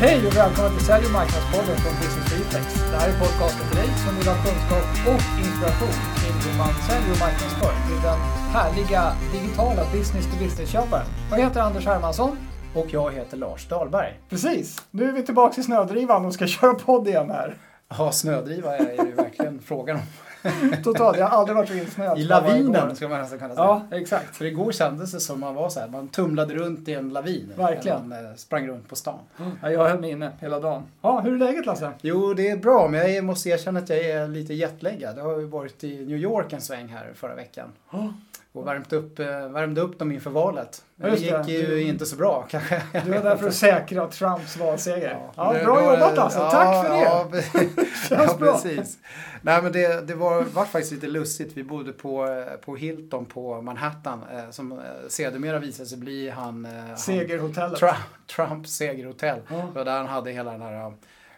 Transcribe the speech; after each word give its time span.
Hej 0.00 0.26
och 0.26 0.36
välkommen 0.36 0.72
till 0.76 0.86
Sälj 0.86 1.06
och 1.06 1.12
marknadspodden 1.12 1.76
från 1.82 1.94
Business 2.02 2.32
Reflex. 2.38 2.66
Det 2.90 2.96
här 3.00 3.08
är 3.08 3.18
podcasten 3.24 3.66
för 3.68 3.76
dig 3.76 3.88
som 4.04 4.16
vill 4.18 4.28
ha 4.32 4.36
kunskap 4.46 4.86
och 5.10 5.24
inspiration 5.46 5.96
kring 6.18 6.36
hur 6.44 6.58
man 6.62 6.72
säljer 6.88 7.12
och 7.14 7.20
marknadsför 7.26 7.72
till 7.86 8.00
den 8.08 8.18
härliga 8.56 9.02
digitala 9.32 9.82
business-to-business-köparen. 9.92 11.06
Jag 11.30 11.38
heter 11.38 11.60
Anders 11.60 11.86
Hermansson. 11.86 12.38
Och 12.74 12.86
jag 12.90 13.12
heter 13.12 13.36
Lars 13.36 13.68
Dahlberg. 13.68 14.20
Precis, 14.28 14.82
nu 14.90 15.08
är 15.08 15.12
vi 15.12 15.22
tillbaka 15.22 15.60
i 15.60 15.64
snödrivan 15.64 16.26
och 16.26 16.34
ska 16.34 16.46
köra 16.46 16.74
podd 16.74 17.08
igen 17.08 17.30
här. 17.30 17.56
Ja, 17.98 18.12
snödriva 18.12 18.76
är 18.76 19.06
ju 19.06 19.12
verkligen 19.12 19.60
frågan 19.60 19.96
om. 19.96 20.02
Totalt, 20.84 21.18
jag 21.18 21.26
har 21.26 21.38
aldrig 21.38 21.56
varit 21.56 21.68
så 21.68 21.74
insnöad. 21.74 22.18
I 22.18 22.24
lavinen 22.24 22.96
ska 22.96 23.08
man 23.08 23.20
nästan 23.20 23.38
kunna 23.38 23.54
säga. 23.54 23.66
Ja, 23.66 23.96
exakt. 23.96 24.36
För 24.36 24.44
igår 24.44 24.72
kändes 24.72 25.12
det 25.12 25.20
som 25.20 25.40
man 25.40 25.54
var 25.54 25.68
så 25.68 25.80
här, 25.80 25.88
man 25.88 26.08
tumlade 26.08 26.54
runt 26.54 26.88
i 26.88 26.94
en 26.94 27.08
lavin. 27.08 27.52
Verkligen. 27.56 28.08
Man 28.08 28.26
eh, 28.26 28.34
sprang 28.36 28.68
runt 28.68 28.88
på 28.88 28.96
stan. 28.96 29.18
Ja, 29.62 29.70
jag 29.70 29.88
höll 29.88 30.00
mig 30.00 30.10
inne 30.10 30.30
hela 30.40 30.60
dagen. 30.60 30.82
Ja, 31.02 31.20
hur 31.20 31.34
är 31.34 31.38
läget 31.38 31.66
Lasse? 31.66 31.92
Jo, 32.00 32.34
det 32.34 32.48
är 32.48 32.56
bra, 32.56 32.88
men 32.88 33.14
jag 33.14 33.24
måste 33.24 33.48
erkänna 33.48 33.80
att 33.80 33.88
jag 33.88 33.98
är 33.98 34.28
lite 34.28 34.54
jetlaggad. 34.54 35.18
Jag 35.18 35.24
har 35.24 35.38
ju 35.38 35.46
varit 35.46 35.84
i 35.84 36.06
New 36.06 36.18
York 36.18 36.52
en 36.52 36.60
sväng 36.60 36.88
här 36.88 37.12
förra 37.14 37.34
veckan. 37.34 37.68
Och 38.58 38.66
värmt 38.66 38.92
upp, 38.92 39.18
eh, 39.18 39.26
värmde 39.48 39.80
upp 39.80 39.98
dem 39.98 40.12
inför 40.12 40.30
valet. 40.30 40.82
Ja, 40.96 41.06
Det 41.10 41.16
gick 41.16 41.30
det. 41.46 41.52
ju 41.52 41.66
Du- 41.66 41.82
inte 41.82 42.06
så 42.06 42.16
bra 42.16 42.46
kanske. 42.50 42.82
Du 43.04 43.14
är 43.14 43.22
där 43.22 43.36
för 43.36 43.48
att 43.48 43.54
säkra 43.54 44.06
Trumps 44.08 44.56
valseger. 44.56 45.18
Ja, 45.36 45.52
det- 45.52 45.64
bra 45.64 45.92
jobbat 45.94 46.18
alltså. 46.18 46.38
ja, 46.38 46.50
Tack 46.50 46.86
för 46.86 46.94
det. 46.94 47.00
Ja, 47.02 47.28
Känns 48.08 48.30
ja 48.30 48.36
bra. 48.38 48.52
precis. 48.52 48.98
Nej 49.42 49.62
men 49.62 49.72
det, 49.72 50.06
det 50.06 50.14
var, 50.14 50.42
var 50.42 50.64
faktiskt 50.64 50.92
lite 50.92 51.06
lustigt. 51.06 51.52
Vi 51.56 51.62
bodde 51.64 51.92
på, 51.92 52.26
eh, 52.26 52.56
på 52.64 52.76
Hilton 52.76 53.24
på 53.24 53.62
Manhattan 53.62 54.20
eh, 54.32 54.50
som 54.50 54.80
sedermera 55.08 55.58
visade 55.58 55.88
sig 55.88 55.98
bli 55.98 56.30
han, 56.30 56.64
eh, 56.64 56.72
han 56.72 56.96
Segerhotellet. 56.96 57.78
Trump, 57.78 57.94
Trumps 58.36 58.70
segerhotell. 58.76 59.38
Ja. 59.48 59.56
Det 59.56 59.78
var 59.78 59.84
där 59.84 59.96
han 59.96 60.06
hade 60.06 60.30
hela 60.30 60.52
den 60.52 60.62
här 60.62 60.92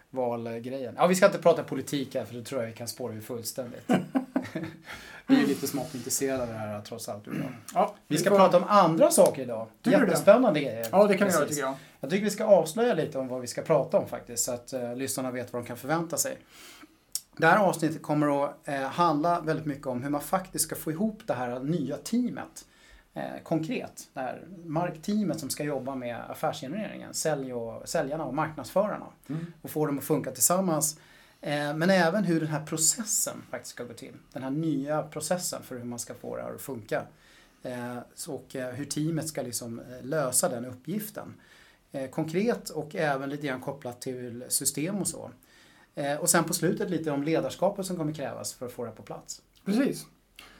valgrejen. 0.09 0.93
Ja, 0.97 1.07
vi 1.07 1.15
ska 1.15 1.25
inte 1.25 1.37
prata 1.37 1.63
politik 1.63 2.15
här 2.15 2.25
för 2.25 2.35
det 2.35 2.43
tror 2.43 2.61
jag 2.61 2.67
vi 2.69 2.75
kan 2.75 2.87
spåra 2.87 3.13
ur 3.13 3.21
fullständigt. 3.21 3.87
vi 5.27 5.43
är 5.43 5.47
lite 5.47 5.67
smått 5.67 5.95
intresserade 5.95 6.43
av 6.43 6.47
det 6.47 6.53
här 6.53 6.81
trots 6.81 7.09
allt. 7.09 7.25
Ja, 7.73 7.95
Vi 8.07 8.17
ska 8.17 8.29
prata 8.29 8.57
om 8.57 8.63
andra 8.67 9.11
saker 9.11 9.41
idag. 9.41 9.67
Tycker? 9.81 9.99
Jättespännande 9.99 10.59
grejer. 10.59 10.87
Ja, 10.91 11.07
det 11.07 11.17
kan 11.17 11.27
vi 11.27 11.33
göra 11.33 11.45
tycker 11.45 11.61
jag. 11.61 11.75
Jag 11.99 12.09
tycker 12.09 12.23
vi 12.23 12.29
ska 12.29 12.45
avslöja 12.45 12.93
lite 12.93 13.19
om 13.19 13.27
vad 13.27 13.41
vi 13.41 13.47
ska 13.47 13.61
prata 13.61 13.97
om 13.97 14.07
faktiskt, 14.07 14.43
så 14.43 14.51
att 14.51 14.73
eh, 14.73 14.95
lyssnarna 14.95 15.31
vet 15.31 15.53
vad 15.53 15.61
de 15.61 15.67
kan 15.67 15.77
förvänta 15.77 16.17
sig. 16.17 16.37
Det 17.37 17.47
här 17.47 17.57
avsnittet 17.57 18.01
kommer 18.01 18.45
att 18.45 18.67
eh, 18.67 18.81
handla 18.81 19.41
väldigt 19.41 19.65
mycket 19.65 19.87
om 19.87 20.03
hur 20.03 20.09
man 20.09 20.21
faktiskt 20.21 20.65
ska 20.65 20.75
få 20.75 20.91
ihop 20.91 21.21
det 21.25 21.33
här 21.33 21.59
nya 21.59 21.97
teamet. 21.97 22.65
Eh, 23.13 23.23
konkret, 23.43 24.07
det 24.13 24.19
här 24.19 24.47
markteamet 24.65 25.39
som 25.39 25.49
ska 25.49 25.63
jobba 25.63 25.95
med 25.95 26.17
affärsgenereringen, 26.29 27.13
sälj 27.13 27.53
och, 27.53 27.89
säljarna 27.89 28.25
och 28.25 28.33
marknadsförarna. 28.33 29.05
Och 29.61 29.69
få 29.69 29.85
dem 29.85 29.97
att 29.97 30.03
funka 30.03 30.31
tillsammans. 30.31 30.99
Eh, 31.41 31.73
men 31.73 31.89
även 31.89 32.23
hur 32.23 32.39
den 32.39 32.49
här 32.49 32.65
processen 32.65 33.43
faktiskt 33.49 33.75
ska 33.75 33.83
gå 33.83 33.93
till. 33.93 34.13
Den 34.33 34.43
här 34.43 34.49
nya 34.49 35.03
processen 35.03 35.63
för 35.63 35.77
hur 35.77 35.83
man 35.83 35.99
ska 35.99 36.13
få 36.13 36.35
det 36.35 36.41
här 36.41 36.53
att 36.55 36.61
funka. 36.61 37.03
Eh, 37.63 37.97
och 38.27 38.55
eh, 38.55 38.73
hur 38.73 38.85
teamet 38.85 39.27
ska 39.27 39.41
liksom 39.41 39.81
lösa 40.01 40.49
den 40.49 40.65
uppgiften. 40.65 41.33
Konkret 42.11 42.69
och 42.69 42.95
även 42.95 43.29
lite 43.29 43.47
grann 43.47 43.61
kopplat 43.61 44.01
till 44.01 44.43
system 44.47 44.95
och 44.95 45.07
så. 45.07 45.31
Och 46.19 46.29
sen 46.29 46.43
på 46.43 46.53
slutet 46.53 46.89
lite 46.89 47.11
om 47.11 47.23
ledarskapet 47.23 47.85
som 47.85 47.97
kommer 47.97 48.13
krävas 48.13 48.53
för 48.53 48.65
att 48.65 48.71
få 48.71 48.85
det 48.85 48.91
på 48.91 49.03
plats. 49.03 49.41
Precis. 49.65 50.05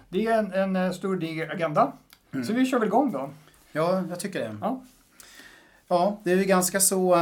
Det 0.09 0.25
är 0.25 0.53
en, 0.53 0.75
en 0.75 0.93
stor 0.93 1.15
diger 1.15 1.49
agenda. 1.49 1.93
Mm. 2.31 2.45
Så 2.45 2.53
vi 2.53 2.65
kör 2.65 2.79
väl 2.79 2.87
igång 2.87 3.11
då. 3.11 3.29
Ja, 3.71 4.03
jag 4.09 4.19
tycker 4.19 4.39
det. 4.39 4.57
Ja. 4.61 4.83
Ja, 5.91 6.17
det 6.23 6.31
är 6.31 6.35
ju 6.35 6.43
ganska 6.43 6.79
så 6.79 7.15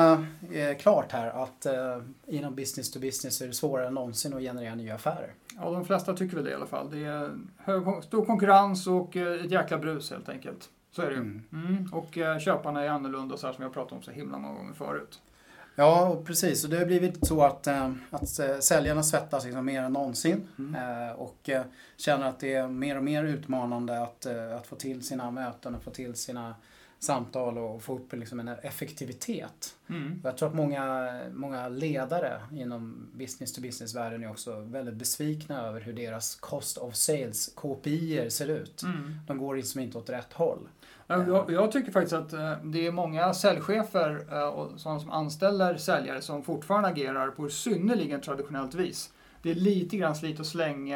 eh, 0.52 0.78
klart 0.80 1.12
här 1.12 1.44
att 1.44 1.66
eh, 1.66 1.98
inom 2.28 2.56
business 2.56 2.92
to 2.92 3.00
business 3.00 3.42
är 3.42 3.48
det 3.48 3.54
svårare 3.54 3.88
än 3.88 3.94
någonsin 3.94 4.34
att 4.34 4.42
generera 4.42 4.76
nya 4.76 4.96
affärer. 4.96 5.34
Ja, 5.58 5.72
de 5.72 5.86
flesta 5.86 6.14
tycker 6.14 6.36
väl 6.36 6.46
det 6.46 6.52
i 6.52 6.54
alla 6.54 6.66
fall. 6.66 6.92
Det 6.92 7.06
är 7.06 7.30
hög, 7.58 8.04
stor 8.04 8.26
konkurrens 8.26 8.88
och 8.88 9.18
eh, 9.18 9.46
ett 9.46 9.52
jäkla 9.52 9.78
brus 9.78 10.12
helt 10.12 10.30
enkelt. 10.30 10.70
Så 10.92 11.02
är 11.02 11.06
det 11.06 11.14
ju. 11.14 11.20
Mm. 11.20 11.44
Mm. 11.52 11.90
Och 11.94 12.18
eh, 12.18 12.40
köparna 12.40 12.84
är 12.84 12.90
annorlunda 12.90 13.38
så 13.38 13.48
här 13.48 13.54
som 13.54 13.64
jag 13.64 13.74
pratat 13.74 13.92
om 13.92 14.02
så 14.02 14.12
himla 14.12 14.38
många 14.38 14.54
gånger 14.54 14.74
förut. 14.74 15.22
Ja, 15.76 16.08
och 16.08 16.26
precis. 16.26 16.64
Och 16.64 16.70
det 16.70 16.78
har 16.78 16.86
blivit 16.86 17.28
så 17.28 17.42
att, 17.42 17.68
eh, 17.68 17.92
att 18.10 18.40
eh, 18.40 18.60
säljarna 18.60 19.04
svettas 19.04 19.46
liksom 19.46 19.66
mer 19.66 19.82
än 19.82 19.94
någonsin 19.94 20.48
eh, 20.58 21.16
och 21.16 21.50
eh, 21.50 21.64
känner 21.98 22.26
att 22.26 22.40
det 22.40 22.54
är 22.54 22.68
mer 22.68 22.98
och 22.98 23.04
mer 23.04 23.24
utmanande 23.24 24.02
att, 24.02 24.26
eh, 24.26 24.56
att 24.56 24.68
få 24.68 24.76
till 24.76 25.04
sina 25.04 25.32
möten 25.32 25.76
och 25.76 25.84
få 25.84 25.92
till 25.92 26.16
sina 26.16 26.56
samtal 27.00 27.58
och 27.58 27.84
få 27.84 27.96
upp 27.96 28.14
liksom 28.14 28.40
en 28.40 28.48
effektivitet. 28.48 29.76
Mm. 29.90 30.22
Jag 30.24 30.38
tror 30.38 30.50
att 30.50 30.56
många, 30.56 31.12
många 31.34 31.70
ledare 31.70 32.42
inom 32.52 33.08
business 33.14 33.54
to 33.54 33.62
business-världen 33.62 34.24
är 34.24 34.32
också 34.32 34.60
väldigt 34.60 34.96
besvikna 34.96 35.62
över 35.68 35.82
hur 35.82 35.94
deras 35.94 36.36
cost 36.36 36.78
of 36.78 36.96
sales, 36.96 37.54
KPI, 37.56 38.30
ser 38.30 38.48
ut. 38.48 38.84
Mm. 38.84 39.20
De 39.28 39.38
går 39.38 39.56
liksom 39.56 39.82
inte 39.82 39.98
åt 39.98 40.10
rätt 40.10 40.34
håll. 40.34 40.70
Ja, 41.08 41.24
Jag, 41.28 41.52
jag 41.52 41.72
tycker 41.72 41.92
faktiskt 41.92 42.14
att 42.14 42.34
eh, 42.34 42.54
det 42.64 42.88
är 42.88 42.92
många 42.92 43.34
säljchefer 43.34 44.26
eh, 44.32 44.48
och 44.48 44.80
sådana 44.80 45.00
som 45.00 45.12
anställer 45.12 45.78
säljare 45.78 46.22
som 46.22 46.44
fortfarande 46.44 46.90
agerar 46.90 47.28
på 47.28 47.50
synnerligen 47.50 48.22
traditionellt 48.22 48.74
vis. 48.76 49.14
Det 49.42 49.52
är 49.52 49.56
lite 49.56 49.98
grann 49.98 50.16
slit 50.16 50.40
och 50.40 50.46
släng 50.46 50.92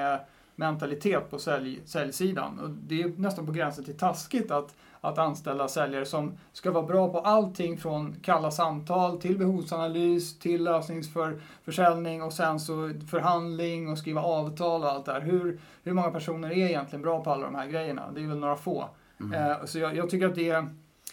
mentalitet 0.56 1.30
på 1.30 1.40
sälj, 1.40 1.82
säljsidan. 1.86 2.60
Och 2.60 2.70
det 2.70 3.02
är 3.02 3.08
nästan 3.08 3.46
på 3.46 3.52
gränsen 3.52 3.84
till 3.84 3.98
taskigt 3.98 4.52
att, 4.52 4.76
att 5.04 5.18
anställa 5.18 5.68
säljare 5.68 6.06
som 6.06 6.38
ska 6.54 6.72
vara 6.72 6.86
bra 6.86 7.10
på 7.10 7.20
allting 7.20 7.78
från 7.78 8.16
kalla 8.22 8.52
samtal 8.52 9.22
till 9.22 9.38
behovsanalys 9.38 10.40
till 10.40 10.64
lösningsförsäljning 10.64 12.24
och 12.24 12.34
sen 12.34 12.60
så 12.60 12.92
förhandling 13.12 13.90
och 13.90 13.98
skriva 13.98 14.22
avtal 14.22 14.84
och 14.84 14.90
allt 14.90 15.06
det 15.06 15.14
här. 15.14 15.22
Hur, 15.22 15.60
hur 15.84 15.94
många 15.94 16.12
personer 16.12 16.52
är 16.52 16.70
egentligen 16.70 17.02
bra 17.02 17.24
på 17.24 17.32
alla 17.32 17.46
de 17.46 17.56
här 17.56 17.68
grejerna? 17.68 18.12
Det 18.12 18.22
är 18.22 18.28
väl 18.28 18.40
några 18.40 18.56
få. 18.56 18.90
Eh, 19.36 19.66
Så 19.66 19.80
jag, 19.80 19.96
jag 19.96 20.10
tycker 20.10 20.26
att 20.26 20.36
det, 20.36 20.66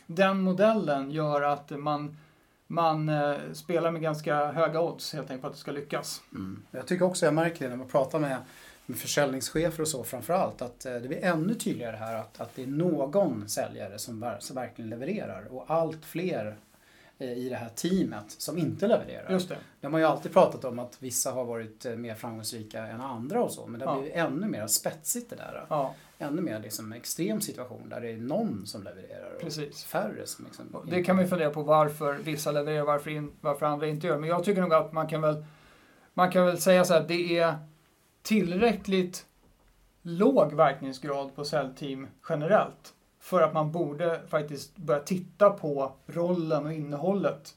den 0.07 0.41
modellen 0.41 1.11
gör 1.11 1.43
att 1.43 1.71
man, 1.71 2.17
man 2.67 3.09
eh, 3.09 3.35
spelar 3.53 3.91
med 3.91 4.03
ganska 4.03 4.53
höga 4.53 4.81
odds 4.81 5.13
helt 5.15 5.31
enkelt 5.31 5.43
på 5.43 5.47
att 5.47 5.53
det 5.53 5.59
ska 5.59 5.73
lyckas. 5.73 6.23
Mm. 6.35 6.63
Jag 6.71 6.87
tycker 6.87 7.05
också 7.05 7.25
jag 7.25 7.35
märker 7.35 7.65
det 7.65 7.69
när 7.71 7.77
man 7.77 7.89
pratar 7.89 8.19
med, 8.19 8.37
med 8.91 8.99
försäljningschefer 8.99 9.81
och 9.81 9.89
så 9.89 10.05
framförallt 10.05 10.63
att 10.63 10.87
eh, 10.87 10.95
det 10.95 11.09
blir 11.09 11.25
ännu 11.25 11.55
tydligare 11.55 11.97
här 11.97 12.15
att, 12.15 12.41
att 12.41 12.51
det 12.55 12.63
är 12.63 12.67
någon 12.67 13.49
säljare 13.49 13.99
som, 13.99 14.33
som 14.39 14.57
verkligen 14.57 14.91
levererar 14.91 15.47
och 15.51 15.65
allt 15.69 16.05
fler 16.05 16.57
eh, 17.19 17.33
i 17.33 17.49
det 17.49 17.57
här 17.57 17.69
teamet 17.69 18.25
som 18.31 18.59
inte 18.59 18.87
levererar. 18.87 19.31
Just 19.31 19.49
det. 19.49 19.57
Det 19.81 19.87
har 19.87 19.99
ju 19.99 20.05
alltid 20.05 20.33
pratat 20.33 20.65
om 20.65 20.79
att 20.79 20.97
vissa 20.99 21.31
har 21.33 21.45
varit 21.45 21.85
eh, 21.87 21.93
mer 21.97 22.15
framgångsrika 22.15 22.87
än 22.87 23.01
andra 23.01 23.43
och 23.43 23.51
så 23.53 23.67
men 23.67 23.81
det 23.81 23.87
Ja. 23.87 23.95
blivit 24.01 24.17
ännu 24.17 24.47
mer 24.47 24.67
spetsigt 24.67 25.31
det 25.31 25.37
där. 25.37 25.67
Ja, 25.69 25.95
Ännu 26.23 26.43
mer 26.43 26.59
liksom 26.61 26.93
extrem 26.93 27.41
situation 27.41 27.89
där 27.89 28.01
det 28.01 28.11
är 28.11 28.17
någon 28.17 28.67
som 28.67 28.83
levererar 28.83 29.35
och 29.35 29.41
Precis. 29.41 29.85
färre 29.85 30.27
som 30.27 30.45
liksom 30.45 30.67
Och 30.73 30.87
det 30.87 31.03
kan 31.05 31.17
man 31.17 31.25
ju 31.25 31.29
fundera 31.29 31.51
på 31.51 31.63
varför 31.63 32.15
vissa 32.15 32.53
levererar 32.53 32.85
varför, 32.85 33.11
in, 33.11 33.33
varför 33.41 33.67
andra 33.67 33.87
inte 33.87 34.07
gör. 34.07 34.19
Men 34.19 34.29
jag 34.29 34.45
tycker 34.45 34.61
nog 34.61 34.75
att 34.75 34.93
man 34.93 35.09
kan 35.09 35.21
väl, 35.21 35.45
man 36.15 36.31
kan 36.31 36.47
väl 36.47 36.59
säga 36.61 36.85
så 36.85 36.93
här 36.95 37.01
att 37.01 37.09
det 37.09 37.39
är 37.39 37.59
tillräckligt 38.23 39.27
låg 40.03 40.53
verkningsgrad 40.53 41.35
på 41.35 41.45
säljteam 41.45 42.07
generellt 42.29 42.95
för 43.21 43.43
att 43.43 43.55
man 43.55 43.73
borde 43.73 44.21
faktiskt 44.29 44.77
börja 44.77 45.01
titta 45.01 45.51
på 45.51 45.93
rollen 46.07 46.67
och 46.67 46.73
innehållet. 46.73 47.55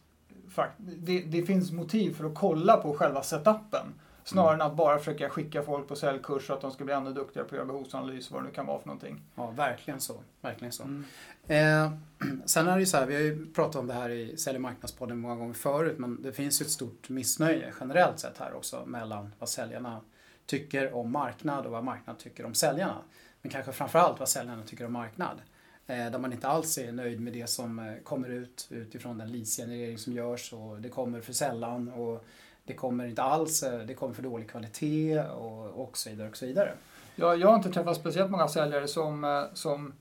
Det, 0.77 1.19
det 1.19 1.43
finns 1.43 1.71
motiv 1.71 2.13
för 2.13 2.25
att 2.25 2.35
kolla 2.35 2.77
på 2.77 2.93
själva 2.93 3.23
setupen 3.23 3.93
snarare 4.23 4.53
än 4.53 4.61
att 4.61 4.75
bara 4.75 4.97
försöka 4.97 5.29
skicka 5.29 5.63
folk 5.63 5.87
på 5.87 5.95
säljkurs 5.95 6.47
så 6.47 6.53
att 6.53 6.61
de 6.61 6.71
ska 6.71 6.83
bli 6.83 6.93
ännu 6.93 7.13
duktigare 7.13 7.47
på 7.47 7.55
att 7.55 7.57
göra 7.57 7.65
behovsanalys 7.65 8.31
vad 8.31 8.41
det 8.41 8.45
nu 8.47 8.53
kan 8.53 8.65
vara 8.65 8.79
för 8.79 8.87
någonting. 8.87 9.21
Ja, 9.35 9.51
verkligen 9.51 9.99
så. 9.99 10.13
Verkligen 10.41 10.71
så. 10.71 10.83
Mm. 10.83 11.05
Eh, 11.47 11.93
sen 12.45 12.67
är 12.67 12.73
det 12.73 12.79
ju 12.79 12.85
så 12.85 12.97
här, 12.97 13.05
vi 13.05 13.15
har 13.15 13.21
ju 13.21 13.53
pratat 13.53 13.75
om 13.75 13.87
det 13.87 13.93
här 13.93 14.09
i 14.09 14.37
Sälj 14.37 14.55
och 14.55 14.61
marknadspodden 14.61 15.17
många 15.17 15.35
gånger 15.35 15.53
förut, 15.53 15.99
men 15.99 16.21
det 16.21 16.31
finns 16.31 16.61
ju 16.61 16.63
ett 16.63 16.71
stort 16.71 17.09
missnöje 17.09 17.73
generellt 17.79 18.19
sett 18.19 18.37
här 18.37 18.53
också 18.53 18.83
mellan 18.85 19.33
vad 19.39 19.49
säljarna 19.49 20.01
tycker 20.45 20.93
om 20.93 21.11
marknad 21.11 21.65
och 21.65 21.71
vad 21.71 21.83
marknad 21.83 22.17
tycker 22.17 22.45
om 22.45 22.53
säljarna. 22.53 22.97
Men 23.41 23.51
kanske 23.51 23.71
framförallt 23.71 24.19
vad 24.19 24.29
säljarna 24.29 24.63
tycker 24.63 24.85
om 24.85 24.93
marknad. 24.93 25.41
Eh, 25.87 26.11
där 26.11 26.19
man 26.19 26.33
inte 26.33 26.47
alls 26.47 26.77
är 26.77 26.91
nöjd 26.91 27.21
med 27.21 27.33
det 27.33 27.47
som 27.47 27.79
eh, 27.79 27.93
kommer 28.03 28.29
ut 28.29 28.67
utifrån 28.71 29.17
den 29.17 29.31
leadsgenerering 29.31 29.97
som 29.97 30.13
görs 30.13 30.53
och 30.53 30.81
det 30.81 30.89
kommer 30.89 31.21
för 31.21 31.33
sällan 31.33 31.89
och 31.89 32.25
det 32.63 32.73
kommer 32.73 33.05
inte 33.05 33.23
alls, 33.23 33.63
eh, 33.63 33.79
det 33.79 33.93
kommer 33.93 34.13
för 34.13 34.23
dålig 34.23 34.49
kvalitet 34.49 35.19
och, 35.19 35.83
och 35.83 35.97
så 35.97 36.09
vidare 36.09 36.29
och 36.29 36.37
så 36.37 36.45
vidare. 36.45 36.73
Jag, 37.15 37.39
jag 37.39 37.47
har 37.47 37.55
inte 37.55 37.71
träffat 37.71 37.97
speciellt 37.97 38.31
många 38.31 38.47
säljare 38.47 38.87
som, 38.87 39.47
som 39.53 39.93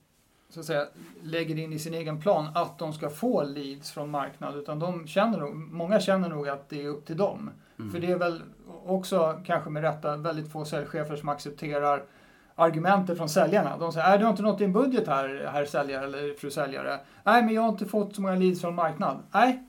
så 0.53 0.59
att 0.59 0.65
säga, 0.65 0.87
lägger 1.23 1.59
in 1.59 1.73
i 1.73 1.79
sin 1.79 1.93
egen 1.93 2.21
plan 2.21 2.47
att 2.55 2.79
de 2.79 2.93
ska 2.93 3.09
få 3.09 3.43
leads 3.43 3.91
från 3.91 4.09
marknad. 4.09 4.55
Utan 4.55 4.79
de 4.79 5.07
känner 5.07 5.39
nog, 5.39 5.55
många 5.55 5.99
känner 5.99 6.29
nog 6.29 6.49
att 6.49 6.69
det 6.69 6.83
är 6.83 6.87
upp 6.87 7.05
till 7.05 7.17
dem. 7.17 7.51
För 7.91 7.99
det 7.99 8.11
är 8.11 8.17
väl 8.17 8.41
också, 8.85 9.39
kanske 9.45 9.69
med 9.69 9.83
rätta, 9.83 10.17
väldigt 10.17 10.51
få 10.51 10.65
säljchefer 10.65 11.15
som 11.15 11.29
accepterar 11.29 12.03
argumenter 12.55 13.15
från 13.15 13.29
säljarna. 13.29 13.77
De 13.77 13.91
säger, 13.91 14.07
"Nej, 14.09 14.17
du 14.17 14.23
har 14.25 14.31
inte 14.31 14.43
nått 14.43 14.57
din 14.57 14.73
budget 14.73 15.07
här, 15.07 15.49
herr 15.53 15.65
säljare 15.65 16.05
eller 16.05 16.33
fru 16.33 16.51
säljare. 16.51 16.99
Nej, 17.23 17.43
men 17.43 17.53
jag 17.53 17.61
har 17.61 17.69
inte 17.69 17.85
fått 17.85 18.15
så 18.15 18.21
många 18.21 18.35
leads 18.35 18.61
från 18.61 18.75
marknad. 18.75 19.17
Nej, 19.31 19.63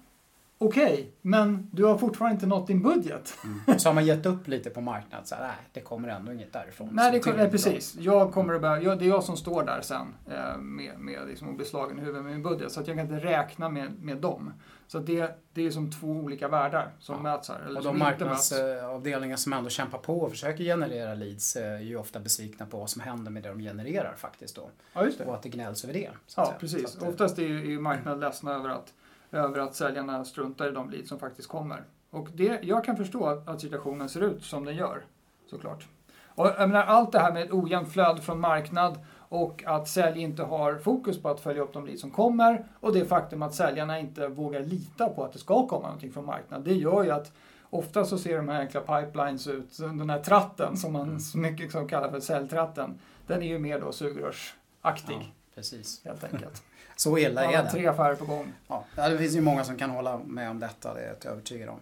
okej, 0.66 1.12
men 1.22 1.68
du 1.72 1.84
har 1.84 1.98
fortfarande 1.98 2.34
inte 2.34 2.46
nått 2.46 2.66
din 2.66 2.82
budget. 2.82 3.38
Mm. 3.44 3.78
Så 3.78 3.88
har 3.88 3.94
man 3.94 4.06
gett 4.06 4.26
upp 4.26 4.48
lite 4.48 4.70
på 4.70 4.80
marknaden. 4.80 5.26
Så 5.26 5.34
här, 5.34 5.42
nej, 5.42 5.56
det 5.72 5.80
kommer 5.80 6.08
ändå 6.08 6.32
inget 6.32 6.52
därifrån. 6.52 6.88
Nej, 6.92 7.20
det, 7.24 7.32
nej, 7.36 7.46
är 7.46 7.50
precis. 7.50 7.96
Jag 8.00 8.32
kommer 8.32 8.54
att 8.54 8.60
börja, 8.60 8.82
jag, 8.82 8.98
det 8.98 9.04
är 9.04 9.08
jag 9.08 9.24
som 9.24 9.36
står 9.36 9.62
där 9.64 9.80
sen 9.80 10.14
eh, 10.30 10.58
med, 10.58 10.98
med 10.98 11.18
liksom, 11.28 11.48
och 11.48 11.54
blir 11.54 11.66
slagen 11.66 11.98
i 11.98 12.00
huvudet 12.00 12.22
med 12.24 12.32
min 12.32 12.42
budget. 12.42 12.72
Så 12.72 12.80
att 12.80 12.88
jag 12.88 12.96
kan 12.96 13.06
inte 13.14 13.26
räkna 13.26 13.68
med, 13.68 14.02
med 14.02 14.16
dem. 14.16 14.52
Så 14.86 14.98
det, 14.98 15.38
det 15.52 15.66
är 15.66 15.70
som 15.70 15.90
två 15.90 16.06
olika 16.08 16.48
världar 16.48 16.90
som 16.98 17.14
Ja. 17.16 17.22
möts 17.22 17.48
här. 17.48 17.60
Eller 17.66 17.80
Och 17.80 17.84
de 17.84 17.98
marknadsavdelningar 17.98 19.36
som 19.36 19.52
ändå 19.52 19.70
kämpar 19.70 19.98
på 19.98 20.20
och 20.20 20.30
försöker 20.30 20.64
generera 20.64 21.14
leads 21.14 21.56
eh, 21.56 21.72
är 21.72 21.78
ju 21.78 21.96
ofta 21.96 22.20
besvikna 22.20 22.66
på 22.66 22.78
vad 22.78 22.90
som 22.90 23.02
händer 23.02 23.30
med 23.30 23.42
det 23.42 23.48
de 23.48 23.58
genererar 23.58 24.14
faktiskt 24.16 24.56
då. 24.56 24.70
Ja. 24.92 25.06
Och 25.26 25.34
att 25.34 25.42
det 25.42 25.48
gnälls 25.48 25.84
över 25.84 25.94
det. 25.94 26.10
Ja, 26.36 26.44
säga. 26.46 26.58
precis. 26.60 26.96
Att, 26.96 27.02
eh, 27.02 27.08
Oftast 27.08 27.38
är 27.38 27.42
ju 27.42 27.80
marknaden 27.80 28.20
ledsna 28.20 28.54
över 28.54 28.68
att, 28.68 28.92
över 29.34 29.60
att 29.60 29.74
säljarna 29.74 30.24
struntar 30.24 30.68
i 30.68 30.70
de 30.70 30.90
leads 30.90 31.08
som 31.08 31.18
faktiskt 31.18 31.48
kommer. 31.48 31.84
Och 32.10 32.28
det, 32.34 32.60
jag 32.62 32.84
kan 32.84 32.96
förstå 32.96 33.42
att, 33.46 33.60
situationen 33.60 34.08
ser 34.08 34.20
ut 34.20 34.42
som 34.42 34.64
den 34.64 34.76
gör, 34.76 35.04
såklart. 35.50 35.86
Och 36.26 36.46
jag 36.46 36.68
menar, 36.68 36.82
allt 36.84 37.12
det 37.12 37.18
här 37.18 37.32
med 37.32 37.42
ett 37.42 37.52
ojämnt 37.52 37.92
flöde 37.92 38.22
från 38.22 38.40
marknad 38.40 38.98
och 39.28 39.64
att 39.66 39.88
sälj 39.88 40.20
inte 40.20 40.42
har 40.42 40.78
fokus 40.78 41.22
på 41.22 41.28
att 41.28 41.40
följa 41.40 41.62
upp 41.62 41.72
de 41.72 41.86
leads 41.86 42.00
som 42.00 42.10
kommer 42.10 42.66
och 42.80 42.92
det 42.92 43.04
faktum 43.04 43.42
att 43.42 43.54
säljarna 43.54 43.98
inte 43.98 44.28
vågar 44.28 44.60
lita 44.60 45.08
på 45.08 45.24
att 45.24 45.32
det 45.32 45.38
ska 45.38 45.66
komma 45.66 45.82
någonting 45.82 46.12
från 46.12 46.26
marknad. 46.26 46.64
Det 46.64 46.74
gör 46.74 47.04
ju 47.04 47.10
att 47.10 47.32
ofta 47.70 48.04
så 48.04 48.18
ser 48.18 48.36
de 48.36 48.48
här 48.48 48.60
enkla 48.60 48.80
pipelines 48.80 49.46
ut, 49.46 49.78
den 49.78 50.10
här 50.10 50.22
tratten 50.22 50.76
som 50.76 50.92
man 50.92 51.20
så 51.20 51.38
mycket 51.38 51.72
som 51.72 51.88
kallar 51.88 52.10
för 52.10 52.20
säljtratten, 52.20 52.98
den 53.26 53.42
är 53.42 53.46
ju 53.46 53.58
mer 53.58 53.80
då 53.80 53.92
sugrörsaktig 53.92 55.16
ja, 55.20 55.54
precis. 55.54 56.04
helt 56.04 56.24
enkelt. 56.24 56.62
Så 56.96 57.18
illa 57.18 57.42
är 57.42 57.56
har 57.56 57.62
det. 57.64 57.70
tre 57.70 57.86
affärer 57.86 58.14
på 58.14 58.24
gång. 58.24 58.52
Ja, 58.68 58.84
det 58.96 59.18
finns 59.18 59.36
ju 59.36 59.40
många 59.40 59.64
som 59.64 59.76
kan 59.76 59.90
hålla 59.90 60.18
med 60.18 60.50
om 60.50 60.60
detta, 60.60 60.94
det 60.94 61.00
är 61.00 61.16
jag 61.22 61.32
övertygad 61.32 61.68
om. 61.68 61.80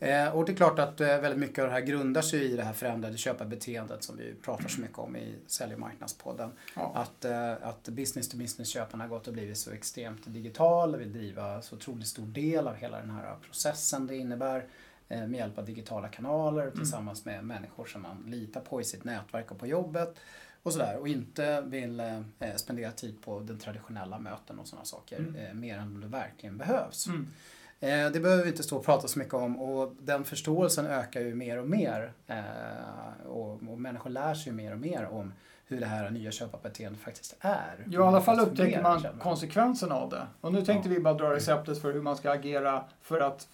Eh, 0.00 0.28
och 0.28 0.44
det 0.44 0.52
är 0.52 0.56
klart 0.56 0.78
att 0.78 1.00
eh, 1.00 1.06
väldigt 1.06 1.38
mycket 1.38 1.58
av 1.58 1.68
det 1.68 1.72
här 1.72 1.80
grundar 1.80 2.22
sig 2.22 2.52
i 2.52 2.56
det 2.56 2.62
här 2.62 2.72
förändrade 2.72 3.16
köparbeteendet 3.16 4.04
som 4.04 4.16
vi 4.16 4.34
pratar 4.34 4.68
så 4.68 4.80
mycket 4.80 4.98
om 4.98 5.16
i 5.16 5.34
Sälj 5.46 5.74
och 5.74 5.80
marknadspodden. 5.80 6.50
Ja. 6.76 6.92
Att, 6.94 7.24
eh, 7.24 7.52
att 7.52 7.88
business 7.88 8.28
to 8.28 8.36
business-köparna 8.36 9.04
har 9.04 9.08
gått 9.08 9.26
och 9.26 9.32
blivit 9.32 9.58
så 9.58 9.70
extremt 9.70 10.22
digital 10.26 10.96
vill 10.96 11.12
driva 11.12 11.62
så 11.62 11.76
otroligt 11.76 12.06
stor 12.06 12.26
del 12.26 12.68
av 12.68 12.74
hela 12.74 13.00
den 13.00 13.10
här 13.10 13.36
processen 13.46 14.06
det 14.06 14.16
innebär 14.16 14.66
med 15.08 15.34
hjälp 15.34 15.58
av 15.58 15.64
digitala 15.64 16.08
kanaler 16.08 16.70
tillsammans 16.70 17.24
med 17.24 17.44
människor 17.44 17.84
som 17.84 18.02
man 18.02 18.24
litar 18.26 18.60
på 18.60 18.80
i 18.80 18.84
sitt 18.84 19.04
nätverk 19.04 19.50
och 19.50 19.58
på 19.58 19.66
jobbet 19.66 20.16
och 20.64 20.72
sådär 20.72 20.96
och 20.96 21.08
inte 21.08 21.60
vill 21.60 22.00
eh, 22.00 22.54
spendera 22.56 22.90
tid 22.90 23.22
på 23.24 23.40
den 23.40 23.58
traditionella 23.58 24.18
möten 24.18 24.58
och 24.58 24.66
sådana 24.66 24.84
saker 24.84 25.18
Mm. 25.18 25.36
eh, 25.36 25.54
mer 25.54 25.78
än 25.78 26.00
det 26.00 26.06
verkligen 26.06 26.58
behövs. 26.58 27.06
Mm. 27.06 27.26
Eh, 27.80 28.12
det 28.12 28.20
behöver 28.20 28.42
vi 28.42 28.48
inte 28.50 28.62
stå 28.62 28.76
och 28.76 28.84
prata 28.84 29.08
så 29.08 29.18
mycket 29.18 29.34
om 29.34 29.58
och 29.60 29.94
den 30.00 30.24
förståelsen 30.24 30.86
ökar 30.86 31.20
ju 31.20 31.34
mer 31.34 31.58
och 31.58 31.68
mer. 31.68 32.12
Eh, 32.26 33.26
och, 33.26 33.50
och 33.52 33.80
människor 33.80 34.10
lär 34.10 34.34
sig 34.34 34.52
ju 34.52 34.56
mer 34.56 34.72
och 34.72 34.78
mer 34.78 35.04
om 35.06 35.32
hur 35.66 35.80
det 35.80 35.86
här 35.86 36.10
nya 36.10 36.30
köparbeteendet 36.30 37.00
faktiskt 37.02 37.36
är. 37.40 37.84
Ja, 37.90 38.00
i 38.04 38.08
alla 38.08 38.20
fall 38.20 38.40
upptäcker 38.40 38.82
man 38.82 39.06
konsekvenserna 39.20 39.94
av 39.94 40.10
det. 40.10 40.26
Och 40.40 40.52
nu 40.52 40.62
tänkte 40.64 40.88
vi 40.88 41.00
bara 41.00 41.14
dra 41.14 41.34
receptet 41.34 41.82
för 41.82 41.92
hur 41.92 42.02
man 42.02 42.16
ska 42.16 42.30
agera 42.30 42.84
för 43.02 43.20
att 43.20 43.48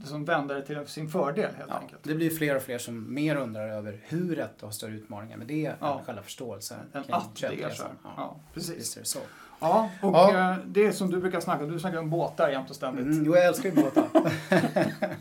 liksom 0.00 0.24
vända 0.24 0.54
det 0.54 0.62
till 0.66 0.86
sin 0.86 1.08
fördel 1.08 1.50
helt 1.56 1.70
Ja, 1.70 1.78
enkelt. 1.78 2.00
det 2.04 2.14
blir 2.14 2.30
fler 2.30 2.56
och 2.56 2.62
fler 2.62 2.78
som 2.78 3.14
mer 3.14 3.36
undrar 3.36 3.68
över 3.68 4.00
hur 4.02 4.38
och 4.58 4.62
har 4.62 4.70
större 4.70 4.92
utmaningar 4.92 5.36
med 5.36 5.46
det 5.46 5.72
Ja. 5.80 5.98
än 5.98 6.04
själva 6.04 6.22
förståelsen 6.22 6.78
Än 6.92 7.02
kring 7.04 7.14
att 7.14 7.36
det 7.40 7.62
är 7.62 7.70
så. 7.70 7.82
Ja, 8.04 8.10
Ja, 8.16 8.36
precis. 8.54 8.96
Är 8.96 9.00
det 9.00 9.06
så. 9.06 9.18
Ja, 9.60 9.90
och 10.02 10.14
Ja. 10.14 10.50
eh, 10.52 10.56
det 10.66 10.86
är 10.86 10.92
som 10.92 11.10
du 11.10 11.20
brukar 11.20 11.40
snacka 11.40 11.64
om, 11.64 11.70
du 11.72 11.78
snackar 11.80 11.98
om 11.98 12.10
båtar 12.10 12.50
jämt 12.50 12.70
och 12.70 12.76
ständigt. 12.76 13.06
Mm, 13.06 13.24
jo, 13.24 13.34
jag 13.36 13.44
älskar 13.46 13.68
ju 13.70 13.74
båtar. 13.74 14.04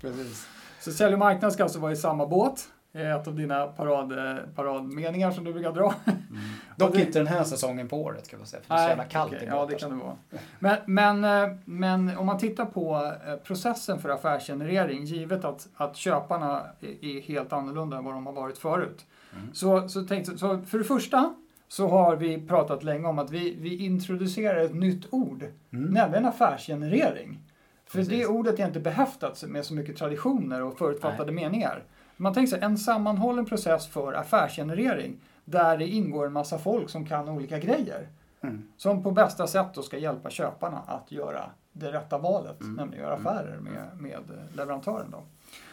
Precis. 0.00 0.46
Så 0.80 0.92
sälj 0.92 1.12
och 1.12 1.18
marknad 1.18 1.52
ska 1.52 1.62
alltså 1.62 1.78
vara 1.78 1.92
i 1.92 1.96
samma 1.96 2.26
båt. 2.26 2.68
Är 2.92 3.16
ett 3.20 3.28
av 3.28 3.34
dina 3.36 3.66
parad, 3.66 4.12
eh, 4.18 4.36
paradmeningar 4.54 5.30
som 5.30 5.44
du 5.44 5.52
brukar 5.52 5.72
dra. 5.72 5.94
Dock 6.76 6.92
det- 6.92 7.00
inte 7.00 7.18
den 7.18 7.26
här 7.26 7.44
säsongen 7.44 7.88
på 7.88 8.02
året 8.02 8.26
ska 8.26 8.36
jag 8.38 8.46
säga, 8.46 8.62
för 8.62 8.74
det 8.74 8.80
är 8.80 8.84
så 8.84 8.88
jävla 8.88 9.04
kallt 9.04 9.32
i 9.32 9.46
Ja, 9.46 9.66
det 9.66 9.74
kan 9.74 9.90
det 9.90 9.96
vara. 10.04 10.16
Men, 10.58 10.76
men, 10.86 11.24
eh, 11.50 11.56
men 11.64 12.16
om 12.18 12.26
man 12.26 12.38
tittar 12.38 12.64
på 12.64 13.12
eh, 13.26 13.36
processen 13.36 13.98
för 13.98 14.08
affärsgenerering, 14.08 15.04
givet 15.04 15.44
att, 15.44 15.68
att 15.76 15.96
köparna 15.96 16.62
är- 16.80 17.20
helt 17.20 17.52
annorlunda 17.52 17.96
än 17.96 18.04
vad 18.04 18.14
de 18.14 18.26
har 18.26 18.32
varit 18.32 18.58
förut. 18.58 19.06
Mm. 19.36 19.48
Så, 19.54 19.88
så, 19.88 20.02
tänkte, 20.04 20.38
så 20.38 20.58
för 20.62 20.78
det 20.78 20.84
första 20.84 21.34
så 21.68 21.88
har 21.88 22.16
vi 22.16 22.46
pratat 22.46 22.82
länge 22.84 23.08
om 23.08 23.18
att 23.18 23.30
vi, 23.30 23.56
vi 23.60 23.84
introducerar 23.84 24.60
ett 24.64 24.74
nytt 24.74 25.06
ord, 25.10 25.44
Mm. 25.72 25.84
nämligen 25.94 26.26
affärsgenerering. 26.26 27.38
För 27.86 27.98
Precis. 27.98 28.12
det 28.18 28.26
ordet 28.26 28.58
är 28.60 28.66
inte 28.66 28.80
behäftat 28.80 29.44
med 29.48 29.64
så 29.64 29.74
mycket 29.74 29.96
traditioner 29.96 30.62
och 30.62 30.78
förutfattade 30.78 31.32
meningar. 31.32 31.82
Man 32.20 32.34
tänker 32.34 32.50
sig 32.50 32.60
en 32.62 32.78
sammanhållen 32.78 33.46
process 33.46 33.86
för 33.86 34.12
affärsgenerering 34.12 35.20
där 35.44 35.78
det 35.78 35.86
ingår 35.86 36.26
en 36.26 36.32
massa 36.32 36.58
folk 36.58 36.90
som 36.90 37.06
kan 37.06 37.28
olika 37.28 37.58
grejer. 37.58 38.08
Mm. 38.40 38.68
Som 38.76 39.02
på 39.02 39.10
bästa 39.10 39.46
sätt 39.46 39.66
då 39.74 39.82
ska 39.82 39.98
hjälpa 39.98 40.30
köparna 40.30 40.82
att 40.86 41.12
göra 41.12 41.50
det 41.72 41.92
rätta 41.92 42.18
valet, 42.18 42.60
Mm. 42.60 42.74
nämligen 42.74 43.04
göra 43.04 43.14
affärer 43.14 43.58
med, 43.58 43.88
med 43.98 44.20
leverantören. 44.56 45.10
Då. 45.10 45.22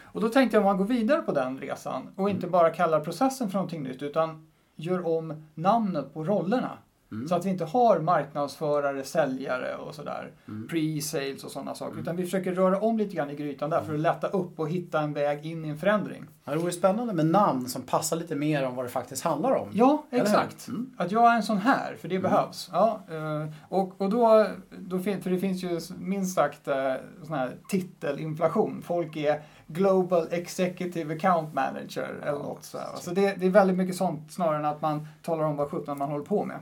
Och 0.02 0.20
då 0.20 0.28
tänkte 0.28 0.56
jag 0.56 0.62
om 0.62 0.66
man 0.66 0.76
går 0.76 0.84
vidare 0.84 1.22
på 1.22 1.32
den 1.32 1.58
resan 1.58 2.02
och 2.16 2.30
inte 2.30 2.46
bara 2.46 2.70
kallar 2.70 3.00
processen 3.00 3.48
för 3.50 3.54
någonting 3.58 3.82
nytt 3.82 4.02
utan 4.02 4.46
gör 4.76 5.06
om 5.06 5.46
namnet 5.54 6.14
på 6.14 6.24
rollerna. 6.24 6.78
Mm. 7.12 7.28
Så 7.28 7.34
att 7.34 7.44
vi 7.46 7.50
inte 7.50 7.64
har 7.64 7.98
marknadsförare, 8.00 9.04
säljare 9.04 9.76
och 9.76 9.94
sådär, 9.94 10.30
Mm. 10.48 10.68
pre-sales 10.68 11.44
och 11.44 11.50
sådana 11.50 11.74
saker. 11.74 12.00
Utan 12.00 12.16
vi 12.16 12.24
försöker 12.24 12.52
röra 12.54 12.80
om 12.80 12.98
lite 12.98 13.16
grann 13.16 13.30
i 13.30 13.34
grytan 13.34 13.70
där 13.70 13.80
för 13.82 13.94
att 13.94 14.00
lätta 14.00 14.26
upp 14.28 14.60
och 14.60 14.68
hitta 14.68 15.00
en 15.00 15.12
väg 15.12 15.46
in 15.46 15.64
i 15.64 15.68
en 15.68 15.78
förändring. 15.78 16.24
Ja, 16.44 16.52
det 16.52 16.58
vore 16.58 16.72
spännande 16.72 17.12
med 17.14 17.26
namn 17.26 17.68
som 17.68 17.82
passar 17.82 18.16
lite 18.16 18.34
mer 18.34 18.66
om 18.66 18.74
vad 18.74 18.84
det 18.84 18.88
faktiskt 18.88 19.24
handlar 19.24 19.52
om. 19.52 19.68
Ja, 19.72 20.04
exakt. 20.10 20.68
Mm. 20.68 20.90
Att 20.96 21.12
jag 21.12 21.32
är 21.32 21.36
en 21.36 21.42
sån 21.42 21.58
här, 21.58 21.96
för 22.00 22.08
det 22.08 22.18
behövs. 22.18 22.68
Ja, 22.72 23.00
eh, 23.10 23.52
och, 23.68 24.00
och 24.00 24.10
då, 24.10 24.46
då 24.78 24.98
för 24.98 25.30
det 25.30 25.38
finns 25.38 25.62
ju 25.62 25.80
minst 25.98 26.34
sagt 26.34 26.68
eh, 26.68 26.94
sån 27.22 27.34
här 27.36 27.56
titelinflation. 27.68 28.82
Folk 28.82 29.16
är 29.16 29.42
Global 29.70 30.28
Executive 30.30 31.14
Account 31.14 31.54
Manager 31.54 32.02
eller 32.22 32.26
Ja, 32.26 32.38
något 32.38 32.64
sådär. 32.64 32.86
så. 32.96 33.02
Så 33.02 33.10
det, 33.10 33.34
det 33.34 33.46
är 33.46 33.50
väldigt 33.50 33.76
mycket 33.76 33.96
sånt 33.96 34.32
snarare 34.32 34.56
än 34.56 34.64
att 34.64 34.82
man 34.82 35.08
talar 35.22 35.44
om 35.44 35.56
vad 35.56 35.70
sjutton 35.70 35.98
man 35.98 36.08
håller 36.10 36.24
på 36.24 36.44
med. 36.44 36.58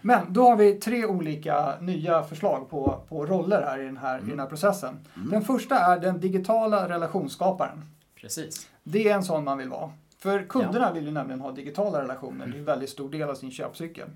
Men 0.00 0.32
då 0.32 0.42
har 0.48 0.56
vi 0.56 0.74
tre 0.74 1.06
olika 1.06 1.74
nya 1.80 2.22
förslag 2.22 2.70
på, 2.70 3.00
på 3.08 3.26
roller 3.26 3.62
här 3.62 3.78
i 3.78 3.84
den 3.84 3.96
här, 3.96 4.18
i 4.18 4.30
den 4.30 4.40
här 4.40 4.46
processen. 4.46 4.98
Mm. 5.16 5.30
Den 5.30 5.42
första 5.42 5.78
är 5.78 5.98
den 5.98 6.20
digitala 6.20 6.88
relationsskaparen. 6.88 7.84
Precis. 8.20 8.68
Det 8.82 9.08
är 9.08 9.14
en 9.14 9.24
sån 9.24 9.44
man 9.44 9.58
vill 9.58 9.68
vara. 9.68 9.92
För 10.18 10.42
kunderna 10.42 10.92
vill 10.92 11.04
ju 11.04 11.10
nämligen 11.10 11.40
ha 11.40 11.52
digitala 11.52 12.02
relationer. 12.02 12.46
Det 12.46 12.56
är 12.56 12.58
en 12.58 12.64
väldigt 12.64 12.90
stor 12.90 13.10
del 13.10 13.30
av 13.30 13.34
sin 13.34 13.50
köpcykel. 13.50 14.08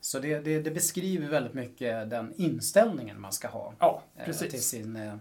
Så 0.00 0.18
det, 0.18 0.38
det, 0.38 0.60
det 0.60 0.70
beskriver 0.70 1.28
väldigt 1.28 1.54
mycket 1.54 2.10
den 2.10 2.32
inställningen 2.36 3.20
man 3.20 3.32
ska 3.32 3.48
ha 3.48 3.72
Ja, 3.78 4.02
eh, 4.16 4.32
till, 4.32 4.62
sin, 4.62 4.96
eh, 4.96 5.14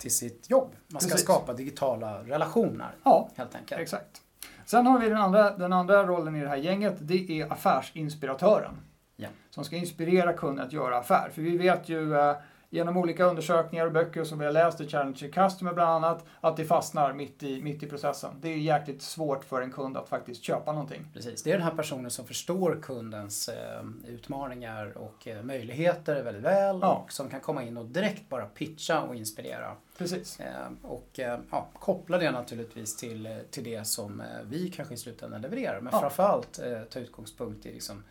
till 0.00 0.14
sitt 0.14 0.50
jobb. 0.50 0.76
Man 0.88 1.00
ska 1.00 1.10
Precis. 1.10 1.24
skapa 1.24 1.52
digitala 1.52 2.22
relationer 2.22 2.90
Ja, 3.04 3.28
helt 3.36 3.54
enkelt. 3.54 3.80
exakt. 3.80 4.22
Sen 4.64 4.86
har 4.86 4.98
vi 4.98 5.08
den 5.08 5.18
andra, 5.18 5.56
den 5.56 5.72
andra 5.72 6.06
rollen 6.06 6.36
i 6.36 6.40
det 6.40 6.48
här 6.48 6.56
gänget. 6.56 6.94
Det 7.00 7.40
är 7.40 7.52
affärsinspiratören. 7.52 8.74
Ja. 9.16 9.28
Som 9.50 9.64
ska 9.64 9.76
inspirera 9.76 10.32
kunden 10.32 10.66
att 10.66 10.72
göra 10.72 10.98
affär. 10.98 11.30
För 11.34 11.42
vi 11.42 11.58
vet 11.58 11.88
ju 11.88 12.14
eh, 12.18 12.36
genom 12.72 12.96
olika 12.96 13.24
undersökningar 13.24 13.86
och 13.86 13.92
böcker 13.92 14.24
som 14.24 14.38
vi 14.38 14.44
har 14.44 14.52
läst 14.52 14.80
i 14.80 14.88
Challenge 14.88 15.28
Customer 15.32 15.72
bland 15.72 15.90
annat, 16.04 16.24
att 16.40 16.56
det 16.56 16.64
fastnar 16.64 17.12
mitt 17.12 17.42
i, 17.42 17.62
mitt 17.62 17.82
i 17.82 17.86
processen. 17.86 18.30
Det 18.40 18.48
är 18.48 18.56
jäkligt 18.56 19.02
svårt 19.02 19.44
för 19.44 19.62
en 19.62 19.72
kund 19.72 19.96
att 19.96 20.08
faktiskt 20.08 20.42
köpa 20.42 20.72
någonting. 20.72 21.06
Precis. 21.14 21.42
Det 21.42 21.50
är 21.52 21.54
den 21.58 21.66
här 21.66 21.74
personen 21.76 22.10
som 22.10 22.26
förstår 22.26 22.78
kundens 22.82 23.48
eh, 23.48 23.82
utmaningar 24.06 24.98
och 24.98 25.28
eh, 25.28 25.42
möjligheter 25.42 26.22
väldigt 26.22 26.42
väl 26.42 26.78
Ja. 26.82 26.94
och 27.04 27.12
som 27.12 27.28
kan 27.30 27.40
komma 27.40 27.62
in 27.64 27.76
och 27.76 27.86
direkt 27.86 28.28
bara 28.28 28.44
pitcha 28.46 29.00
och 29.02 29.14
inspirera. 29.14 29.76
Precis. 29.98 30.40
Eh, 30.40 30.46
och 30.82 31.18
eh, 31.18 31.38
ja, 31.50 31.68
koppla 31.78 32.18
det 32.18 32.30
naturligtvis 32.30 32.96
till, 32.96 33.26
eh, 33.26 33.32
till 33.50 33.64
det 33.64 33.86
som 33.86 34.20
eh, 34.20 34.26
vi 34.44 34.68
kanske 34.70 34.94
i 34.94 34.96
slutändan 34.96 35.40
levererar. 35.42 35.80
Men 35.80 35.92
Ja. 35.92 36.00
framförallt 36.00 36.60
ta 36.90 36.98
utgångspunkt 37.00 37.66
i 37.66 37.72
liksom, 37.72 38.04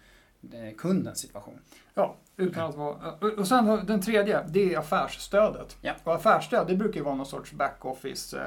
kundens 0.78 1.20
situation. 1.20 1.60
Ja, 1.94 2.16
utan 2.38 2.70
att 2.70 2.76
vara... 2.76 3.12
och- 3.22 3.40
Och 3.40 3.48
sen 3.48 3.86
den 3.86 4.02
tredje, 4.02 4.44
det 4.50 4.74
är 4.74 4.80
affärsstödet. 4.80 5.78
Ja. 5.82 5.94
Och 6.04 6.16
affärsstöd, 6.16 6.68
det 6.68 6.76
brukar 6.76 6.98
ju 7.00 7.04
vara 7.04 7.16
någon 7.16 7.26
sorts 7.26 7.52
backoffice, 7.52 8.34
eh, 8.38 8.46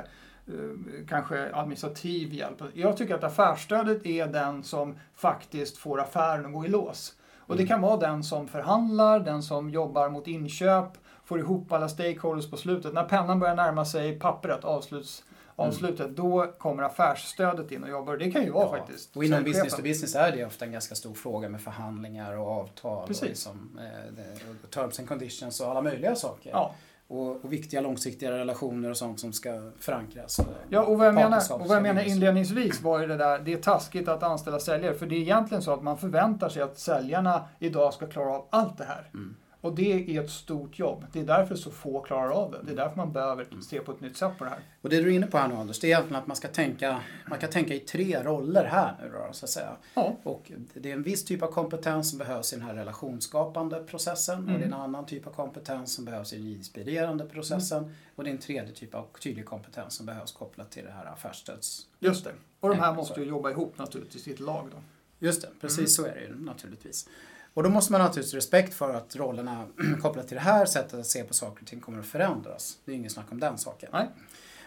eh, 0.55 1.07
kanske 1.09 1.51
administrativ 1.55 2.33
hjälp. 2.35 2.63
Jag 2.75 2.97
tycker 2.97 3.15
att 3.15 3.25
affärsstödet 3.25 4.07
är 4.07 4.27
den 4.27 4.63
som 4.63 4.99
faktiskt 5.15 5.77
får 5.79 6.01
affären 6.01 6.47
att 6.47 6.53
gå 6.53 6.65
i 6.65 6.69
lås. 6.69 7.15
Och 7.39 7.57
det 7.57 7.63
Mm. 7.63 7.69
kan 7.69 7.81
vara 7.81 7.97
den 7.97 8.25
som 8.25 8.49
förhandlar, 8.49 9.21
den 9.21 9.43
som 9.43 9.71
jobbar 9.71 10.09
mot 10.09 10.27
inköp, 10.29 10.87
får 11.25 11.39
ihop 11.39 11.73
alla 11.73 11.89
stakeholders 11.89 12.51
på 12.51 12.57
slutet. 12.57 12.95
När 12.95 13.05
pennan 13.05 13.39
börjar 13.41 13.55
närma 13.57 13.85
sig 13.85 14.19
pappret, 14.19 14.65
avsluts, 14.65 15.25
avslutet, 15.57 16.17
då 16.17 16.47
kommer 16.59 16.83
affärsstödet 16.83 17.73
in 17.73 17.83
och 17.83 17.91
jobbar. 17.91 18.17
Det 18.17 18.31
kan 18.31 18.45
ju 18.45 18.51
vara 18.51 18.65
Ja, 18.65 18.77
faktiskt 18.77 19.17
Och 19.17 19.25
inom 19.25 19.45
business 19.45 19.77
to 19.77 19.83
business 19.83 20.15
är 20.15 20.33
det 20.33 20.45
ofta 20.45 20.65
en 20.65 20.73
ganska 20.73 20.95
stor 20.95 21.15
fråga 21.15 21.49
med 21.49 21.61
förhandlingar 21.61 22.37
och 22.37 22.49
avtal 22.49 23.07
Precis. 23.07 23.23
och, 23.23 23.29
liksom, 23.29 23.79
eh, 23.79 24.69
terms 24.71 24.99
and 24.99 25.09
conditions 25.09 25.61
och 25.61 25.71
alla 25.71 25.83
möjliga 25.83 26.15
saker. 26.15 26.51
Ja, 26.51 26.75
och, 27.09 27.45
och 27.45 27.53
viktiga 27.53 27.81
långsiktiga 27.81 28.33
relationer 28.33 28.91
och 28.91 28.97
sånt 28.97 29.21
som 29.21 29.33
ska 29.33 29.71
förankras. 29.81 30.39
eh, 30.39 30.47
Ja, 30.69 30.83
och 30.83 30.99
vad 30.99 31.07
jag 31.07 31.15
menar, 31.15 31.53
och 31.53 31.69
vad 31.69 31.77
jag 31.77 31.83
menar 31.83 32.03
inledningsvis 32.03 32.83
var 32.83 33.01
ju 33.01 33.07
det 33.07 33.17
där, 33.17 33.39
det 33.39 33.53
är 33.53 33.57
taskigt 33.57 34.09
att 34.09 34.23
anställa 34.23 34.61
säljare. 34.61 34.95
För 34.95 35.07
det 35.07 35.15
är 35.15 35.21
egentligen 35.21 35.63
så 35.63 35.73
att 35.73 35.83
man 35.83 35.99
förväntar 35.99 36.49
sig 36.49 36.63
att 36.63 36.79
säljarna 36.79 37.45
idag 37.59 37.95
ska 37.95 38.07
klara 38.07 38.31
av 38.33 38.47
allt 38.51 38.79
det 38.79 38.85
här. 38.85 39.11
Mm. 39.15 39.37
Och 39.63 39.75
det 39.75 40.17
är 40.17 40.23
ett 40.25 40.31
stort 40.31 40.79
jobb. 40.79 41.05
Det 41.13 41.21
är 41.21 41.25
därför 41.25 41.55
så 41.57 41.71
få 41.71 42.01
klarar 42.01 42.31
av 42.31 42.51
det. 42.51 42.59
Det 42.63 42.73
är 42.73 42.77
därför 42.77 42.97
man 42.97 43.13
behöver 43.13 43.45
Mm. 43.45 43.63
se 43.63 43.81
på 43.81 43.93
ett 43.93 44.01
nytt 44.01 44.17
sätt 44.17 44.39
på 44.39 44.45
det 44.45 44.51
här. 44.51 44.59
Och 44.83 44.89
det 44.89 45.01
du 45.01 45.07
är 45.13 45.17
inne 45.17 45.27
på 45.27 45.39
här 45.39 45.49
nu 45.49 45.55
Anders, 45.55 45.81
det 45.81 45.87
är 45.87 45.89
egentligen 45.89 46.23
att 46.23 46.27
man 46.27 46.37
ska 46.37 46.49
tänka, 46.49 47.01
man 47.31 47.39
kan 47.39 47.51
tänka 47.51 47.75
i 47.75 47.79
tre 47.81 48.23
roller 48.23 48.65
här 48.65 48.97
nu 49.03 49.09
då, 49.13 49.33
så 49.33 49.45
att 49.47 49.51
säga. 49.51 49.77
Ja, 49.95 50.17
Och 50.23 50.53
det 50.75 50.91
är 50.91 50.95
en 50.95 51.03
viss 51.03 51.25
typ 51.25 51.43
av 51.43 51.47
kompetens 51.53 52.11
som 52.11 52.19
behövs 52.19 52.53
i 52.53 52.57
den 52.57 52.65
här 52.65 52.75
relationsskapande 52.75 53.83
processen 53.85 54.39
och 54.39 54.45
det 54.45 54.53
är 54.53 54.57
en 54.57 54.63
Mm. 54.63 54.81
annan 54.81 55.07
typ 55.07 55.27
av 55.27 55.31
kompetens 55.31 55.95
som 55.95 56.05
behövs 56.05 56.33
i 56.33 56.37
den 56.37 56.47
inspirerande 56.49 57.25
processen 57.25 57.95
och 58.17 58.25
det 58.25 58.31
är 58.31 58.33
en 58.33 58.39
tredje 58.39 58.75
typ 58.75 58.95
av 58.95 59.07
tydlig 59.23 59.47
kompetens 59.47 59.95
som 59.95 60.07
behövs 60.07 60.33
kopplat 60.33 60.71
till 60.71 60.85
det 60.85 60.91
här 60.93 61.05
affärsstöds... 61.07 61.87
just 61.99 62.25
det. 62.25 62.33
Och 62.61 62.69
de 62.69 62.79
här 62.79 62.87
Ja, 62.87 62.95
måste 62.95 63.21
ju 63.21 63.27
jobba 63.27 63.51
ihop 63.51 63.79
naturligtvis 63.79 64.29
i 64.29 64.33
ett 64.33 64.41
lag 64.41 64.69
då. 64.73 64.77
Just 65.27 65.43
det, 65.43 65.49
precis 65.61 65.79
Mm. 65.79 65.89
så 65.89 66.05
är 66.07 66.15
det 66.15 66.21
ju 66.21 66.45
naturligtvis. 66.45 67.09
Och 67.55 67.63
då 67.63 67.71
måste 67.71 67.93
man 67.93 68.01
naturligtvis 68.01 68.33
ha 68.33 68.37
respekt 68.37 68.75
för 68.75 68.95
att 68.95 69.17
rollerna 69.17 69.67
kopplat 70.03 70.29
till 70.29 70.35
det 70.35 70.43
här 70.43 70.67
sättet 70.67 71.01
att 71.01 71.07
se 71.07 71.25
på 71.25 71.35
saker 71.35 71.63
och 71.63 71.69
ting 71.69 71.81
kommer 71.81 71.99
att 71.99 72.07
förändras. 72.07 72.79
Det 72.85 72.93
är 72.93 72.97
inget 72.97 73.13
snack 73.13 73.33
om 73.33 73.41
den 73.41 73.59
saken. 73.59 73.89
Nej. 73.93 74.09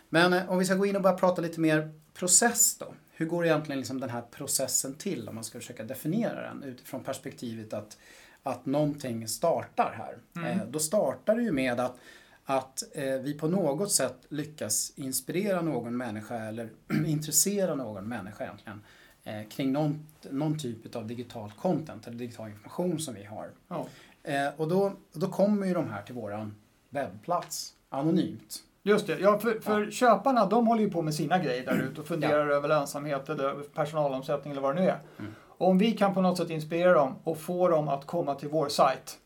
Men 0.10 0.34
eh, 0.34 0.51
om 0.51 0.60
vi 0.60 0.65
ska 0.65 0.75
gå 0.75 0.86
in 0.86 0.96
och 0.96 1.01
börja 1.01 1.18
prata 1.18 1.42
lite 1.42 1.60
mer 1.60 1.94
process 2.13 2.77
då. 2.77 2.94
Hur 3.12 3.25
går 3.25 3.46
egentligen 3.46 3.80
liksom 3.80 4.00
den 4.00 4.10
här 4.10 4.22
processen 4.22 4.96
till 4.96 5.30
om 5.30 5.36
man 5.36 5.44
ska 5.44 5.60
försöka 5.60 5.84
definiera 5.84 6.42
den 6.42 6.63
utifrån 6.63 7.04
perspektivet 7.04 7.74
att, 7.74 7.98
att 8.44 8.65
någonting 8.65 9.27
startar 9.27 9.94
här. 9.98 10.18
Mm. 10.36 10.60
Eh, 10.60 10.68
då 10.68 10.80
startar 10.80 11.36
det 11.36 11.42
ju 11.42 11.51
med 11.51 11.80
att, 11.80 11.98
att 12.46 12.84
eh, 12.92 13.13
vi 13.13 13.34
på 13.34 13.48
något 13.48 13.92
sätt 13.92 14.18
lyckas 14.30 14.94
inspirera 14.96 15.62
någon 15.62 15.98
människa 15.98 16.36
eller 16.36 16.70
intressera 17.06 17.75
någon 17.75 18.08
människa 18.08 18.44
egentligen 18.44 18.82
eh, 19.25 19.48
kring 19.50 19.72
någon, 19.72 20.08
någon 20.29 20.60
typ 20.60 20.96
av 20.96 21.08
digital 21.08 21.51
content 21.62 22.08
eller 22.08 22.17
digital 22.17 22.50
information 22.50 23.00
som 23.00 23.13
vi 23.13 23.24
har. 23.24 23.50
Ja. 23.67 23.88
Eh, 24.24 24.48
och 24.58 24.67
då, 24.67 24.94
då 25.13 25.27
kommer 25.27 25.67
ju 25.67 25.74
de 25.74 25.89
här 25.89 26.01
till 26.01 26.15
våran 26.15 26.55
webbplats 26.89 27.74
anonymt. 27.89 28.63
Just 28.84 29.08
det, 29.08 29.20
ja, 29.20 29.39
för, 29.39 29.60
för 29.60 29.91
köparna 29.91 30.46
de 30.46 30.67
håller 30.67 30.82
ju 30.82 30.89
på 30.89 31.01
med 31.01 31.13
sina 31.15 31.39
grejer 31.39 31.65
där 31.65 31.82
ute 31.91 32.01
och 32.01 32.08
funderar 32.08 32.50
över 32.50 32.67
lönsamhet 32.67 33.29
eller 33.29 33.53
personalomsättning 33.53 34.51
eller 34.51 34.62
vad 34.62 34.75
det 34.75 34.82
nu 34.82 34.89
är. 34.89 35.00
Mm. 35.20 35.36
Och 35.58 35.67
om 35.70 35.77
vi 35.77 35.91
kan 35.91 36.13
på 36.13 36.22
något 36.22 36.38
sätt 36.38 36.50
inspirera 36.50 36.94
dem 36.94 37.15
och 37.24 37.38
få 37.38 37.70
dem 37.70 37.88
att 37.88 38.05
komma 38.05 38.36
till 38.36 38.50
vår 38.50 38.70
sajt 38.70 39.17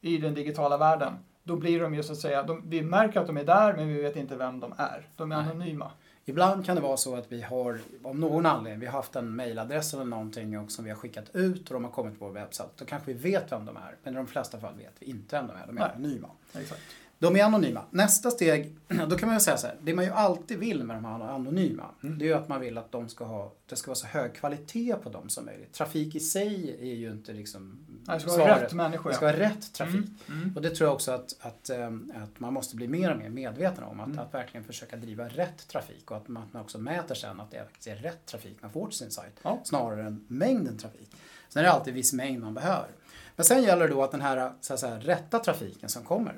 i 0.00 0.18
den 0.18 0.34
digitala 0.34 0.76
världen, 0.76 1.12
då 1.42 1.56
blir 1.56 1.80
de 1.80 1.94
ju 1.94 2.02
så 2.02 2.12
att 2.12 2.18
säga, 2.18 2.42
de, 2.42 2.62
vi 2.66 2.82
märker 2.82 3.20
att 3.20 3.26
de 3.26 3.36
är 3.36 3.44
där 3.44 3.74
men 3.76 3.88
vi 3.88 4.02
vet 4.02 4.16
inte 4.16 4.36
vem 4.36 4.60
de 4.60 4.74
är. 4.76 5.08
De 5.16 5.32
är 5.32 5.36
Nej. 5.36 5.50
anonyma. 5.50 5.90
Ibland 6.24 6.66
kan 6.66 6.76
det 6.76 6.82
vara 6.82 6.96
så 6.96 7.16
att 7.16 7.32
vi 7.32 7.42
har, 7.42 7.80
om 8.02 8.20
någon 8.20 8.46
anledning, 8.46 8.80
vi 8.80 8.86
har 8.86 8.92
haft 8.92 9.16
en 9.16 9.36
mailadress 9.36 9.94
eller 9.94 10.04
någonting 10.04 10.68
som 10.70 10.84
vi 10.84 10.90
har 10.90 10.96
skickat 10.96 11.34
ut 11.36 11.68
och 11.68 11.74
de 11.74 11.84
har 11.84 11.90
kommit 11.90 12.12
till 12.12 12.20
vår 12.20 12.30
webbsajt. 12.30 12.70
Då 12.76 12.84
kanske 12.84 13.12
vi 13.12 13.30
vet 13.30 13.52
vem 13.52 13.64
de 13.64 13.76
är, 13.76 13.96
men 14.02 14.14
i 14.14 14.16
de 14.16 14.26
flesta 14.26 14.60
fall 14.60 14.74
vet 14.74 14.92
vi 14.98 15.06
inte 15.06 15.36
vem 15.36 15.46
de 15.46 15.56
är. 15.56 15.66
De 15.66 15.78
är 15.78 15.80
Nej. 15.80 15.90
anonyma. 15.96 16.30
Exakt. 16.52 16.80
De 17.24 17.36
är 17.36 17.44
anonyma. 17.44 17.80
Nästa 17.90 18.30
steg, 18.30 18.76
då 19.08 19.16
kan 19.16 19.28
man 19.28 19.36
ju 19.36 19.40
säga 19.40 19.56
så 19.56 19.66
här, 19.66 19.76
det 19.82 19.94
man 19.94 20.04
ju 20.04 20.10
alltid 20.10 20.58
vill 20.58 20.84
med 20.84 20.96
de 20.96 21.04
här 21.04 21.20
anonyma, 21.20 21.84
Mm. 22.02 22.18
det 22.18 22.24
är 22.24 22.26
ju 22.26 22.34
att 22.34 22.48
man 22.48 22.60
vill 22.60 22.78
att 22.78 22.92
de 22.92 23.08
ska 23.08 23.24
ha, 23.24 23.52
det 23.66 23.76
ska 23.76 23.90
vara 23.90 23.96
så 23.96 24.06
hög 24.06 24.34
kvalitet 24.34 24.94
på 25.02 25.08
dem 25.10 25.28
som 25.28 25.44
möjligt. 25.44 25.72
Trafik 25.72 26.14
i 26.14 26.20
sig 26.20 26.76
är 26.80 26.94
ju 26.94 27.10
inte 27.10 27.32
liksom 27.32 27.78
Det 28.06 28.20
ska 28.20 28.36
vara 28.36 28.62
rätt 28.62 28.72
människor. 28.72 29.10
Det 29.10 29.16
ska 29.16 29.26
vara 29.26 29.36
rätt 29.38 29.72
trafik. 29.72 29.94
Mm. 30.28 30.42
Mm. 30.42 30.56
Och 30.56 30.62
det 30.62 30.70
tror 30.70 30.86
jag 30.88 30.94
också 30.94 31.12
att, 31.12 31.36
att, 31.40 31.70
ehm, 31.70 32.12
att 32.24 32.40
man 32.40 32.52
måste 32.52 32.76
bli 32.76 32.88
mer 32.88 33.10
och 33.12 33.18
mer 33.18 33.28
medveten 33.28 33.84
om. 33.84 34.00
Att, 34.00 34.06
Mm. 34.06 34.18
att 34.18 34.34
verkligen 34.34 34.64
försöka 34.64 34.96
driva 34.96 35.28
rätt 35.28 35.68
trafik 35.68 36.10
och 36.10 36.16
att 36.16 36.28
man, 36.28 36.42
att 36.42 36.52
man 36.52 36.62
också 36.62 36.78
mäter 36.78 37.14
sen 37.14 37.40
att 37.40 37.50
det 37.50 37.58
faktiskt 37.64 37.86
är 37.86 37.96
rätt 37.96 38.26
trafik 38.26 38.56
man 38.60 38.70
får 38.70 38.86
till 38.88 38.98
sin 38.98 39.10
sajt. 39.10 39.34
Ja. 39.42 39.60
Snarare 39.64 40.02
än 40.06 40.24
mängden 40.28 40.78
trafik. 40.78 41.10
Sen 41.48 41.60
är 41.60 41.64
det 41.64 41.72
alltid 41.72 41.94
viss 41.94 42.12
mängd 42.12 42.42
man 42.42 42.54
behöver. 42.54 42.88
Men 43.36 43.44
sen 43.44 43.62
gäller 43.62 43.88
det 43.88 43.94
då 43.94 44.02
att 44.02 44.10
den 44.10 44.20
här, 44.20 44.52
så 44.60 44.74
att 44.74 44.80
säga, 44.80 44.98
rätta 45.00 45.38
trafiken 45.38 45.88
som 45.88 46.04
kommer, 46.04 46.34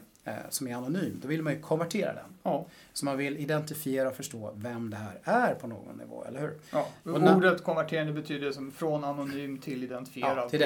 som 0.49 0.69
är 0.69 0.75
anonym, 0.75 1.19
då 1.23 1.29
vill 1.29 1.43
man 1.43 1.53
ju 1.53 1.61
konvertera 1.61 2.13
den. 2.15 2.25
Ja. 2.43 2.67
Så 2.93 3.05
man 3.05 3.17
vill 3.17 3.37
identifiera 3.37 4.09
och 4.09 4.15
förstå 4.17 4.53
vem 4.57 4.91
det 4.91 4.97
här 4.97 5.49
är 5.51 5.55
på 5.55 5.67
någon 5.67 5.97
nivå, 5.97 6.25
eller 6.29 6.41
hur? 6.41 6.55
Ja. 6.73 6.89
Och 7.03 7.21
när- 7.21 7.37
Ordet 7.37 7.65
konverterande 7.65 8.13
betyder 8.13 8.53
som 8.53 8.73
från 8.73 9.05
anonym 9.05 9.59
till 9.59 9.83
identifierad. 9.85 10.39
Ja, 10.39 10.49
till 10.49 10.61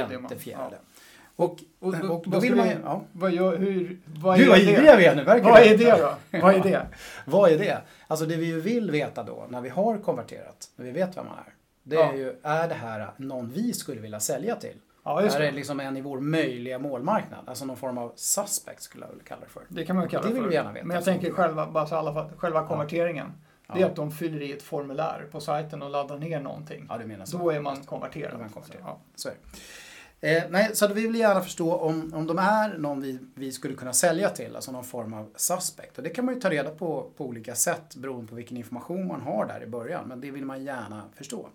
ja. 0.44 0.70
Och, 1.36 1.44
Och, 1.46 1.60
och, 1.78 1.94
och, 1.94 2.22
då 2.24 2.30
vad 2.30 2.42
vill 2.42 2.54
man 2.56 2.68
ju... 2.68 2.76
Ja. 2.84 3.02
Vad 3.12 3.32
gör, 3.32 3.56
hur, 3.56 3.98
vad 4.06 4.38
Gud 4.38 4.48
vad 4.48 4.58
är 4.58 4.62
ivriga 4.62 4.92
det? 4.92 4.96
vi 4.96 5.04
är 5.04 5.16
nu, 5.16 5.24
verkligen. 5.24 5.52
Vad 5.52 5.62
är 5.62 5.78
det 5.78 5.96
då? 6.30 6.38
Vad 6.42 6.54
är 6.54 6.62
det? 6.62 6.86
Vad 7.26 7.50
är 7.52 7.58
det? 7.58 7.78
Alltså 8.06 8.26
det 8.26 8.36
vi 8.36 8.46
ju 8.46 8.60
vill 8.60 8.90
veta 8.90 9.22
då, 9.22 9.46
när 9.48 9.60
vi 9.60 9.68
har 9.68 9.98
konverterat, 9.98 10.70
när 10.76 10.84
vi 10.84 10.90
vet 10.90 11.16
vem 11.16 11.26
man 11.26 11.38
är. 11.38 11.52
Det 11.82 11.94
Ja. 11.96 12.12
är 12.12 12.16
ju, 12.16 12.34
är 12.42 12.68
det 12.68 12.74
här 12.74 13.10
någon 13.16 13.50
vi 13.50 13.72
skulle 13.72 14.00
vilja 14.00 14.20
sälja 14.20 14.56
till? 14.56 14.76
Ja, 15.02 15.22
just 15.22 15.36
är 15.36 15.40
det 15.40 15.46
det. 15.46 15.52
liksom 15.52 15.80
en 15.80 15.96
i 15.96 16.00
vår 16.00 16.20
möjliga 16.20 16.78
målmarknad? 16.78 17.40
Alltså 17.48 17.64
någon 17.64 17.76
form 17.76 17.98
av 17.98 18.12
suspect 18.16 18.82
skulle 18.82 19.04
jag 19.04 19.10
vilja 19.10 19.24
kalla 19.24 19.40
det 19.40 19.48
för. 19.48 19.62
Det 19.68 19.84
kan 19.84 19.96
man 19.96 20.04
ju 20.04 20.08
kalla 20.08 20.26
Det 20.26 20.32
vill 20.32 20.42
för. 20.42 20.48
vi 20.48 20.54
gärna 20.54 20.72
veta. 20.72 20.86
Men 20.86 20.94
jag 20.94 21.04
tänker 21.04 21.30
själva, 21.32 21.66
bara 21.66 21.86
så 21.86 21.96
alla, 21.96 22.30
själva 22.36 22.66
konverteringen. 22.66 23.32
Det 23.66 23.72
är 23.78 23.80
Ja. 23.80 23.86
att 23.86 23.96
de 23.96 24.10
fyller 24.12 24.42
i 24.42 24.52
ett 24.52 24.62
formulär 24.62 25.26
på 25.32 25.40
sajten 25.40 25.82
och 25.82 25.90
laddar 25.90 26.18
ner 26.18 26.40
någonting. 26.40 26.86
Ja, 26.88 26.98
du 26.98 27.06
menar 27.06 27.24
så. 27.24 27.38
Då 27.38 27.50
är 27.50 27.60
man 27.60 27.76
konverterad. 27.76 28.30
Då 28.30 28.36
är 28.36 28.40
man 28.40 28.48
konverterad. 28.48 28.82
Ja. 28.86 28.98
Så 29.14 29.28
är 29.28 29.32
det. 29.32 29.58
Eh, 30.22 30.42
nej, 30.50 30.70
så 30.74 30.88
vi 30.88 31.06
vill 31.06 31.20
gärna 31.20 31.40
förstå 31.40 31.74
om, 31.74 32.14
om 32.14 32.26
de 32.26 32.38
är 32.38 32.78
någon 32.78 33.00
vi, 33.00 33.18
vi 33.34 33.52
skulle 33.52 33.74
kunna 33.74 33.92
sälja 33.92 34.30
till, 34.30 34.56
alltså 34.56 34.72
någon 34.72 34.84
form 34.84 35.14
av 35.14 35.30
suspect. 35.36 35.98
Och 35.98 36.04
det 36.04 36.10
kan 36.10 36.24
man 36.24 36.34
ju 36.34 36.40
ta 36.40 36.50
reda 36.50 36.70
på 36.70 37.10
på 37.16 37.26
olika 37.26 37.54
sätt 37.54 37.96
beroende 37.96 38.28
på 38.28 38.34
vilken 38.34 38.56
information 38.56 39.06
man 39.06 39.20
har 39.20 39.46
där 39.46 39.62
i 39.62 39.66
början. 39.66 40.08
Men 40.08 40.20
det 40.20 40.30
vill 40.30 40.44
man 40.44 40.64
gärna 40.64 41.04
förstå. 41.14 41.48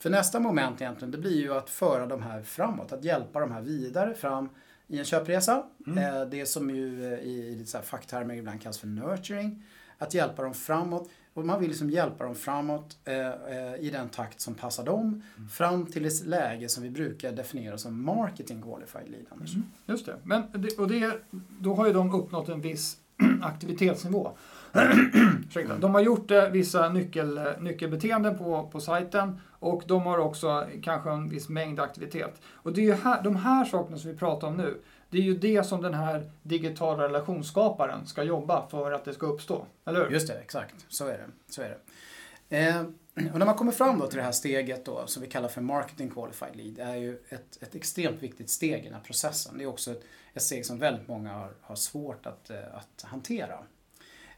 För 0.00 0.10
nästa 0.10 0.40
moment 0.40 0.80
egentligen, 0.80 1.10
det 1.10 1.18
blir 1.18 1.40
ju 1.40 1.54
att 1.54 1.70
föra 1.70 2.06
de 2.06 2.22
här 2.22 2.42
framåt, 2.42 2.92
att 2.92 3.04
hjälpa 3.04 3.40
de 3.40 3.52
här 3.52 3.60
vidare 3.60 4.14
fram 4.14 4.48
i 4.86 4.98
en 4.98 5.04
köpresa. 5.04 5.62
Mm. 5.86 5.98
Eh, 5.98 6.28
det 6.28 6.46
som 6.46 6.70
ju 6.70 7.14
eh, 7.14 7.20
i, 7.20 7.58
i 7.60 7.64
så 7.66 7.78
här 7.78 7.84
facktermer 7.84 8.34
ibland 8.34 8.62
kallas 8.62 8.78
för 8.78 8.86
nurturing. 8.86 9.62
Att 9.98 10.14
hjälpa 10.14 10.42
dem 10.42 10.54
framåt. 10.54 11.10
Och 11.36 11.46
man 11.46 11.60
vill 11.60 11.68
liksom 11.68 11.90
hjälpa 11.90 12.24
dem 12.24 12.34
framåt 12.34 12.96
eh, 13.04 13.26
eh, 13.26 13.76
i 13.80 13.90
den 13.92 14.08
takt 14.08 14.40
som 14.40 14.54
passar 14.54 14.84
dem. 14.84 15.22
Fram 15.50 15.86
till 15.86 16.04
ett 16.04 16.26
läge 16.26 16.68
som 16.68 16.82
vi 16.82 16.90
brukar 16.90 17.32
definiera 17.32 17.78
som 17.78 18.04
marketing 18.04 18.62
qualified 18.62 19.08
lead, 19.10 19.24
Anders. 19.30 19.54
Mm, 19.54 19.66
Just 19.86 20.06
det. 20.06 20.16
Men 20.22 20.42
och 20.78 20.88
det, 20.88 21.20
då 21.60 21.74
har 21.74 21.86
ju 21.86 21.92
de 21.92 22.14
uppnått 22.14 22.48
en 22.48 22.60
viss 22.60 22.96
aktivitetsnivå. 23.42 24.30
Ursäkta. 25.48 25.78
De 25.78 25.94
har 25.94 26.00
gjort 26.00 26.30
eh, 26.30 26.48
vissa 26.48 26.88
nyckel, 26.88 27.38
eh, 27.38 27.44
nyckelbeteenden 27.60 28.38
på, 28.38 28.68
på 28.72 28.80
sajten 28.80 29.40
och 29.50 29.82
de 29.86 30.02
har 30.02 30.18
också 30.18 30.66
kanske 30.82 31.10
en 31.10 31.28
viss 31.28 31.48
mängd 31.48 31.80
aktivitet. 31.80 32.40
Och 32.52 32.72
det 32.72 32.80
är 32.80 32.84
ju 32.84 32.94
här, 32.94 33.22
de 33.22 33.36
här 33.36 33.64
sakerna 33.64 33.98
som 33.98 34.10
vi 34.10 34.16
pratar 34.16 34.48
om 34.48 34.56
nu, 34.56 34.80
det 35.16 35.22
är 35.22 35.24
ju 35.24 35.36
det 35.36 35.66
som 35.66 35.82
den 35.82 35.94
här 35.94 36.30
digitala 36.42 37.04
relationsskaparen 37.04 38.06
ska 38.06 38.22
jobba 38.22 38.68
för 38.68 38.92
att 38.92 39.04
det 39.04 39.14
ska 39.14 39.26
uppstå. 39.26 39.66
Eller 39.84 40.04
hur? 40.04 40.10
Just 40.10 40.28
det, 40.28 40.34
exakt. 40.34 40.86
Så 40.88 41.06
är 41.06 41.18
det. 41.18 41.52
Så 41.52 41.62
är 41.62 41.68
det. 42.48 42.56
Eh, 42.56 42.80
och 43.32 43.38
när 43.38 43.46
man 43.46 43.54
kommer 43.54 43.72
fram 43.72 43.98
då 43.98 44.06
till 44.06 44.16
det 44.16 44.22
här 44.22 44.32
steget 44.32 44.84
då, 44.84 45.06
som 45.06 45.22
vi 45.22 45.28
kallar 45.28 45.48
för 45.48 45.60
marketing 45.60 46.10
qualified 46.10 46.56
lead, 46.56 46.88
är 46.88 46.96
ju 46.96 47.18
ett, 47.28 47.62
ett 47.62 47.74
extremt 47.74 48.22
viktigt 48.22 48.50
steg 48.50 48.80
i 48.80 48.84
den 48.84 48.94
här 48.94 49.00
processen. 49.00 49.58
Det 49.58 49.64
är 49.64 49.68
också 49.68 49.90
ett, 49.90 50.04
ett 50.34 50.42
steg 50.42 50.66
som 50.66 50.78
väldigt 50.78 51.08
många 51.08 51.32
har, 51.32 51.52
har 51.60 51.76
svårt 51.76 52.26
att, 52.26 52.50
eh, 52.50 52.74
att 52.74 53.02
hantera. 53.02 53.58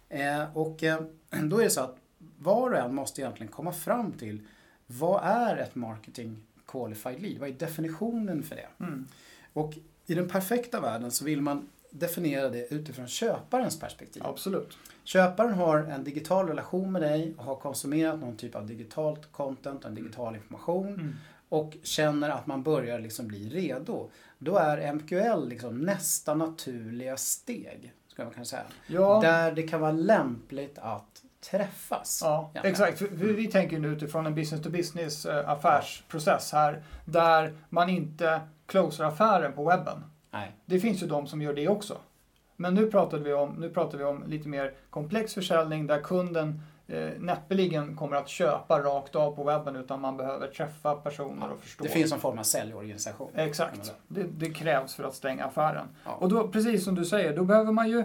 Eh, 0.09 0.57
och 0.57 0.83
eh, 0.83 1.01
då 1.43 1.59
är 1.59 1.65
det 1.65 1.71
så 1.71 1.81
att 1.81 1.97
var 2.39 2.71
och 2.71 2.79
en 2.79 2.95
måste 2.95 3.21
egentligen 3.21 3.53
komma 3.53 3.73
fram 3.73 4.13
till 4.13 4.47
vad 4.87 5.25
är 5.25 5.57
ett 5.57 5.75
marketing 5.75 6.37
qualified 6.67 7.23
lead? 7.23 7.39
Vad 7.39 7.49
är 7.49 7.53
definitionen 7.53 8.43
för 8.43 8.57
det? 8.57 8.85
Mm. 8.85 9.07
Och 9.53 9.75
i 10.11 10.15
den 10.15 10.29
perfekta 10.29 10.81
världen 10.81 11.11
så 11.11 11.25
vill 11.25 11.41
man 11.43 11.69
definiera 11.91 12.49
det 12.49 12.73
utifrån 12.75 13.09
köparens 13.09 13.81
perspektiv. 13.81 14.23
Absolut. 14.27 14.79
Köparen 15.05 15.53
har 15.55 15.79
en 15.79 16.05
digital 16.05 16.49
relation 16.49 16.93
med 16.93 17.03
dig 17.03 17.35
och 17.39 17.45
har 17.45 17.57
konsumerat 17.57 18.21
någon 18.21 18.37
typ 18.37 18.55
av 18.55 18.67
digitalt 18.67 19.33
content, 19.33 19.85
en 19.85 19.95
digital 19.95 20.35
information 20.37 20.87
Mm. 20.95 21.15
och 21.49 21.77
känner 21.83 22.31
att 22.31 22.47
man 22.47 22.63
börjar 22.63 22.99
liksom 22.99 23.29
bli 23.29 23.49
redo. 23.49 24.11
Då 24.39 24.57
är 24.57 24.93
MQL 24.93 25.49
liksom 25.49 25.79
nästa 25.79 26.35
naturliga 26.35 27.17
steg, 27.17 27.93
skulle 28.09 28.25
man 28.25 28.35
kunna 28.35 28.45
säga. 28.45 28.63
Ja. 28.87 29.21
Där 29.23 29.53
det 29.53 29.63
kan 29.63 29.81
vara 29.81 29.93
lämpligt 29.93 30.79
att 30.79 31.23
träffas. 31.51 32.21
Ja, 32.25 32.51
exakt. 32.65 32.99
För 32.99 33.07
vi 33.09 33.47
tänker 33.47 33.79
nu 33.79 33.89
utifrån 33.89 34.27
en 34.27 34.35
business 34.35 34.63
to 34.63 34.71
business 34.71 35.27
eh, 35.27 35.49
affärsprocess 35.51 36.53
här, 36.53 36.83
där 37.05 37.55
man 37.69 37.89
inte 37.89 38.41
closar 38.69 39.05
affären 39.05 39.53
på 39.53 39.65
webben. 39.65 40.05
Nej. 40.31 40.53
Det 40.67 40.81
finns 40.81 41.03
ju 41.03 41.07
de 41.07 41.27
som 41.27 41.43
gör 41.43 41.55
det 41.55 41.69
också. 41.69 41.97
Men 42.57 42.75
nu 42.75 42.91
pratar 42.91 43.19
vi 43.19 43.33
om, 43.33 43.51
nu 43.51 43.71
pratar 43.71 43.99
vi 43.99 44.05
om 44.05 44.25
lite 44.27 44.49
mer 44.49 44.75
komplex 44.91 45.35
försäljning 45.35 45.87
där 45.87 46.01
kunden 46.01 46.63
eh, 46.87 47.11
näppeligen 47.19 47.97
kommer 47.97 48.17
att 48.17 48.29
köpa 48.29 48.83
rakt 48.83 49.15
av 49.17 49.37
på 49.37 49.45
webben 49.45 49.77
utan 49.77 50.01
man 50.01 50.17
behöver 50.17 50.47
träffa 50.47 50.95
personer 50.95 51.51
och 51.51 51.61
förstå. 51.61 51.85
Det 51.85 51.91
finns 51.91 52.13
en 52.13 52.21
form 52.21 52.39
av 52.39 52.43
säljorganisation. 52.43 53.31
Exakt. 53.35 53.95
Det, 54.09 54.23
det 54.23 54.51
krävs 54.51 54.95
för 54.95 55.05
att 55.05 55.15
stänga 55.15 55.45
affären. 55.45 55.87
Ja. 56.05 56.11
Och 56.11 56.29
då, 56.29 56.49
precis 56.49 56.85
som 56.85 56.95
du 56.95 57.05
säger, 57.05 57.37
då 57.37 57.45
behöver 57.45 57.73
man 57.73 57.89
ju 57.89 58.05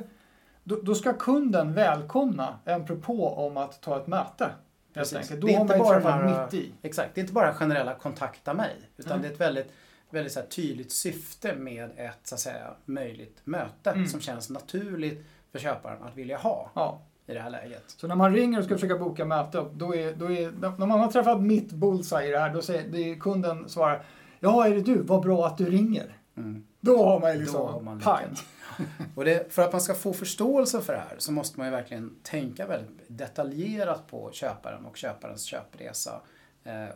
då, 0.63 0.79
då 0.83 0.95
ska 0.95 1.13
kunden 1.13 1.73
välkomna 1.73 2.59
en 2.65 2.85
propå 2.85 3.27
om 3.29 3.57
att 3.57 3.81
ta 3.81 3.97
ett 3.97 4.07
möte. 4.07 4.49
Precis. 4.93 5.17
enkelt. 5.17 5.41
Det 5.41 5.47
Då 5.47 5.47
är 5.47 5.53
har 5.53 5.61
inte 5.61 5.77
man 5.77 6.03
bara 6.03 6.41
mitt 6.43 6.53
i. 6.53 6.71
Exakt, 6.81 7.15
det 7.15 7.19
är 7.19 7.23
inte 7.23 7.33
bara 7.33 7.53
generella 7.53 7.93
kontakta 7.93 8.53
mig. 8.53 8.75
Utan 8.97 9.11
Mm. 9.11 9.21
det 9.21 9.27
är 9.27 9.33
ett 9.33 9.41
väldigt, 9.41 9.71
väldigt 10.13 10.33
så 10.33 10.39
här 10.39 10.47
tydligt 10.47 10.91
syfte 10.91 11.55
med 11.55 11.89
ett 11.97 12.19
så 12.23 12.35
att 12.35 12.41
säga, 12.41 12.73
möjligt 12.85 13.37
möte 13.43 13.89
Mm. 13.91 14.07
som 14.07 14.19
känns 14.21 14.49
naturligt 14.49 15.25
för 15.51 15.59
köparen 15.59 16.03
att 16.03 16.15
vilja 16.17 16.37
ha 16.37 16.71
Ja. 16.75 17.01
i 17.25 17.33
det 17.33 17.39
här 17.39 17.49
läget. 17.49 17.83
Så 17.87 18.07
när 18.07 18.15
man 18.15 18.33
ringer 18.33 18.59
och 18.59 18.65
ska 18.65 18.73
försöka 18.75 18.97
boka 18.97 19.25
möte, 19.25 19.65
då 19.73 19.95
är, 19.95 20.13
då 20.15 20.31
är, 20.31 20.51
när 20.77 20.85
man 20.85 20.99
har 20.99 21.11
träffat 21.11 21.41
mitt 21.41 21.71
bullseye 21.71 22.27
i 22.27 22.31
det 22.31 22.39
här, 22.39 22.53
då 22.53 22.61
säger 22.61 23.19
kunden 23.19 23.69
svarar 23.69 24.05
Ja, 24.39 24.67
är 24.67 24.75
det 24.75 24.81
du? 24.81 25.01
Vad 25.01 25.21
bra 25.21 25.47
att 25.47 25.57
du 25.57 25.65
ringer. 25.69 26.17
Mm. 26.37 26.63
Då 26.79 27.05
har 27.05 27.19
man 27.19 27.33
ju 27.33 27.39
liksom 27.39 27.67
har 27.67 27.81
man 27.81 27.99
pang. 27.99 28.35
Och 29.15 29.25
det, 29.25 29.53
för 29.53 29.61
att 29.61 29.71
man 29.71 29.81
ska 29.81 29.93
få 29.93 30.13
förståelse 30.13 30.81
för 30.81 30.93
det 30.93 30.99
här 31.09 31.15
så 31.17 31.31
måste 31.31 31.59
man 31.59 31.67
ju 31.67 31.71
verkligen 31.71 32.15
tänka 32.23 32.67
väldigt 32.67 32.97
detaljerat 33.07 34.07
på 34.07 34.29
köparen 34.33 34.85
och 34.85 34.97
köparens 34.97 35.43
köpresa 35.43 36.21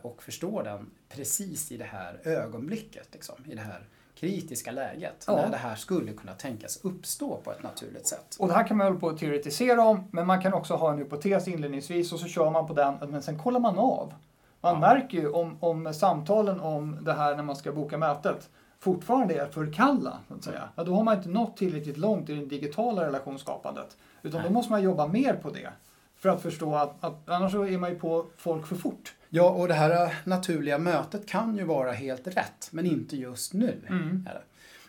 och 0.02 0.22
förstå 0.22 0.62
den 0.62 0.90
precis 1.08 1.72
i 1.72 1.76
det 1.76 1.84
här 1.84 2.20
ögonblicket, 2.24 3.08
liksom, 3.12 3.34
i 3.46 3.54
det 3.54 3.60
här 3.62 3.86
kritiska 4.14 4.70
läget. 4.72 5.24
Ja. 5.26 5.36
När 5.36 5.50
det 5.50 5.56
här 5.56 5.74
skulle 5.76 6.12
kunna 6.12 6.32
tänkas 6.34 6.80
uppstå 6.84 7.36
på 7.44 7.52
ett 7.52 7.62
naturligt 7.62 8.06
sätt. 8.06 8.36
Och 8.38 8.48
det 8.48 8.54
här 8.54 8.66
kan 8.66 8.76
man 8.76 8.86
hålla 8.86 9.00
på 9.00 9.08
att 9.08 9.18
teoretisera 9.18 9.82
om, 9.84 10.04
men 10.10 10.26
man 10.26 10.42
kan 10.42 10.54
också 10.54 10.74
ha 10.74 10.92
en 10.92 10.98
hypotes 10.98 11.48
inledningsvis 11.48 12.12
och 12.12 12.20
så 12.20 12.26
kör 12.28 12.50
man 12.50 12.66
på 12.66 12.74
den, 12.74 12.94
men 13.10 13.22
sen 13.22 13.38
kollar 13.38 13.60
man 13.60 13.78
av. 13.78 14.14
Man 14.60 14.74
Ja. 14.74 14.80
märker 14.80 15.18
ju 15.18 15.30
om, 15.30 15.56
om 15.60 15.94
samtalen 15.94 16.60
om 16.60 16.98
det 17.04 17.12
här 17.12 17.36
när 17.36 17.42
man 17.42 17.56
ska 17.56 17.72
boka 17.72 17.98
mötet 17.98 18.48
fortfarande 18.78 19.34
är 19.34 19.46
för 19.46 19.72
kalla, 19.72 20.18
så 20.28 20.34
att 20.34 20.44
säga. 20.44 20.68
Ja, 20.76 20.84
då 20.84 20.94
har 20.94 21.04
man 21.04 21.16
inte 21.16 21.28
nått 21.28 21.56
tillräckligt 21.56 21.96
långt 21.96 22.28
i 22.28 22.34
det 22.34 22.46
digitala 22.46 23.06
relationsskapandet. 23.06 23.96
Utan 24.22 24.40
då 24.40 24.44
Nej. 24.44 24.52
måste 24.52 24.72
man 24.72 24.82
jobba 24.82 25.06
mer 25.06 25.34
på 25.34 25.50
det. 25.50 25.68
För 26.16 26.28
att 26.28 26.42
förstå 26.42 26.74
att, 26.74 27.04
att 27.04 27.28
annars 27.28 27.52
så 27.52 27.66
är 27.66 27.78
man 27.78 27.90
ju 27.90 27.98
på 27.98 28.26
folk 28.36 28.66
för 28.66 28.76
fort. 28.76 29.14
Ja, 29.28 29.50
och 29.50 29.68
det 29.68 29.74
här 29.74 30.14
naturliga 30.24 30.78
mötet 30.78 31.26
kan 31.26 31.56
ju 31.56 31.64
vara 31.64 31.92
helt 31.92 32.26
rätt, 32.26 32.68
men 32.70 32.86
inte 32.86 33.16
just 33.16 33.52
nu. 33.52 33.80
Mm. 33.88 34.28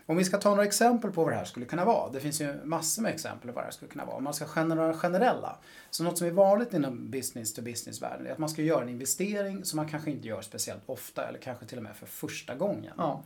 Om 0.06 0.18
vi 0.18 0.24
ska 0.24 0.38
ta 0.38 0.50
några 0.50 0.64
exempel 0.64 1.12
på 1.12 1.24
vad 1.24 1.34
det 1.34 1.38
här 1.38 1.46
skulle 1.46 1.66
kunna 1.66 1.86
vara. 1.86 2.12
Det 2.12 2.20
finns 2.20 2.42
ju 2.42 2.54
massor 2.64 3.02
med 3.02 3.14
exempel 3.14 3.48
på 3.50 3.56
vad 3.56 3.64
det 3.64 3.66
här 3.66 3.72
skulle 3.72 3.92
kunna 3.92 4.06
vara. 4.06 4.16
Om 4.16 4.24
man 4.24 4.34
ska 4.34 4.46
generera 4.46 4.94
generella. 4.94 5.58
Så 5.90 6.04
något 6.04 6.18
som 6.18 6.28
är 6.28 6.32
vanligt 6.32 6.74
inom 6.74 7.12
business 7.12 7.54
to 7.54 7.62
business-världen 7.62 8.28
är 8.28 8.32
att 8.32 8.38
man 8.38 8.50
ska 8.50 8.62
göra 8.62 8.82
en 8.82 8.90
investering 8.90 9.66
som 9.66 9.78
man 9.78 9.88
kanske 9.88 10.12
inte 10.12 10.28
gör 10.28 10.42
speciellt 10.42 10.82
ofta 10.86 11.28
eller 11.28 11.40
kanske 11.40 11.66
till 11.66 11.78
och 11.78 11.84
med 11.84 11.96
för 11.96 12.06
första 12.06 12.56
gången. 12.56 12.94
Ja. 12.98 13.24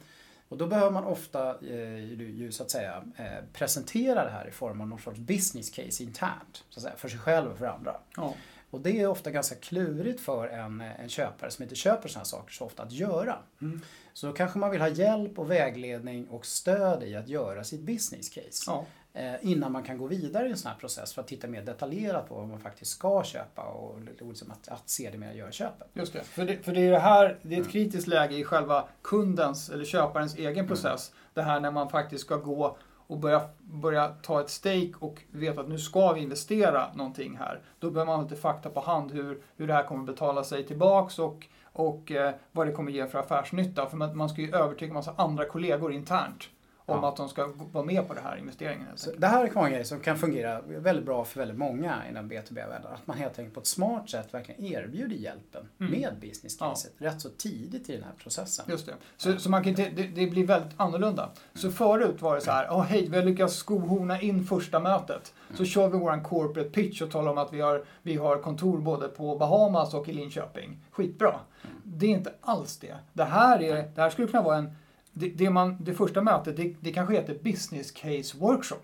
Och 0.50 0.58
då 0.58 0.68
behöver 0.68 0.92
man 0.92 1.04
ofta 1.04 1.50
eh, 1.62 2.00
ju, 2.14 2.52
så 2.52 2.64
att 2.64 2.72
säga 2.72 3.04
eh, 3.16 3.46
presentera 3.54 4.24
det 4.24 4.32
här 4.32 4.48
i 4.48 4.52
form 4.52 4.82
av 4.82 4.88
någon 4.88 5.00
sorts 5.00 5.20
business 5.20 5.70
case 5.70 6.04
internt. 6.04 6.64
Så 6.70 6.80
att 6.80 6.84
säga, 6.84 6.96
för 6.98 7.10
sig 7.10 7.20
själv 7.20 7.52
och 7.52 7.58
för 7.58 7.66
andra. 7.66 7.96
Ja. 8.16 8.34
Och 8.74 8.82
det 8.82 9.02
är 9.02 9.08
ofta 9.08 9.32
ganska 9.32 9.56
klurigt 9.56 10.22
för 10.22 10.48
en, 10.48 10.82
en 10.82 11.10
köpare 11.10 11.52
som 11.52 11.64
inte 11.64 11.76
köper 11.76 12.10
sådana 12.10 12.26
saker 12.26 12.54
så 12.54 12.66
ofta 12.66 12.84
att 12.84 12.92
göra. 12.92 13.38
Mm. 13.62 13.82
Så 14.14 14.28
då 14.28 14.34
kanske 14.34 14.60
man 14.60 14.72
vill 14.72 14.82
ha 14.82 14.88
hjälp 14.88 15.40
och 15.40 15.52
vägledning 15.52 16.28
och 16.28 16.46
stöd 16.46 17.04
i 17.04 17.16
att 17.16 17.28
göra 17.28 17.64
sitt 17.64 17.82
business 17.82 18.30
case. 18.30 18.64
Ja. 18.68 18.86
Eh, 19.14 19.34
innan 19.42 19.72
man 19.72 19.84
kan 19.84 19.98
gå 19.98 20.08
vidare 20.08 20.48
i 20.48 20.52
en 20.52 20.58
sån 20.58 20.72
här 20.72 20.78
process 20.78 21.14
för 21.14 21.22
att 21.22 21.28
titta 21.28 21.48
mer 21.48 21.62
detaljerat 21.62 22.30
på 22.30 22.36
vad 22.36 22.48
man 22.48 22.60
faktiskt 22.60 22.92
ska 22.92 23.24
köpa 23.24 23.62
och 23.62 24.00
liksom 24.20 24.52
att, 24.52 24.68
att 24.68 24.90
se 24.90 25.10
det 25.12 25.18
med 25.18 25.38
göra 25.38 25.52
köpet. 25.52 25.88
Just 25.94 26.14
det. 26.14 26.24
För, 26.24 26.46
det. 26.46 26.58
för 26.58 26.74
det 26.74 26.82
är 26.82 26.92
det 26.92 27.00
här, 27.00 27.38
det 27.42 27.56
är 27.56 27.62
ett 27.62 27.72
kritiskt 27.72 28.08
läge 28.08 28.36
i 28.36 28.44
själva 28.44 28.88
kundens 29.02 29.70
eller 29.70 29.86
köparens 29.86 30.36
egen 30.36 30.68
process. 30.68 31.12
Det 31.34 31.42
här 31.42 31.60
när 31.60 31.72
man 31.72 31.90
faktiskt 31.90 32.26
ska 32.26 32.36
gå 32.36 32.78
och 33.08 33.18
börja, 33.18 33.42
börja 33.60 34.08
ta 34.08 34.42
ett 34.42 34.50
stake 34.50 34.94
och 35.00 35.22
veta 35.32 35.62
att 35.62 35.70
nu 35.70 35.78
ska 35.78 36.14
vi 36.14 36.22
investera 36.22 36.94
någonting 36.94 37.38
här. 37.38 37.62
Då 37.80 37.92
behöver 37.92 38.12
man 38.12 38.16
ha 38.16 38.24
lite 38.24 38.42
fakta 38.42 38.70
på 38.70 38.80
hand 38.80 39.12
hur, 39.12 39.42
hur 39.56 39.68
det 39.68 39.74
här 39.74 39.84
kommer 39.84 40.04
betala 40.04 40.44
sig 40.44 40.66
tillbaks 40.68 41.20
och, 41.20 41.48
och 41.74 42.12
eh, 42.12 42.34
vad 42.52 42.68
det 42.68 42.74
kommer 42.74 42.92
ge 42.92 43.08
för 43.08 43.20
affärsnytta. 43.20 43.90
För 43.90 43.98
man, 43.98 44.18
man 44.18 44.30
ska 44.30 44.42
ju 44.42 44.56
övertyga 44.56 44.90
en 44.90 44.94
massa 44.94 45.14
andra 45.18 45.46
kollegor 45.46 45.94
internt 45.94 46.50
om 46.86 47.00
Ja. 47.02 47.10
att 47.10 47.16
de 47.18 47.30
ska 47.30 47.50
vara 47.72 47.86
med 47.86 48.08
på 48.08 48.14
det 48.14 48.22
här 48.22 48.38
investeringen. 48.38 48.88
det 49.18 49.28
här 49.28 49.46
är 49.46 49.66
en 49.66 49.72
grej 49.72 49.86
som 49.86 50.00
kan 50.00 50.18
fungera 50.18 50.62
väldigt 50.62 51.06
bra 51.06 51.24
för 51.26 51.40
väldigt 51.40 51.58
många 51.58 52.02
inom 52.10 52.32
B2B-världen. 52.32 52.88
Att 52.94 53.08
man 53.08 53.18
helt 53.18 53.40
enkelt 53.40 53.54
på 53.54 53.60
ett 53.60 53.68
smart 53.68 54.10
sätt 54.10 54.34
verkligen 54.34 54.64
erbjuder 54.66 55.16
hjälpen 55.16 55.70
Mm. 55.80 55.92
med 55.92 56.14
business 56.22 56.58
caset 56.58 56.94
rätt 56.98 57.22
så 57.22 57.30
tidigt 57.30 57.90
i 57.90 57.94
den 57.94 58.04
här 58.04 58.12
processen. 58.18 58.66
Just 58.70 58.86
det. 58.86 58.94
Så, 59.18 59.38
så 59.40 59.50
man 59.50 59.64
kan 59.64 59.74
det, 59.74 59.90
det 59.90 60.28
blir 60.28 60.48
väldigt 60.48 60.72
annorlunda. 60.78 61.30
Så 61.54 61.72
förut 61.72 62.22
var 62.22 62.36
det 62.36 62.42
så 62.42 62.52
här, 62.52 62.68
oh, 62.70 62.82
hej, 62.82 63.08
vi 63.10 63.18
har 63.18 63.24
lyckats 63.24 63.56
skohorna 63.56 64.22
in 64.22 64.44
första 64.46 64.80
mötet. 64.80 65.34
Så 65.54 65.66
kör 65.66 65.88
vi 65.90 65.98
våran 65.98 66.24
corporate 66.24 66.70
pitch 66.70 67.02
och 67.02 67.12
talar 67.12 67.32
om 67.32 67.38
att 67.38 67.54
vi 67.54 67.62
har, 67.62 67.84
vi 68.02 68.16
har 68.16 68.38
kontor 68.38 68.78
både 68.78 69.08
på 69.08 69.38
Bahamas 69.38 69.94
och 69.94 70.10
i 70.10 70.14
Linköping. 70.14 70.80
Skitbra. 70.92 71.40
Det 71.84 72.06
är 72.06 72.10
inte 72.10 72.34
alls 72.42 72.78
det. 72.78 72.96
Det 73.14 73.24
här, 73.24 73.62
är, 73.62 73.76
det 73.96 74.02
här 74.02 74.10
skulle 74.10 74.28
kunna 74.28 74.44
vara 74.44 74.58
en, 74.58 74.76
det, 75.14 75.30
det, 75.30 75.50
man, 75.50 75.78
det 75.84 75.94
första 75.94 76.22
mötet, 76.22 76.58
det, 76.58 76.76
det 76.82 76.92
kanske 76.92 77.14
heter 77.16 77.40
business 77.44 77.92
case 77.92 78.38
workshop. 78.38 78.78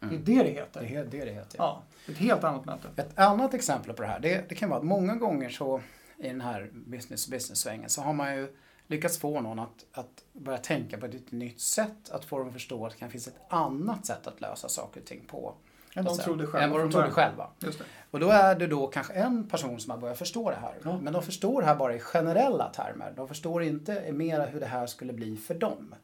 Det 0.00 0.06
är 0.06 0.18
det 0.18 0.34
det 0.34 0.42
Det 0.42 0.50
heter. 0.50 0.80
är 0.82 1.04
det 1.04 1.24
det 1.24 1.32
heter. 1.32 1.58
Ja, 1.58 1.82
ett 2.08 2.16
helt 2.18 2.44
annat 2.44 2.64
möte. 2.64 2.88
Ett 2.96 3.18
annat 3.18 3.54
exempel 3.54 3.92
på 3.94 4.02
det 4.02 4.08
här, 4.08 4.20
det, 4.20 4.48
det 4.48 4.54
kan 4.54 4.68
vara 4.68 4.78
att 4.80 4.86
många 4.86 5.14
gånger 5.16 5.48
så 5.48 5.80
i 6.18 6.28
den 6.28 6.40
här 6.40 6.70
business-business-svängen 6.72 7.88
så 7.88 8.02
har 8.02 8.12
man 8.12 8.36
ju 8.36 8.56
lyckats 8.86 9.18
få 9.18 9.40
någon 9.40 9.58
att, 9.58 9.84
att 9.92 10.24
börja 10.32 10.58
tänka 10.58 10.98
på 10.98 11.06
ett 11.06 11.32
nytt 11.32 11.60
sätt, 11.60 12.10
att 12.10 12.24
få 12.24 12.38
dem 12.38 12.46
att 12.46 12.52
förstå 12.52 12.86
att 12.86 12.92
det 12.92 12.98
kan 12.98 13.10
finnas 13.10 13.26
ett 13.26 13.40
annat 13.48 14.06
sätt 14.06 14.26
att 14.26 14.40
lösa 14.40 14.68
saker 14.68 15.00
och 15.00 15.06
ting 15.06 15.20
på. 15.26 15.54
Än 15.94 16.04
de 16.04 16.18
trodde 16.18 16.46
själva 16.46 16.64
Än 16.64 16.70
vad 16.70 16.80
de 16.80 16.90
trodde 16.90 17.10
själva. 17.10 17.50
Just 17.60 17.78
det. 17.78 17.84
Och 18.10 18.20
då 18.20 18.28
är 18.30 18.54
det 18.54 18.66
då 18.66 18.86
kanske 18.86 19.12
en 19.12 19.48
person 19.48 19.80
som 19.80 19.90
har 19.90 19.98
börjat 19.98 20.18
förstå 20.18 20.50
det 20.50 20.56
här. 20.56 20.74
Ja. 20.84 20.98
Men 21.02 21.12
de 21.12 21.22
förstår 21.22 21.60
det 21.60 21.66
här 21.66 21.76
bara 21.76 21.94
i 21.94 21.98
generella 22.00 22.68
termer. 22.68 23.12
De 23.16 23.28
förstår 23.28 23.62
inte 23.62 24.12
mera 24.12 24.44
hur 24.46 24.60
det 24.60 24.66
här 24.66 24.86
skulle 24.86 25.12
bli 25.12 25.36
för 25.36 25.54
dem. 25.54 25.94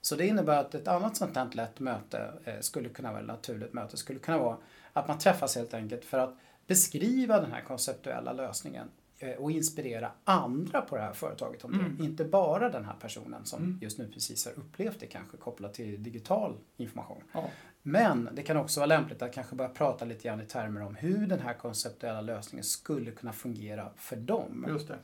Så 0.00 0.16
det 0.16 0.26
innebär 0.26 0.58
att 0.60 0.74
ett 0.74 0.88
annat 0.88 1.16
sånt 1.16 1.36
här 1.36 1.48
lätt 1.52 1.80
möte 1.80 2.32
eh, 2.44 2.54
skulle 2.60 2.88
kunna 2.88 3.10
vara 3.10 3.20
ett 3.20 3.26
naturligt 3.26 3.72
möte 3.72 3.96
skulle 3.96 4.18
kunna 4.18 4.38
vara 4.38 4.56
att 4.92 5.08
man 5.08 5.18
träffas 5.18 5.56
helt 5.56 5.74
enkelt 5.74 6.04
för 6.04 6.18
att 6.18 6.36
beskriva 6.66 7.40
den 7.40 7.52
här 7.52 7.60
konceptuella 7.60 8.32
lösningen 8.32 8.88
eh, 9.18 9.30
och 9.30 9.50
inspirera 9.50 10.10
andra 10.24 10.80
på 10.80 10.96
det 10.96 11.02
här 11.02 11.12
företaget 11.12 11.64
om 11.64 11.74
Mm. 11.74 11.96
det. 11.98 12.04
Inte 12.04 12.24
bara 12.24 12.68
den 12.68 12.84
här 12.84 12.94
personen 13.00 13.44
som 13.44 13.62
Mm. 13.62 13.78
just 13.82 13.98
nu 13.98 14.08
precis 14.14 14.44
har 14.46 14.52
upplevt 14.52 15.00
det 15.00 15.06
kanske 15.06 15.36
kopplat 15.36 15.74
till 15.74 16.02
digital 16.02 16.56
information. 16.76 17.22
Ja. 17.32 17.44
Men 17.82 18.28
det 18.32 18.42
kan 18.42 18.56
också 18.56 18.80
vara 18.80 18.86
lämpligt 18.86 19.22
att 19.22 19.32
kanske 19.32 19.54
börja 19.56 19.70
prata 19.70 20.04
lite 20.04 20.28
grann 20.28 20.40
i 20.40 20.46
termer 20.46 20.82
om 20.82 20.94
hur 20.94 21.26
den 21.26 21.40
här 21.40 21.54
konceptuella 21.54 22.20
lösningen 22.20 22.64
skulle 22.64 23.10
kunna 23.10 23.32
fungera 23.32 23.88
för 23.96 24.16
dem. 24.16 24.66
Just 24.68 24.88
det. 24.88 24.96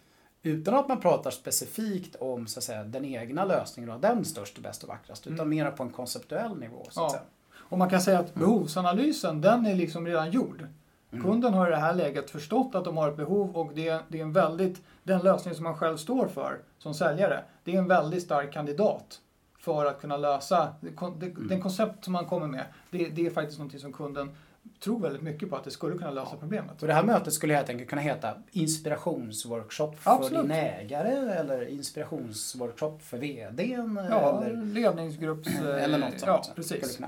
Utan 0.42 0.74
att 0.74 0.88
man 0.88 1.00
pratar 1.00 1.30
specifikt 1.30 2.16
om 2.16 2.46
så 2.46 2.58
att 2.60 2.64
säga, 2.64 2.84
den 2.84 3.04
egna 3.04 3.44
lösningen 3.44 3.90
och 3.90 4.00
den 4.00 4.24
störst 4.24 4.58
bäst 4.58 4.82
och 4.82 4.88
vackrast. 4.88 5.26
Utan 5.26 5.34
Mm. 5.40 5.48
mera 5.48 5.70
på 5.70 5.82
en 5.82 5.90
konceptuell 5.90 6.58
nivå. 6.58 6.86
Så 6.90 7.00
att 7.06 7.12
Ja. 7.12 7.18
säga. 7.18 7.22
Och 7.68 7.78
man 7.78 7.90
kan 7.90 8.00
säga 8.00 8.18
att 8.18 8.34
behovsanalysen, 8.34 9.40
den 9.40 9.66
är 9.66 9.74
liksom 9.74 10.06
redan 10.06 10.30
gjord. 10.30 10.66
Mm. 11.12 11.24
Kunden 11.24 11.54
har 11.54 11.66
i 11.66 11.70
det 11.70 11.76
här 11.76 11.94
läget 11.94 12.30
förstått 12.30 12.74
att 12.74 12.84
de 12.84 12.96
har 12.96 13.08
ett 13.08 13.16
behov 13.16 13.56
och 13.56 13.72
det, 13.74 14.00
det 14.08 14.18
är 14.18 14.22
en 14.22 14.32
väldigt, 14.32 14.82
den 15.02 15.20
lösning 15.20 15.54
som 15.54 15.64
man 15.64 15.76
själv 15.76 15.96
står 15.96 16.28
för 16.28 16.58
som 16.78 16.94
säljare, 16.94 17.44
det 17.64 17.74
är 17.74 17.78
en 17.78 17.88
väldigt 17.88 18.22
stark 18.22 18.52
kandidat 18.52 19.20
för 19.66 19.86
att 19.86 20.00
kunna 20.00 20.16
lösa, 20.16 20.74
det, 20.80 21.02
Mm. 21.26 21.48
den 21.48 21.60
koncept 21.60 22.04
som 22.04 22.12
man 22.12 22.24
kommer 22.24 22.46
med, 22.46 22.64
det, 22.90 23.08
det 23.08 23.26
är 23.26 23.30
faktiskt 23.30 23.58
någonting 23.58 23.80
som 23.80 23.92
kunden 23.92 24.30
tror 24.80 25.00
väldigt 25.00 25.22
mycket 25.22 25.50
på 25.50 25.56
att 25.56 25.64
det 25.64 25.70
skulle 25.70 25.98
kunna 25.98 26.10
lösa 26.10 26.36
problemet. 26.36 26.82
Och 26.82 26.88
det 26.88 26.94
här 26.94 27.02
mötet 27.02 27.32
skulle 27.32 27.54
helt 27.54 27.68
enkelt 27.68 27.90
kunna 27.90 28.02
heta 28.02 28.34
inspirationsworkshop 28.52 29.98
för 29.98 30.10
Absolut. 30.10 30.42
din 30.42 30.50
ägare 30.50 31.34
eller 31.38 31.68
inspirationsworkshop 31.68 33.02
för 33.02 33.18
VDn. 33.18 34.00
Ja, 34.10 34.42
eller, 34.44 34.64
ledningsgrupps... 34.64 35.48
eh, 35.60 35.84
eller 35.84 35.98
något 35.98 36.20
sånt. 36.20 36.44
Ja, 36.46 36.52
precis. 36.54 37.00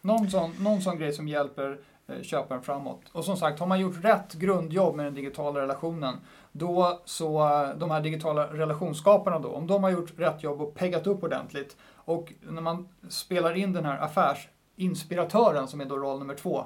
Någon 0.00 0.30
sån, 0.30 0.50
någon 0.60 0.82
sån 0.82 0.98
grej 0.98 1.12
som 1.12 1.28
hjälper 1.28 1.78
eh, 2.06 2.22
köparen 2.22 2.62
framåt. 2.62 3.00
Och 3.12 3.24
som 3.24 3.36
sagt, 3.36 3.60
har 3.60 3.66
man 3.66 3.80
gjort 3.80 4.04
rätt 4.04 4.32
grundjobb 4.32 4.96
med 4.96 5.06
den 5.06 5.14
digitala 5.14 5.60
relationen, 5.60 6.14
då 6.52 7.00
så, 7.04 7.48
eh, 7.48 7.76
de 7.76 7.90
här 7.90 8.00
digitala 8.00 8.46
relationsskaparna 8.46 9.38
då, 9.38 9.48
om 9.48 9.66
de 9.66 9.82
har 9.82 9.90
gjort 9.90 10.12
rätt 10.16 10.42
jobb 10.42 10.62
och 10.62 10.74
peggat 10.74 11.06
upp 11.06 11.22
ordentligt 11.22 11.76
och 12.04 12.32
när 12.40 12.62
man 12.62 12.88
spelar 13.08 13.54
in 13.54 13.72
den 13.72 13.84
här 13.84 13.98
affärsinspiratören 13.98 15.68
som 15.68 15.80
är 15.80 15.84
då 15.84 15.96
roll 15.98 16.18
nummer 16.18 16.34
två 16.34 16.64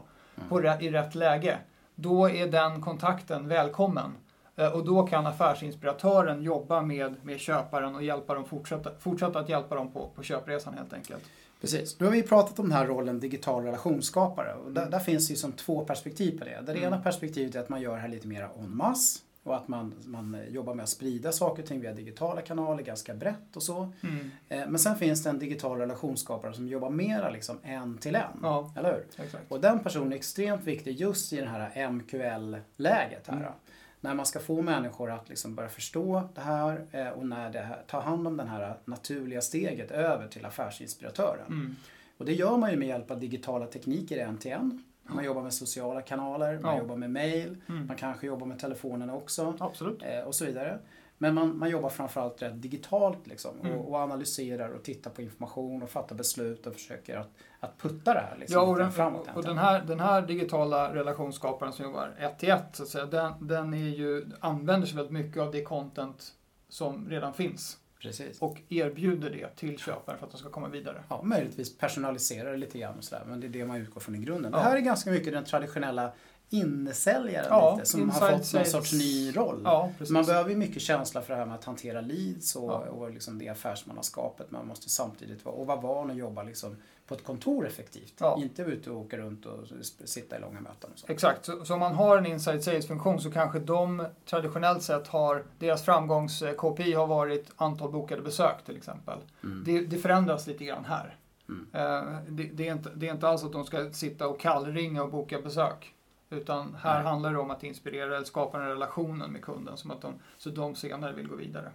på, 0.48 0.60
rä- 0.60 0.80
i 0.82 0.90
rätt 0.90 1.14
läge, 1.14 1.58
då 1.94 2.30
är 2.30 2.46
den 2.46 2.80
kontakten 2.82 3.48
välkommen. 3.48 4.10
Eh, 4.56 4.72
Och 4.74 4.84
då 4.84 5.06
kan 5.06 5.26
affärsinspiratören 5.26 6.42
jobba 6.42 6.80
med, 6.82 7.14
med 7.22 7.40
köparen 7.40 7.94
och 7.94 8.02
hjälpa 8.02 8.34
dem 8.34 8.44
fortsätta, 8.44 8.90
fortsätta 8.98 9.38
att 9.38 9.48
hjälpa 9.48 9.74
dem 9.74 9.90
på, 9.92 10.08
på 10.14 10.22
köpresan 10.22 10.74
helt 10.74 10.92
enkelt. 10.92 11.24
Precis. 11.60 12.00
Nu 12.00 12.06
har 12.06 12.12
vi 12.12 12.22
pratat 12.22 12.58
om 12.58 12.68
den 12.68 12.78
här 12.78 12.86
rollen 12.86 13.20
digital 13.20 13.64
relationsskapare. 13.64 14.54
Och 14.54 14.72
där, 14.72 14.90
där 14.90 14.98
finns 14.98 15.28
det 15.28 15.32
ju 15.32 15.36
som 15.36 15.52
två 15.52 15.84
perspektiv 15.84 16.38
på 16.38 16.44
det. 16.44 16.60
Det 16.66 16.72
Mm. 16.72 16.84
ena 16.84 16.98
perspektivet 16.98 17.54
är 17.54 17.60
att 17.60 17.68
man 17.68 17.80
gör 17.80 17.94
det 17.94 18.00
här 18.00 18.08
lite 18.08 18.28
mer 18.28 18.48
en 18.58 18.76
masse. 18.76 19.20
Och 19.46 19.56
att 19.56 19.68
man, 19.68 19.94
man 20.04 20.38
jobbar 20.48 20.74
med 20.74 20.82
att 20.82 20.88
sprida 20.88 21.32
saker 21.32 21.62
och 21.62 21.68
ting 21.68 21.80
via 21.80 21.92
digitala 21.92 22.40
kanaler 22.40 22.82
ganska 22.82 23.14
brett 23.14 23.56
och 23.56 23.62
så. 23.62 23.92
Mm. 24.02 24.30
Eh, 24.48 24.68
Men 24.68 24.78
sen 24.78 24.96
finns 24.96 25.22
det 25.22 25.30
en 25.30 25.38
digital 25.38 25.78
relationsskapare 25.78 26.52
som 26.52 26.68
jobbar 26.68 26.90
mera 26.90 27.30
liksom 27.30 27.58
en 27.62 27.98
till 27.98 28.14
en. 28.14 28.40
Ja. 28.42 28.72
Eller 28.76 28.92
hur? 28.92 29.24
Exakt. 29.24 29.44
Och 29.52 29.60
den 29.60 29.78
personen 29.78 30.12
är 30.12 30.16
extremt 30.16 30.64
viktig 30.64 31.00
just 31.00 31.32
i 31.32 31.36
det 31.36 31.46
här 31.46 31.88
MQL-läget 31.88 33.26
här. 33.26 33.36
Mm. 33.36 33.52
När 34.00 34.14
man 34.14 34.26
ska 34.26 34.38
få 34.38 34.62
människor 34.62 35.10
att 35.10 35.28
liksom 35.28 35.54
börja 35.54 35.68
förstå 35.68 36.28
det 36.34 36.40
här 36.40 36.86
eh, 36.92 37.08
och 37.08 37.26
när 37.26 37.50
det 37.50 37.60
här, 37.60 37.82
ta 37.86 38.00
hand 38.00 38.26
om 38.26 38.36
det 38.36 38.44
här 38.44 38.76
naturliga 38.84 39.40
steget 39.40 39.90
över 39.90 40.28
till 40.28 40.44
affärsinspiratören. 40.44 41.46
Mm. 41.46 41.76
Och 42.18 42.24
det 42.24 42.32
gör 42.32 42.56
man 42.56 42.70
ju 42.70 42.76
med 42.76 42.88
hjälp 42.88 43.10
av 43.10 43.20
digitala 43.20 43.66
tekniker 43.66 44.18
en 44.18 44.38
till 44.38 44.52
en. 44.52 44.84
Man 45.14 45.24
jobbar 45.24 45.42
med 45.42 45.52
sociala 45.54 46.02
kanaler, 46.02 46.58
man 46.58 46.74
Ja. 46.74 46.80
jobbar 46.80 46.96
med 46.96 47.10
mail, 47.10 47.56
Mm. 47.68 47.86
man 47.86 47.96
kanske 47.96 48.26
jobbar 48.26 48.46
med 48.46 48.58
telefonen 48.58 49.10
också 49.10 49.54
Absolut. 49.60 50.02
eh, 50.02 50.20
och 50.26 50.34
så 50.34 50.44
vidare. 50.44 50.78
Men 51.18 51.34
man, 51.34 51.58
man 51.58 51.70
jobbar 51.70 51.88
framförallt 51.88 52.42
rätt 52.42 52.62
digitalt 52.62 53.26
liksom, 53.26 53.60
Mm. 53.60 53.72
och, 53.78 53.88
och 53.90 53.96
analyserar 53.98 54.68
och 54.68 54.82
tittar 54.84 55.10
på 55.10 55.22
information 55.22 55.82
och 55.82 55.90
fattar 55.90 56.16
beslut 56.16 56.66
och 56.66 56.74
försöker 56.74 57.16
att, 57.16 57.30
att 57.60 57.78
putta 57.78 58.14
det 58.14 58.20
här 58.20 58.36
liksom, 58.38 58.54
Ja, 58.62 58.66
och, 58.66 58.78
den, 58.78 58.92
framåt. 58.92 59.28
och 59.34 59.42
den, 59.42 59.58
här, 59.58 59.82
den 59.84 60.00
här 60.00 60.22
digitala 60.22 60.94
relationsskaparen 60.94 61.72
som 61.72 61.84
jobbar 61.84 62.14
ett 62.18 62.38
till 62.38 62.50
ett, 62.50 62.68
så 62.76 62.82
att 62.82 62.88
säga, 62.88 63.06
den, 63.06 63.32
den 63.46 63.74
är 63.74 63.88
ju, 63.88 64.26
använder 64.40 64.86
sig 64.86 64.96
väldigt 64.96 65.12
mycket 65.12 65.42
av 65.42 65.52
det 65.52 65.62
content 65.62 66.32
som 66.68 67.08
redan 67.10 67.32
finns 67.34 67.78
Precis. 68.00 68.38
och 68.40 68.62
erbjuder 68.68 69.30
det 69.30 69.56
till 69.56 69.78
köparen 69.78 70.18
för 70.18 70.26
att 70.26 70.32
de 70.32 70.38
ska 70.38 70.50
komma 70.50 70.68
vidare. 70.68 71.02
Ja, 71.08 71.22
möjligtvis 71.22 71.78
personalisera 71.78 72.50
det 72.50 72.56
lite 72.56 72.78
grann 72.78 72.98
och 72.98 73.04
sådär, 73.04 73.24
men 73.26 73.40
det 73.40 73.46
är 73.46 73.48
det 73.48 73.66
man 73.66 73.76
utgår 73.76 74.00
från 74.00 74.14
i 74.14 74.18
grunden. 74.18 74.52
Ja. 74.52 74.58
Det 74.58 74.64
här 74.64 74.76
är 74.76 74.80
ganska 74.80 75.10
mycket 75.10 75.32
den 75.32 75.44
traditionella 75.44 76.12
innesäljaren 76.50 77.46
Ja, 77.50 77.74
lite, 77.74 77.86
som 77.86 78.10
har 78.10 78.30
fått 78.38 78.52
någon 78.54 78.64
sorts 78.64 78.92
ny 78.92 79.36
roll. 79.36 79.60
Ja. 79.64 79.92
Man 80.10 80.24
behöver 80.24 80.50
ju 80.50 80.56
mycket 80.56 80.82
känsla 80.82 81.22
för 81.22 81.32
det 81.32 81.38
här 81.38 81.46
med 81.46 81.54
att 81.54 81.64
hantera 81.64 82.00
leads 82.00 82.56
och, 82.56 82.70
Ja. 82.70 82.78
och 82.78 83.10
liksom 83.10 83.38
det 83.38 83.48
affärsmannaskapet. 83.48 84.50
Man 84.50 84.66
måste 84.66 84.90
samtidigt 84.90 85.44
vara, 85.44 85.54
och 85.54 85.66
vara 85.66 85.80
van 85.80 86.10
att 86.10 86.16
jobba 86.16 86.42
liksom 86.42 86.76
på 87.06 87.14
ett 87.14 87.24
kontor 87.24 87.66
effektivt. 87.66 88.14
Ja. 88.18 88.38
Inte 88.42 88.62
ute 88.62 88.90
och 88.90 89.00
åka 89.00 89.16
runt 89.16 89.46
och 89.46 89.58
sitta 90.04 90.36
i 90.36 90.40
långa 90.40 90.60
möten. 90.60 90.90
Och 90.92 90.98
så. 90.98 91.06
Exakt, 91.08 91.44
så, 91.44 91.64
så 91.64 91.74
om 91.74 91.80
man 91.80 91.94
har 91.94 92.18
en 92.18 92.26
inside 92.26 92.64
sales-funktion 92.64 93.20
så 93.20 93.30
kanske 93.30 93.58
de 93.58 94.06
traditionellt 94.24 94.82
sett 94.82 95.08
har, 95.08 95.44
deras 95.58 95.84
framgångs-KPI 95.86 96.94
har 96.94 97.06
varit 97.06 97.50
antal 97.56 97.92
bokade 97.92 98.22
besök 98.22 98.64
till 98.66 98.76
exempel. 98.76 99.18
Mm. 99.44 99.64
Det, 99.64 99.80
det 99.80 99.98
förändras 99.98 100.46
lite 100.46 100.64
grann 100.64 100.84
här. 100.84 101.16
Mm. 101.48 101.66
Eh, 101.72 102.18
det, 102.28 102.42
det, 102.42 102.68
är 102.68 102.72
inte, 102.72 102.90
det 102.94 103.08
är 103.08 103.12
inte 103.12 103.28
alls 103.28 103.44
att 103.44 103.52
de 103.52 103.64
ska 103.64 103.90
sitta 103.92 104.28
och 104.28 104.40
kallringa 104.40 105.02
och 105.02 105.10
boka 105.10 105.40
besök. 105.40 105.92
Utan 106.30 106.74
här 106.82 106.94
Nej. 106.94 107.08
handlar 107.08 107.32
det 107.32 107.38
om 107.38 107.50
att 107.50 107.62
inspirera 107.62 108.16
eller 108.16 108.24
skapa 108.26 108.58
en 108.58 108.68
relationen 108.68 109.30
med 109.32 109.42
kunden 109.42 109.76
som 109.76 109.90
att 109.90 110.00
de, 110.00 110.14
så 110.38 110.50
de 110.50 110.74
senare 110.74 111.12
vill 111.12 111.28
gå 111.28 111.36
vidare. 111.36 111.72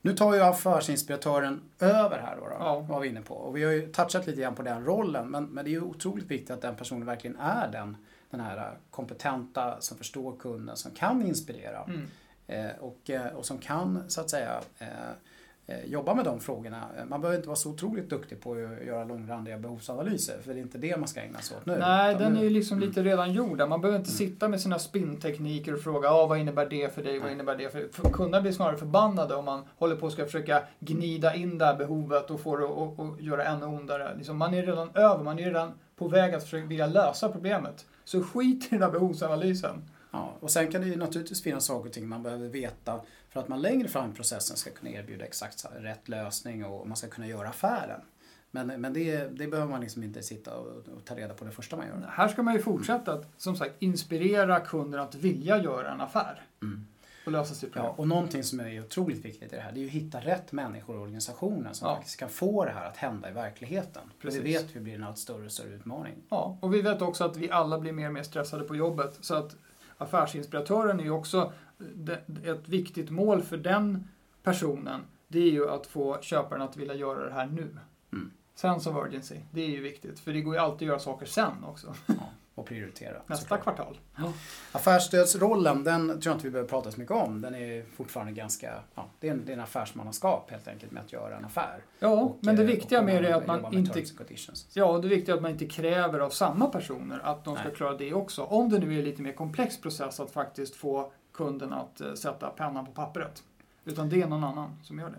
Nu 0.00 0.12
tar 0.12 0.34
ju 0.34 0.40
affärsinspiratören 0.40 1.60
över 1.80 2.18
här 2.18 2.36
då, 2.36 2.42
då 2.48 2.56
Ja. 2.58 2.80
var 2.80 3.00
vi 3.00 3.08
inne 3.08 3.22
på. 3.22 3.34
Och 3.34 3.56
vi 3.56 3.64
har 3.64 3.72
ju 3.72 3.92
touchat 3.92 4.26
lite 4.26 4.40
grann 4.40 4.54
på 4.54 4.62
den 4.62 4.84
rollen, 4.84 5.28
men, 5.30 5.44
men 5.44 5.64
det 5.64 5.70
är 5.70 5.72
ju 5.72 5.82
otroligt 5.82 6.24
viktigt 6.30 6.50
att 6.50 6.62
den 6.62 6.76
personen 6.76 7.06
verkligen 7.06 7.36
är 7.36 7.68
den, 7.68 7.96
den 8.30 8.40
här 8.40 8.78
kompetenta 8.90 9.80
som 9.80 9.98
förstår 9.98 10.36
kunden, 10.36 10.76
som 10.76 10.90
kan 10.90 11.22
inspirera. 11.22 11.84
Mm. 11.84 12.06
Eh, 12.46 12.76
och, 12.80 13.10
eh, 13.10 13.26
och 13.26 13.46
som 13.46 13.58
kan 13.58 14.04
så 14.10 14.20
att 14.20 14.30
säga 14.30 14.60
eh, 14.78 14.86
jobba 15.86 16.14
med 16.14 16.24
de 16.24 16.40
frågorna. 16.40 16.82
Eh, 16.98 17.04
Man 17.04 17.20
behöver 17.20 17.36
inte 17.36 17.48
vara 17.48 17.56
så 17.56 17.70
otroligt 17.70 18.10
duktig 18.10 18.40
på 18.40 18.52
att 18.52 18.86
göra 18.86 19.04
långrandiga 19.04 19.58
behovsanalyser 19.58 20.38
för 20.42 20.54
det 20.54 20.60
är 20.60 20.62
inte 20.62 20.78
det 20.78 20.96
man 20.96 21.08
ska 21.08 21.20
ägna 21.20 21.38
sig 21.38 21.56
åt 21.56 21.66
nu. 21.66 21.76
Nej, 21.78 22.14
den 22.18 22.32
nu- 22.32 22.38
är 22.40 22.44
ju 22.44 22.50
liksom 22.50 22.80
lite 22.80 23.02
redan 23.02 23.32
gjord. 23.32 23.58
Man 23.68 23.80
behöver 23.80 23.98
inte 23.98 24.10
Mm. 24.10 24.18
sitta 24.18 24.48
med 24.48 24.60
sina 24.60 24.78
spinntekniker 24.78 25.74
och 25.74 25.80
fråga 25.80 26.10
ah, 26.10 26.26
vad 26.26 26.38
innebär 26.38 26.66
det 26.66 26.94
för 26.94 27.02
dig, 27.02 27.18
vad 27.18 27.32
innebär 27.32 27.56
det 27.56 27.68
för 27.72 27.78
dig. 27.78 27.88
För 27.92 28.10
Kunderna 28.10 28.42
blir 28.42 28.52
snarare 28.52 28.76
förbannade 28.76 29.34
om 29.34 29.44
man 29.44 29.64
håller 29.78 29.96
på 29.96 30.06
att 30.06 30.12
ska 30.12 30.24
försöka 30.24 30.62
gnida 30.80 31.34
in 31.34 31.58
det 31.58 31.64
här 31.64 31.76
behovet 31.76 32.30
och 32.30 32.40
få 32.40 32.56
det 32.56 32.64
att 32.66 33.00
att 33.00 33.20
göra 33.22 33.44
ännu 33.44 33.66
ondare. 33.66 34.14
Liksom, 34.16 34.36
man 34.36 34.54
är 34.54 34.62
redan 34.62 34.90
över, 34.94 35.24
man 35.24 35.38
är 35.38 35.44
redan 35.44 35.72
på 35.96 36.08
väg 36.08 36.34
att 36.34 36.42
försöka 36.42 36.66
vilja 36.66 36.86
lösa 36.86 37.28
problemet. 37.28 37.86
Så 38.04 38.22
skit 38.22 38.64
i 38.64 38.68
den 38.70 38.80
där 38.80 38.90
behovsanalysen. 38.90 39.82
Ja, 40.10 40.36
och 40.40 40.50
sen 40.50 40.70
kan 40.70 40.80
det 40.80 40.86
ju 40.86 40.96
naturligtvis 40.96 41.42
finnas 41.42 41.64
saker 41.64 41.88
och 41.88 41.92
ting 41.94 42.08
man 42.08 42.22
behöver 42.22 42.48
veta 42.48 43.00
för 43.30 43.40
att 43.40 43.48
man 43.48 43.62
längre 43.62 43.88
fram 43.88 44.10
i 44.10 44.14
processen 44.14 44.56
ska 44.56 44.70
kunna 44.70 44.90
erbjuda 44.90 45.24
exakt 45.24 45.66
rätt 45.76 46.08
lösning 46.08 46.64
och 46.64 46.88
man 46.88 46.96
ska 46.96 47.08
kunna 47.08 47.26
göra 47.26 47.48
affären. 47.48 48.00
Men, 48.50 48.66
men 48.80 48.92
det, 48.92 49.28
det 49.38 49.46
behöver 49.46 49.70
man 49.70 49.80
liksom 49.80 50.02
inte 50.02 50.22
sitta 50.22 50.56
och, 50.56 50.66
och 50.68 51.04
ta 51.04 51.14
reda 51.16 51.34
på 51.34 51.44
det 51.44 51.50
första 51.50 51.76
man 51.76 51.86
gör. 51.86 52.08
Här 52.10 52.28
ska 52.28 52.42
man 52.42 52.54
ju 52.54 52.60
fortsätta 52.60 53.12
att, 53.12 53.26
som 53.36 53.56
sagt, 53.56 53.74
inspirera 53.78 54.60
kunder 54.60 54.98
att 54.98 55.14
vilja 55.14 55.62
göra 55.62 55.92
en 55.92 56.00
affär 56.00 56.42
Mm. 56.62 56.86
och 57.26 57.32
lösa 57.32 57.54
sitt 57.54 57.72
problem. 57.72 57.84
Ja, 57.84 57.94
och 58.02 58.08
någonting 58.08 58.42
som 58.44 58.60
är 58.60 58.80
otroligt 58.84 59.24
viktigt 59.24 59.52
i 59.52 59.56
det 59.56 59.62
här 59.62 59.72
det 59.72 59.78
är 59.78 59.82
ju 59.82 59.86
att 59.86 59.92
hitta 59.92 60.20
rätt 60.20 60.52
människor 60.52 60.96
och 60.96 61.02
organisationer 61.02 61.72
som 61.72 61.88
Ja. 61.88 61.94
faktiskt 61.96 62.16
kan 62.18 62.28
få 62.28 62.64
det 62.64 62.70
här 62.70 62.86
att 62.88 62.96
hända 62.96 63.30
i 63.30 63.32
verkligheten. 63.32 64.02
För 64.18 64.28
det 64.30 64.38
Precis. 64.38 64.44
vet 64.62 64.76
vi 64.76 64.80
blir 64.80 64.94
en 64.94 65.04
allt 65.04 65.18
större 65.18 65.44
och 65.44 65.52
större 65.52 65.68
utmaning. 65.68 66.14
Ja, 66.28 66.58
och 66.60 66.74
vi 66.74 66.82
vet 66.82 67.02
också 67.02 67.24
att 67.24 67.36
vi 67.36 67.50
alla 67.50 67.78
blir 67.78 67.92
mer 67.92 68.06
och 68.06 68.12
mer 68.14 68.22
stressade 68.22 68.64
på 68.64 68.76
jobbet. 68.76 69.18
Så 69.20 69.34
att 69.34 69.56
affärsinspiratören 69.98 71.00
är 71.00 71.04
ju 71.04 71.10
också 71.10 71.52
det- 71.94 72.24
ett 72.44 72.68
viktigt 72.68 73.10
mål 73.10 73.42
för 73.42 73.56
den 73.56 74.08
personen. 74.42 75.00
Det 75.28 75.38
är 75.38 75.50
ju 75.50 75.70
att 75.70 75.86
få 75.86 76.18
köparen 76.20 76.62
att 76.62 76.76
vilja 76.76 76.94
göra 76.94 77.24
det 77.28 77.32
här 77.34 77.46
nu. 77.46 77.76
Mm. 78.12 78.30
Sense 78.54 78.90
of 78.90 78.96
urgency, 79.06 79.36
det 79.50 79.60
är 79.60 79.68
ju 79.68 79.80
viktigt. 79.80 80.20
För 80.20 80.32
det 80.32 80.40
går 80.40 80.54
ju 80.54 80.60
alltid 80.60 80.76
att 80.88 80.90
göra 80.90 80.98
saker 80.98 81.26
sen 81.26 81.64
också. 81.64 81.94
Ja, 82.06 82.14
och 82.66 82.68
prioritera. 82.68 83.16
Nästa 83.26 83.42
såklart. 83.42 83.62
kvartal. 83.62 83.98
Affärsstödsrollen, 84.72 85.84
den 85.84 86.06
tror 86.08 86.20
jag 86.24 86.34
inte 86.34 86.44
vi 86.44 86.50
behöver 86.50 86.68
prata 86.68 86.90
så 86.90 87.00
mycket 87.00 87.16
om. 87.16 87.40
Den 87.40 87.54
är 87.54 87.84
fortfarande 87.96 88.32
ganska, 88.32 88.74
ja, 88.94 89.06
det 89.20 89.28
är 89.28 89.32
en, 89.32 89.42
det 89.44 89.52
är 89.52 89.56
en 89.56 89.62
affärsmannaskap 89.62 90.50
helt 90.50 90.68
enkelt 90.68 90.92
med 90.92 91.02
att 91.02 91.12
göra 91.12 91.36
en 91.36 91.44
affär. 91.44 91.82
Ja, 91.98 92.08
Och, 92.08 92.38
men 92.40 92.56
det 92.56 92.62
eh, 92.62 92.68
viktiga 92.68 92.98
och 92.98 93.04
med 93.04 93.22
det 93.22 93.28
är 93.28 93.34
att 93.34 93.46
man 93.46 93.74
inte. 93.74 94.04
Ja, 94.72 94.98
det 94.98 95.08
viktiga 95.08 95.34
är 95.34 95.36
att 95.36 95.42
man 95.42 95.50
inte 95.50 95.66
kräver 95.66 96.20
av 96.20 96.30
samma 96.30 96.66
personer 96.66 97.20
att 97.22 97.44
de 97.44 97.54
ska 97.54 97.64
Nej. 97.64 97.74
klara 97.74 97.96
det 97.96 98.14
också. 98.14 98.42
Om 98.42 98.70
det 98.70 98.78
nu 98.78 98.94
är 98.94 98.98
en 98.98 99.04
lite 99.04 99.22
mer 99.22 99.32
komplex 99.32 99.80
process 99.80 100.20
att 100.20 100.30
faktiskt 100.30 100.76
få 100.76 101.12
kunden 101.32 101.72
att 101.72 102.00
eh, 102.00 102.14
sätta 102.14 102.48
pennan 102.48 102.86
på 102.86 102.92
pappret. 102.92 103.42
Utan 103.84 104.08
det 104.08 104.22
är 104.22 104.26
någon 104.26 104.44
annan 104.44 104.78
som 104.82 104.98
gör 104.98 105.10
det. 105.10 105.18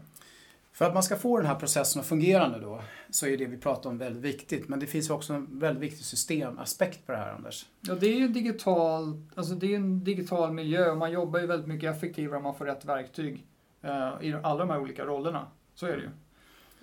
För 0.77 0.85
att 0.85 0.93
man 0.93 1.03
ska 1.03 1.15
få 1.15 1.37
den 1.37 1.45
här 1.45 1.55
processen 1.55 1.99
att 1.99 2.05
fungera 2.07 2.47
nu 2.47 2.59
då, 2.59 2.81
så 3.09 3.27
är 3.27 3.37
det 3.37 3.45
vi 3.45 3.57
pratar 3.57 3.89
om 3.89 3.97
väldigt 3.97 4.23
viktigt. 4.23 4.67
Men 4.67 4.79
det 4.79 4.85
finns 4.87 5.09
också 5.09 5.33
en 5.33 5.59
väldigt 5.59 5.83
viktig 5.83 6.05
systemaspekt 6.05 7.05
på 7.05 7.11
det 7.11 7.17
här, 7.17 7.33
Anders. 7.33 7.65
Ja, 7.81 7.95
det 7.95 8.07
är 8.07 8.15
ju 8.15 8.27
digital, 8.27 9.21
alltså 9.35 9.53
det 9.55 9.73
är 9.73 9.75
en 9.75 10.03
digital 10.03 10.51
miljö 10.51 10.91
och 10.91 10.97
man 10.97 11.11
jobbar 11.11 11.39
ju 11.39 11.45
väldigt 11.45 11.67
mycket 11.67 11.95
effektivare 11.95 12.37
om 12.37 12.43
man 12.43 12.55
får 12.55 12.65
rätt 12.65 12.85
verktyg 12.85 13.45
eh, 13.81 14.09
i 14.21 14.35
alla 14.43 14.59
de 14.59 14.69
här 14.69 14.79
olika 14.79 15.05
rollerna. 15.05 15.47
Så 15.75 15.85
är 15.85 15.91
det 15.97 16.01
ju. 16.03 16.09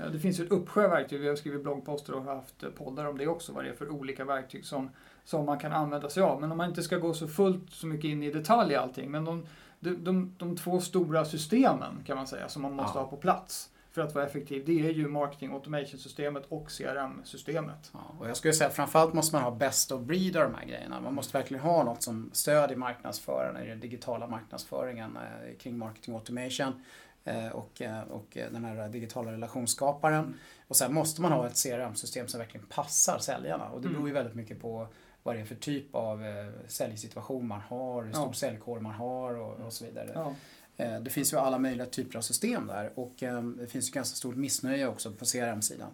Eh, 0.05 0.13
det 0.13 0.19
finns 0.19 0.41
ju 0.41 0.45
ett 0.45 0.51
uppsjö 0.53 0.89
verktyg, 0.89 1.21
vi 1.21 1.29
har 1.29 1.37
skrivit 1.37 1.63
bloggposter 1.63 2.15
och 2.15 2.23
haft 2.25 2.65
poddar 2.77 3.05
om 3.05 3.19
det 3.19 3.27
också, 3.27 3.53
vad 3.53 3.65
det 3.65 3.71
är 3.71 3.75
för 3.75 3.89
olika 3.91 4.25
verktyg 4.25 4.65
som, 4.65 4.91
som 5.25 5.47
man 5.47 5.59
kan 5.59 5.73
använda 5.73 6.09
sig 6.09 6.23
av. 6.23 6.41
Men 6.41 6.51
om 6.53 6.59
man 6.59 6.69
inte 6.69 6.83
ska 6.83 6.97
gå 6.99 7.15
så 7.15 7.29
fullt 7.29 7.71
så 7.73 7.87
mycket 7.87 8.09
in 8.09 8.23
i 8.23 8.31
detalj 8.31 8.73
i 8.73 8.77
allting, 8.77 9.11
men 9.11 9.25
de, 9.25 9.47
de, 9.81 10.05
de, 10.05 10.35
de 10.39 10.57
två 10.57 10.81
stora 10.81 11.25
systemen 11.25 12.03
kan 12.07 12.17
man 12.17 12.27
säga 12.27 12.49
som 12.49 12.63
man 12.63 12.73
måste 12.73 12.99
Ja. 12.99 13.03
ha 13.03 13.11
på 13.11 13.17
plats 13.17 13.71
för 13.95 14.03
att 14.03 14.15
vara 14.15 14.27
effektiv, 14.27 14.63
det 14.67 14.87
är 14.89 14.91
ju 14.93 15.09
marketing 15.09 15.53
automation-systemet 15.53 16.45
och 16.49 16.69
CRM-systemet. 16.71 17.91
Ja, 17.93 18.01
och 18.19 18.29
jag 18.29 18.37
skulle 18.37 18.55
säga 18.55 18.71
framförallt 18.71 19.15
måste 19.15 19.37
man 19.37 19.45
ha 19.45 19.51
best 19.51 19.93
of 19.93 20.01
breed 20.01 20.37
av 20.37 20.43
de 20.43 20.55
här 20.55 20.65
grejerna. 20.67 21.01
Man 21.01 21.15
måste 21.15 21.39
verkligen 21.39 21.63
ha 21.63 21.83
något 21.85 22.03
som 22.03 22.31
stödjer 22.33 22.77
marknadsföraren 22.77 23.63
i 23.65 23.69
den 23.69 23.81
digitala 23.81 24.27
marknadsföringen 24.27 25.17
eh, 25.17 25.57
kring 25.59 25.79
marketing 25.79 26.15
automation 26.15 26.85
eh, 27.25 27.49
och, 27.49 27.83
eh, 27.83 28.03
och 28.03 28.27
den 28.53 28.65
här 28.65 28.89
digitala 28.89 29.33
relationsskaparen. 29.33 30.35
Och 30.69 30.77
sen 30.77 30.95
måste 30.95 31.23
man 31.23 31.33
ha 31.33 31.47
ett 31.47 31.63
CRM-system 31.63 32.29
som 32.29 32.41
verkligen 32.41 32.67
passar 32.67 33.19
säljarna 33.19 33.69
och 33.69 33.81
det 33.81 33.89
beror 33.89 34.09
ju 34.09 34.15
väldigt 34.15 34.35
mycket 34.35 34.61
på 34.61 34.87
vad 35.23 35.37
det 35.37 35.41
är 35.41 35.45
för 35.45 35.55
typ 35.55 35.95
av 35.95 36.25
eh, 36.25 36.47
säljsituation 36.69 37.47
man 37.49 37.61
har, 37.61 38.03
hur 38.03 38.13
stor 38.13 38.27
Ja. 38.27 38.33
säljkår 38.33 38.81
man 38.81 38.93
har 38.93 39.35
och, 39.37 39.61
och 39.67 39.73
så 39.73 39.85
vidare. 39.85 40.11
Ja. 40.15 40.35
Eh, 40.77 41.01
Det 41.01 41.11
finns 41.11 41.33
ju 41.33 41.37
alla 41.37 41.59
möjliga 41.59 41.87
typer 41.87 42.19
av 42.19 42.23
system 42.23 42.67
där 42.67 42.91
och 42.95 43.23
eh, 43.23 43.43
det 43.43 43.67
finns 43.67 43.89
ju 43.91 43.93
ganska 43.93 44.17
stort 44.17 44.37
missnöje 44.37 44.87
också 44.89 45.13
på 45.13 45.25
CRM-sidan. 45.25 45.91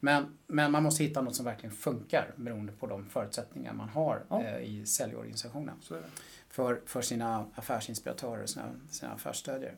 Men, 0.00 0.26
men 0.46 0.72
man 0.72 0.82
måste 0.82 1.04
hitta 1.04 1.20
något 1.20 1.36
som 1.36 1.44
verkligen 1.44 1.74
funkar 1.76 2.30
beroende 2.36 2.72
på 2.72 2.86
de 2.86 3.06
förutsättningar 3.06 3.72
man 3.72 3.88
har 3.88 4.22
Ja. 4.28 4.42
eh, 4.42 4.58
i 4.58 4.86
säljorganisationen 4.86 5.74
för, 6.50 6.80
för 6.86 7.02
sina 7.02 7.46
affärsinspiratörer 7.54 8.42
och 8.42 8.48
sina, 8.50 8.64
sina 8.90 9.12
affärsstödjare. 9.12 9.74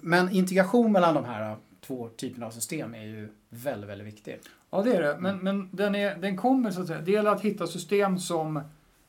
Men 0.00 0.30
integration 0.30 0.92
mellan 0.92 1.14
de 1.14 1.24
här 1.24 1.56
två 1.80 2.08
typerna 2.08 2.46
av 2.46 2.50
system 2.50 2.94
är 2.94 3.02
ju 3.04 3.28
väldigt, 3.48 3.90
väldigt 3.90 4.06
viktig. 4.06 4.40
Ja, 4.70 4.82
det 4.82 4.96
är 4.96 5.02
det. 5.02 5.16
Men, 5.18 5.38
men 5.38 5.68
den, 5.72 5.94
är, 5.94 6.16
den 6.16 6.36
kommer 6.36 6.70
så 6.70 6.80
att 6.80 6.86
säga. 6.86 7.00
Det 7.00 7.10
gäller 7.12 7.30
att 7.30 7.40
hitta 7.40 7.66
system 7.66 8.18
som, 8.18 8.60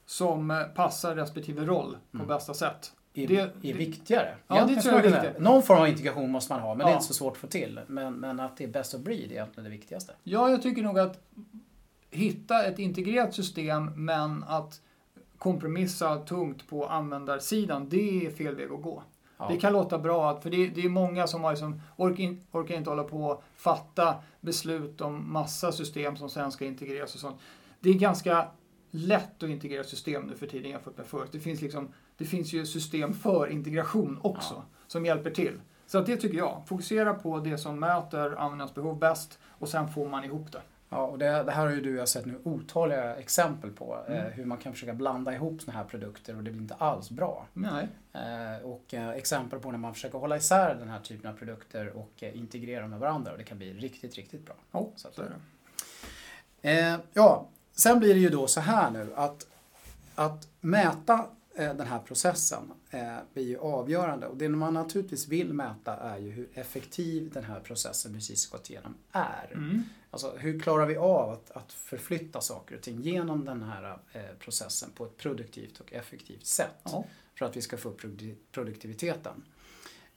som 0.06 0.65
passar 0.75 1.15
respektive 1.15 1.65
roll 1.65 1.97
på 2.12 2.17
Mm. 2.17 2.28
bästa 2.28 2.54
sätt. 2.54 2.91
Är, 3.13 3.28
Det- 3.28 3.69
är 3.69 3.74
viktigare. 3.74 4.36
Ja, 4.48 4.65
det 4.65 4.82
tror 4.82 4.93
jag 4.95 5.06
är 5.06 5.22
viktigt. 5.22 5.41
Någon 5.41 5.63
form 5.63 5.80
av 5.80 5.88
integration 5.88 6.32
måste 6.32 6.54
man 6.54 6.62
ha, 6.62 6.69
men 6.76 6.78
det 6.78 6.84
är 6.84 6.89
Ja. 6.89 6.93
inte 6.95 7.06
så 7.08 7.13
svårt 7.13 7.32
att 7.34 7.38
få 7.38 7.48
till. 7.48 7.80
Men, 7.88 8.13
men 8.13 8.39
att 8.39 8.58
det 8.58 8.63
är 8.63 8.67
best 8.67 8.93
of 8.93 9.02
breed 9.02 9.19
är 9.32 9.32
egentligen 9.32 9.63
det 9.63 9.69
viktigaste. 9.69 10.13
Ja, 10.24 10.50
jag 10.50 10.62
tycker 10.62 10.82
nog 10.84 11.00
att 11.00 11.19
hitta 12.12 12.65
ett 12.65 12.80
integrerat 12.80 13.34
system 13.34 14.06
men 14.06 14.43
att 14.43 14.82
kompromissa 15.38 16.15
tungt 16.19 16.67
på 16.69 16.88
användarsidan, 16.88 17.89
det 17.89 18.26
är 18.26 18.32
fel 18.32 18.56
väg 18.56 18.72
att 18.72 18.82
gå. 18.82 19.04
Ja. 19.38 19.48
Det 19.52 19.58
kan 19.58 19.74
låta 19.74 20.00
bra, 20.00 20.41
för 20.41 20.50
det, 20.50 20.67
det 20.67 20.82
är 20.86 20.89
många 20.89 21.28
som 21.28 21.43
har 21.43 21.52
liksom, 21.52 21.82
orkar, 21.98 22.24
in, 22.24 22.41
orkar 22.52 22.76
inte 22.76 22.89
hålla 22.89 23.04
på 23.04 23.24
och 23.26 23.43
fatta 23.56 24.15
beslut 24.41 25.02
om 25.02 25.34
massa 25.34 25.72
system 25.72 26.17
som 26.17 26.30
sen 26.30 26.52
ska 26.52 26.65
integreras 26.65 27.13
och 27.15 27.19
sånt. 27.22 27.38
Det 27.80 27.89
är 27.89 27.93
ganska 27.93 28.48
lätt 28.91 29.43
att 29.43 29.50
integrera 29.50 29.84
system 29.84 30.22
nu 30.24 30.36
för 30.36 30.48
tiden 30.48 30.72
jämfört 30.72 30.98
med 30.98 31.06
förut. 31.06 31.30
Det 31.32 31.39
finns, 31.39 31.62
liksom, 31.62 31.88
det 32.19 32.25
finns 32.25 32.53
ju 32.53 32.65
system 32.65 33.13
för 33.13 33.47
integration 33.47 34.19
också 34.21 34.53
Ja. 34.53 34.63
som 34.88 35.05
hjälper 35.05 35.32
till. 35.32 35.62
Så 35.88 36.01
det 36.01 36.17
tycker 36.17 36.38
jag. 36.38 36.62
Fokusera 36.65 37.13
på 37.13 37.39
det 37.39 37.58
som 37.58 37.79
möter 37.79 38.36
användarnas 38.39 38.73
behov 38.75 38.99
bäst 38.99 39.39
och 39.45 39.69
sen 39.69 39.88
får 39.88 40.10
man 40.10 40.23
ihop 40.23 40.51
det. 40.51 40.62
Ja, 40.91 40.97
och 41.08 41.17
det, 41.17 41.25
det 41.43 41.51
här 41.51 41.65
har 41.65 41.73
ju 41.73 41.82
du 41.82 41.93
och 41.93 41.99
jag 42.01 42.10
sett 42.10 42.25
nu 42.25 42.39
otaliga 42.43 43.15
exempel 43.15 43.71
på. 43.71 43.97
Mm. 44.08 44.19
Eh, 44.19 44.32
hur 44.32 44.45
man 44.45 44.58
kan 44.58 44.73
försöka 44.73 44.93
blanda 44.93 45.34
ihop 45.34 45.62
såna 45.62 45.77
här 45.77 45.84
produkter 45.84 46.38
och 46.38 46.43
det 46.43 46.51
blir 46.51 46.62
inte 46.62 46.73
alls 46.75 47.10
bra. 47.10 47.45
Nej. 47.53 47.88
Eh, 48.13 48.65
och 48.65 48.93
eh, 48.93 49.10
exempel 49.10 49.60
på 49.60 49.71
när 49.71 49.77
man 49.77 49.93
försöker 49.93 50.17
hålla 50.17 50.38
isär 50.38 50.75
den 50.75 50.89
här 50.89 50.99
typen 50.99 51.32
av 51.32 51.36
produkter 51.36 51.97
och 51.97 52.23
eh, 52.23 52.38
integrera 52.38 52.82
dem 52.82 52.89
med 52.89 52.99
varandra 52.99 53.32
och 53.32 53.38
det 53.38 53.43
kan 53.43 53.58
bli 53.58 53.73
riktigt, 53.73 54.15
riktigt 54.15 54.45
bra. 54.45 54.55
Ja, 54.71 54.88
Så 54.95 55.08
så 55.12 55.21
är 55.21 55.25
det. 56.62 56.79
Eh, 56.79 56.95
ja, 57.13 57.47
sen 57.73 57.99
blir 57.99 58.13
det 58.13 58.19
ju 58.19 58.29
då 58.29 58.47
så 58.47 58.62
här 58.62 58.91
nu 58.91 59.08
att, 59.15 59.47
att 60.15 60.47
mäta 60.62 61.13
eh, 61.13 61.23
den 61.63 61.88
här 61.88 62.00
processen 62.00 62.72
eh, 62.89 63.17
blir 63.34 63.43
ju 63.48 63.58
avgörande 63.58 64.28
och 64.28 64.38
det 64.38 64.50
man 64.50 64.74
naturligtvis 64.74 65.28
vill 65.28 65.54
mäta 65.54 65.95
är 65.95 66.17
ju 66.17 66.30
hur 66.32 66.50
effektiv 66.54 67.32
den 67.34 67.43
här 67.43 67.60
processen 67.60 68.13
precis 68.13 68.50
gått 68.50 68.69
igenom 68.69 68.95
är. 69.12 69.52
Mm. 69.54 69.84
Alltså 70.12 70.34
hur 70.38 70.60
klarar 70.60 70.86
vi 70.86 70.98
av 70.98 71.30
att, 71.30 71.52
att 71.52 71.74
förflytta 71.74 72.41
saker 72.41 72.76
och 72.76 72.82
ting 72.82 73.02
genom 73.02 73.45
den 73.45 73.63
här 73.63 74.00
eh, 74.12 74.22
processen 74.39 74.89
på 74.95 75.06
ett 75.06 75.17
produktivt 75.17 75.80
och 75.80 75.93
effektivt 75.93 76.45
sätt 76.45 76.82
Ja. 76.84 77.06
för 77.36 77.45
att 77.45 77.58
vi 77.58 77.62
ska 77.62 77.78
få 77.78 77.89
upp 77.89 78.02
produ- 78.02 78.36
produktiviteten. 78.52 79.43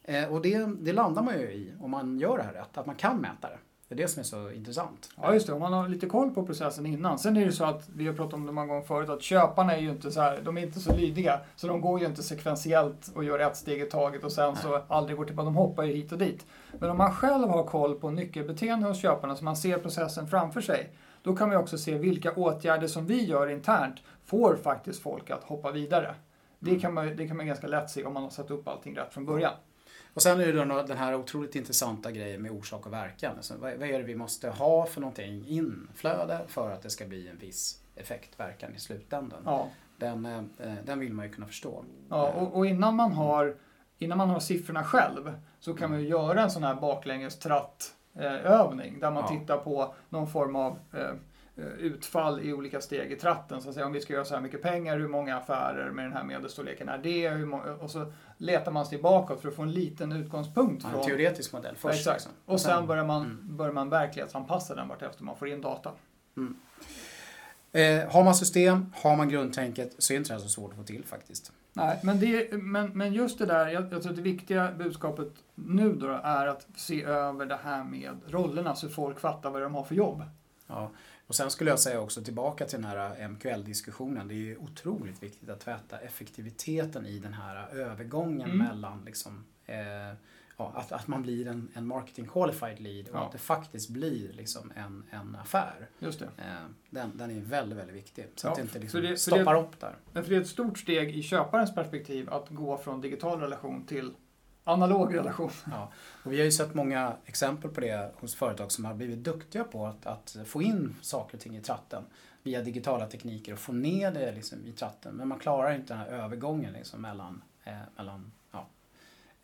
Eh, 0.03 0.33
och 0.33 0.43
det, 0.43 0.67
det 0.81 0.93
landar 0.93 1.23
man 1.23 1.41
ju 1.41 1.47
i 1.53 1.73
om 1.81 1.91
man 1.91 2.19
gör 2.19 2.37
det 2.39 2.43
här 2.45 2.53
rätt, 2.53 2.79
att 2.79 2.87
man 2.87 2.97
kan 2.97 3.19
mäta 3.21 3.49
det. 3.49 3.59
Det 3.93 4.03
är 4.03 4.03
det 4.03 4.09
som 4.09 4.21
är 4.21 4.25
så 4.25 4.51
intressant. 4.51 5.11
Ja, 5.23 5.35
just 5.35 5.47
det. 5.47 5.53
Om 5.53 5.61
man 5.61 5.73
har 5.73 5.89
lite 5.89 6.07
koll 6.07 6.31
på 6.31 6.47
processen 6.47 6.87
innan. 6.87 7.19
Sen 7.19 7.37
är 7.37 7.47
det 7.47 7.53
så 7.53 7.65
att, 7.65 7.89
vi 7.97 8.07
har 8.07 8.15
pratat 8.15 8.35
om 8.35 8.47
det 8.47 8.53
många 8.53 8.67
gånger 8.67 8.83
förut, 8.83 9.09
att 9.09 9.23
köparna 9.23 9.77
är 9.77 9.81
ju 9.81 9.91
inte 9.91 10.11
så 10.11 10.21
här, 10.21 10.41
de 10.45 10.59
är 10.59 10.63
inte 10.63 10.81
så 10.81 10.97
lydiga. 10.97 11.41
Så 11.57 11.67
de 11.67 11.81
går 11.81 12.01
ju 12.01 12.07
inte 12.07 12.23
sekventiellt 12.23 13.13
och 13.15 13.25
gör 13.25 13.39
ett 13.39 13.57
steg 13.57 13.81
i 13.81 13.85
taget 13.85 14.25
och 14.25 14.33
sen 14.33 14.57
så 14.57 14.83
aldrig 14.89 15.17
går 15.17 15.25
tillbaka. 15.25 15.45
De 15.45 15.57
hoppar 15.57 15.85
ju 15.85 15.93
hit 15.93 16.13
och 16.13 16.19
dit. 16.19 16.47
Men 16.79 16.91
om 16.91 16.99
man 16.99 17.13
själv 17.13 17.49
har 17.49 17.65
koll 17.65 17.95
på 17.95 18.11
nyckelbeteende 18.11 18.89
hos 18.89 19.01
köparna, 19.01 19.37
så 19.37 19.45
man 19.45 19.57
ser 19.57 19.79
processen 19.79 20.27
framför 20.27 20.61
sig, 20.61 20.93
då 21.23 21.37
kan 21.37 21.49
man 21.49 21.57
ju 21.57 21.63
också 21.63 21.79
se 21.79 21.99
vilka 21.99 22.33
åtgärder 22.33 22.87
som 22.87 23.07
vi 23.07 23.25
gör 23.25 23.49
internt 23.49 23.97
får 24.25 24.57
faktiskt 24.57 25.03
folk 25.03 25.31
att 25.31 25.45
hoppa 25.45 25.71
vidare. 25.71 26.15
Det 26.59 26.81
kan 26.81 26.95
man, 26.95 27.17
det 27.17 27.29
kan 27.29 27.37
man 27.37 27.47
ganska 27.47 27.67
lätt 27.67 27.91
se 27.91 28.05
om 28.05 28.15
man 28.15 28.23
har 28.23 28.31
satt 28.31 28.51
upp 28.51 28.69
allting 28.69 28.97
rätt 28.97 29.15
från 29.15 29.27
början. 29.27 29.53
Och 30.15 30.23
sen 30.23 30.41
är 30.41 30.47
det 30.47 30.65
då 30.65 30.83
den 30.83 30.97
här 30.97 31.15
otroligt 31.15 31.55
intressanta 31.57 32.11
grejen 32.11 32.43
med 32.43 32.51
orsak 32.51 32.87
och 32.87 32.93
verkan. 32.93 33.37
Alltså, 33.37 33.55
vad, 33.57 33.73
vad 33.75 33.89
är 33.89 33.99
det 33.99 34.05
vi 34.05 34.15
måste 34.15 34.51
ha 34.51 34.87
för 34.87 35.01
någonting 35.01 35.45
inflöde 35.49 36.41
för 36.49 36.71
att 36.71 36.83
det 36.83 36.91
ska 36.91 37.05
bli 37.07 37.29
en 37.29 37.39
viss 37.39 37.79
effekt, 37.97 38.41
verkan 38.41 38.75
i 38.75 38.79
slutändan? 38.79 39.43
Ja. 39.45 39.69
Den, 39.97 40.27
eh, 40.27 40.75
den 40.85 40.99
vill 40.99 41.13
man 41.13 41.25
ju 41.27 41.33
kunna 41.33 41.47
förstå. 41.47 41.85
Ja, 42.09 42.33
och, 42.33 42.57
och 42.57 42.67
innan, 42.67 42.97
man 42.97 43.13
har, 43.13 43.57
innan 43.99 44.19
man 44.19 44.31
har 44.31 44.41
siffrorna 44.41 44.85
själv 44.85 45.33
så 45.61 45.75
kan 45.75 45.91
man 45.91 46.01
ju 46.01 46.09
göra 46.09 46.43
en 46.43 46.51
sån 46.51 46.65
här 46.65 46.75
baklänges 46.75 47.39
tratt 47.39 47.95
eh, 48.15 48.47
övning 48.53 49.01
där 49.01 49.11
man 49.11 49.23
Ja. 49.23 49.39
tittar 49.41 49.57
på 49.57 49.95
någon 50.09 50.27
form 50.27 50.57
av 50.57 50.79
eh, 50.93 51.01
eh, 51.01 51.15
utfall 51.79 52.41
i 52.41 52.53
olika 52.53 52.81
steg 52.81 53.13
i 53.13 53.17
tratten. 53.17 53.63
Så 53.63 53.69
att 53.69 53.75
säga, 53.75 53.87
om 53.87 53.93
vi 53.93 54.01
ska 54.01 54.13
göra 54.13 54.25
så 54.25 54.35
här 54.35 54.41
mycket 54.41 54.63
pengar, 54.63 54.99
hur 54.99 55.09
många 55.09 55.37
affärer 55.37 55.91
med 55.91 56.05
den 56.05 56.13
här 56.13 56.25
medelstorleken 56.25 56.89
är 56.89 56.99
det? 56.99 57.31
Och 57.81 57.91
så 57.91 58.13
letar 58.39 58.73
man 58.73 58.87
sig 58.87 58.99
bakåt 58.99 59.41
för 59.41 59.49
att 59.49 59.55
få 59.55 59.63
en 59.63 59.73
liten 59.73 60.13
utgångspunkt. 60.13 60.83
Ja, 60.85 60.91
Från, 60.91 61.01
en 61.01 61.07
teoretisk 61.07 61.53
modell 61.53 61.77
först. 61.77 61.99
exakt. 61.99 62.17
liksom. 62.17 62.33
Och 62.47 62.61
sen 62.61 62.87
börjar 62.87 63.05
man, 63.05 63.23
Mm. 63.25 63.57
börjar 63.57 63.73
man 63.73 63.89
verklighetsanpassa 63.91 64.75
den 64.75 64.89
vartefter 64.89 65.25
man 65.25 65.37
får 65.37 65.49
in 65.49 65.61
data. 65.61 65.91
Eh, 67.73 68.11
har 68.13 68.25
man 68.25 68.35
system, 68.35 68.93
har 68.97 69.17
man 69.17 69.29
grundtänket 69.29 69.95
så 69.99 70.13
är 70.13 70.17
inte 70.17 70.35
det 70.35 70.41
så 70.41 70.49
svårt 70.49 70.71
att 70.71 70.77
få 70.77 70.83
till 70.85 71.05
faktiskt. 71.05 71.53
Nej, 71.73 71.99
men, 72.03 72.21
det, 72.21 72.53
men, 72.53 72.91
men 72.91 73.13
just 73.13 73.39
det 73.39 73.47
där, 73.47 73.69
jag, 73.69 73.83
jag 73.93 74.03
tror 74.03 74.11
att 74.11 74.17
det 74.17 74.23
viktiga 74.23 74.73
budskapet 74.79 75.29
nu 75.55 75.93
då 75.93 76.21
är 76.23 76.47
att 76.47 76.67
se 76.77 77.05
över 77.05 77.47
det 77.47 77.59
här 77.65 77.85
med 77.85 78.21
rollerna 78.29 78.75
så 78.75 78.89
folk 78.89 79.21
fattar 79.21 79.51
vad 79.51 79.63
de 79.63 79.75
har 79.75 79.85
för 79.85 79.95
jobb. 79.95 80.23
Ja. 80.67 80.91
Och 81.27 81.35
sen 81.35 81.51
skulle 81.51 81.71
jag 81.71 81.81
säga 81.81 82.01
också 82.01 82.23
tillbaka 82.23 82.65
till 82.67 82.83
den 82.83 82.91
här 82.91 83.29
MQL-diskussionen. 83.29 84.29
Det 84.29 84.35
är 84.35 84.37
ju 84.37 84.57
otroligt 84.57 85.23
viktigt 85.23 85.49
att 85.49 85.61
tvätta 85.61 85.99
effektiviteten 85.99 87.07
i 87.07 87.19
den 87.19 87.33
här 87.33 87.69
övergången 87.75 88.51
Mm. 88.51 88.59
mellan 88.67 89.03
liksom, 89.05 89.45
eh, 89.67 89.77
ja, 90.57 90.73
att, 90.77 90.93
att 90.93 91.07
man 91.09 91.23
blir 91.23 91.47
en, 91.49 91.69
en 91.75 91.87
marketing 91.87 92.27
qualified 92.29 92.81
lead 92.81 93.09
och 93.09 93.15
Ja. 93.17 93.27
att 93.27 93.33
det 93.33 93.39
faktiskt 93.39 93.89
blir 93.91 94.33
liksom 94.33 94.73
en, 94.77 95.05
en 95.11 95.37
affär. 95.37 95.89
Just 95.99 96.19
det. 96.19 96.25
Eh, 96.39 96.67
den, 96.91 97.17
den 97.17 97.31
är 97.31 97.41
väldigt, 97.41 97.79
väldigt 97.79 97.97
viktig. 97.97 98.27
Så 98.35 98.47
Ja, 98.47 98.51
att 98.51 98.57
det 98.57 98.63
inte 98.63 98.79
liksom 98.79 99.03
det- 99.03 99.17
stoppar 99.17 99.55
upp 99.63 99.81
där. 99.81 99.97
Men 100.13 100.23
för 100.23 100.31
det 100.31 100.37
är 100.37 100.41
ett 100.41 100.47
stort 100.49 100.79
steg 100.79 101.17
i 101.17 101.23
köparens 101.23 101.75
perspektiv 101.75 102.31
att 102.31 102.49
gå 102.49 102.79
från 102.79 103.01
digital 103.01 103.41
relation 103.41 103.87
till 103.87 104.13
analog 104.65 105.15
relation. 105.15 105.51
Ja. 105.71 105.93
Och 106.25 106.33
vi 106.33 106.39
har 106.39 106.45
ju 106.45 106.53
sett 106.53 106.75
många 106.75 107.17
exempel 107.27 107.71
på 107.71 107.81
det 107.81 108.13
hos 108.15 108.35
företag 108.35 108.73
som 108.73 108.85
har 108.85 108.95
blivit 108.95 109.19
duktiga 109.19 109.65
på 109.65 109.87
att, 109.87 110.07
att 110.07 110.37
få 110.47 110.63
in 110.63 110.97
saker 111.01 111.37
och 111.37 111.43
ting 111.43 111.57
i 111.57 111.61
tratten 111.61 112.05
via 112.43 112.63
digitala 112.63 113.07
tekniker 113.07 113.53
och 113.53 113.59
få 113.59 113.73
ner 113.73 114.11
det 114.11 114.33
liksom 114.33 114.67
i 114.67 114.73
tratten. 114.73 115.15
Men 115.15 115.29
man 115.29 115.39
klarar 115.39 115.75
inte 115.75 115.95
den 115.95 115.99
här 115.99 116.07
övergången 116.07 116.73
liksom 116.73 117.03
mellan, 117.03 117.43
eh, 117.65 117.75
mellan 117.97 118.33
ja, 118.53 118.67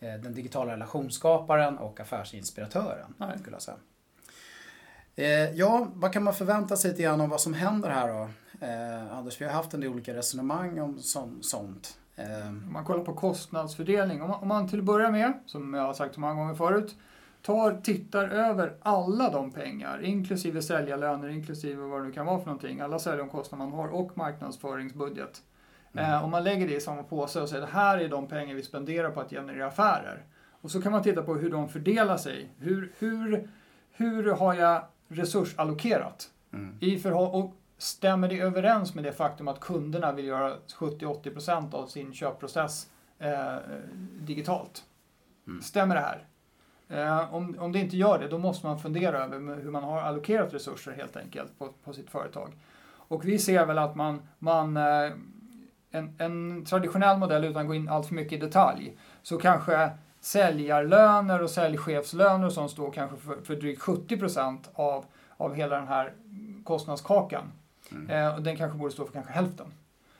eh, 0.00 0.14
den 0.14 0.34
digitala 0.34 0.72
relationsskaparen 0.72 1.78
och 1.78 2.00
affärsinspiratören. 2.00 3.14
Nej. 3.16 3.38
Skulle 3.38 3.56
jag 3.56 3.62
säga. 3.62 3.76
Eh, 5.14 5.50
ja, 5.54 5.88
vad 5.94 6.12
kan 6.12 6.24
man 6.24 6.34
förvänta 6.34 6.76
sig 6.76 6.90
lite 6.90 7.02
grann 7.02 7.20
om 7.20 7.30
vad 7.30 7.40
som 7.40 7.54
händer 7.54 7.90
här 7.90 8.08
då? 8.08 8.28
Eh, 8.66 9.18
Anders, 9.18 9.40
vi 9.40 9.44
har 9.44 9.52
haft 9.52 9.74
en 9.74 9.80
del 9.80 9.90
olika 9.90 10.14
resonemang 10.14 10.80
om 10.80 10.98
sånt. 11.42 11.98
Eh, 12.18 12.48
Om 12.48 12.72
man 12.72 12.84
kollar 12.84 13.04
på 13.04 13.14
kostnadsfördelning, 13.14 14.22
om 14.22 14.28
man, 14.30 14.40
om 14.42 14.48
man 14.48 14.68
till 14.68 14.78
att 14.78 14.84
börja 14.84 15.10
med, 15.10 15.32
som 15.46 15.74
jag 15.74 15.82
har 15.82 15.94
sagt 15.94 16.14
så 16.14 16.20
många 16.20 16.34
gånger 16.34 16.54
förut, 16.54 16.96
tar, 17.42 17.72
tittar 17.82 18.28
över 18.28 18.74
alla 18.82 19.30
de 19.30 19.50
pengar, 19.52 20.04
inklusive 20.04 20.62
säljarlöner, 20.62 21.28
inklusive 21.28 21.82
vad 21.82 22.00
det 22.00 22.06
nu 22.06 22.12
kan 22.12 22.26
vara 22.26 22.38
för 22.38 22.46
någonting, 22.46 22.80
alla 22.80 22.98
säljomkostnader 22.98 23.64
man 23.64 23.72
har 23.78 23.88
och 23.88 24.18
marknadsföringsbudget. 24.18 25.42
Mm. 25.92 26.10
Eh, 26.12 26.24
om 26.24 26.30
man 26.30 26.44
lägger 26.44 26.68
det 26.68 26.74
i 26.74 26.80
samma 26.80 27.02
påse 27.02 27.40
och 27.40 27.48
säger 27.48 27.60
det 27.62 27.72
här 27.72 27.98
är 27.98 28.08
de 28.08 28.26
pengar 28.28 28.54
vi 28.54 28.62
spenderar 28.62 29.10
på 29.10 29.20
att 29.20 29.30
generera 29.30 29.66
affärer. 29.66 30.22
Och 30.60 30.70
så 30.70 30.82
kan 30.82 30.92
man 30.92 31.02
titta 31.02 31.22
på 31.22 31.34
hur 31.34 31.50
de 31.50 31.68
fördelar 31.68 32.16
sig. 32.16 32.48
Hur, 32.58 32.92
hur, 32.98 33.48
hur 33.92 34.32
har 34.32 34.54
jag 34.54 34.82
resursallokerat? 35.08 36.30
mm. 36.52 36.76
I 36.80 36.98
förhåll- 36.98 37.42
och 37.42 37.54
stämmer 37.78 38.28
det 38.28 38.40
överens 38.40 38.94
med 38.94 39.04
det 39.04 39.12
faktum 39.12 39.48
att 39.48 39.60
kunderna 39.60 40.12
vill 40.12 40.24
göra 40.24 40.56
70-80% 40.78 41.74
av 41.74 41.86
sin 41.86 42.14
köpprocess 42.14 42.90
eh, 43.18 43.56
digitalt? 44.20 44.84
Mm. 45.46 45.62
Stämmer 45.62 45.94
det 45.94 46.00
här? 46.00 46.26
Eh, 46.88 47.34
om, 47.34 47.56
om 47.58 47.72
det 47.72 47.78
inte 47.78 47.96
gör 47.96 48.18
det, 48.18 48.28
då 48.28 48.38
måste 48.38 48.66
man 48.66 48.78
fundera 48.78 49.24
över 49.24 49.62
hur 49.62 49.70
man 49.70 49.84
har 49.84 50.00
allokerat 50.00 50.54
resurser 50.54 50.92
helt 50.92 51.16
enkelt 51.16 51.58
på, 51.58 51.68
på 51.84 51.92
sitt 51.92 52.10
företag. 52.10 52.52
Och 52.90 53.24
vi 53.24 53.38
ser 53.38 53.66
väl 53.66 53.78
att 53.78 53.94
man, 53.94 54.22
man 54.38 54.76
eh, 54.76 55.12
en, 55.90 56.14
en 56.18 56.64
traditionell 56.64 57.18
modell 57.18 57.44
utan 57.44 57.62
att 57.62 57.68
gå 57.68 57.74
in 57.74 57.88
allt 57.88 58.06
för 58.06 58.14
mycket 58.14 58.32
i 58.32 58.36
detalj, 58.36 58.96
så 59.22 59.38
kanske 59.38 59.90
säljarlöner 60.20 61.42
och 61.42 61.50
säljchefslöner 61.50 62.46
och 62.46 62.52
sånt 62.52 62.70
står 62.70 62.90
kanske 62.90 63.16
för, 63.16 63.36
för 63.44 63.56
drygt 63.56 63.82
70% 63.82 64.58
av, 64.74 65.04
av 65.36 65.54
hela 65.54 65.76
den 65.76 65.88
här 65.88 66.12
kostnadskakan. 66.64 67.52
Mm. 67.92 68.10
Eh, 68.10 68.34
och 68.34 68.42
den 68.42 68.56
kanske 68.56 68.78
borde 68.78 68.92
stå 68.92 69.04
för 69.04 69.12
kanske 69.12 69.32
hälften. 69.32 69.66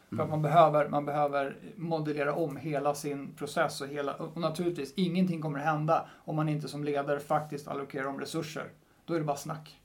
För 0.09 0.15
att 0.17 0.21
Mm. 0.21 0.31
man 0.31 0.43
behöver, 0.43 0.89
man 0.89 1.05
behöver 1.05 1.57
modellera 1.77 2.35
om 2.35 2.57
hela 2.57 2.95
sin 2.95 3.35
process 3.35 3.81
och, 3.81 3.89
hela, 3.89 4.15
och 4.15 4.37
naturligtvis 4.41 4.93
ingenting 4.97 5.43
kommer 5.43 5.59
hända 5.59 6.09
om 6.25 6.37
man 6.37 6.49
inte 6.49 6.69
som 6.69 6.85
ledare 6.85 7.21
faktiskt 7.21 7.69
allokerar 7.69 8.07
om 8.07 8.21
resurser. 8.21 8.65
Då 9.05 9.15
är 9.15 9.19
det 9.19 9.25
bara 9.25 9.37
snack. 9.37 9.81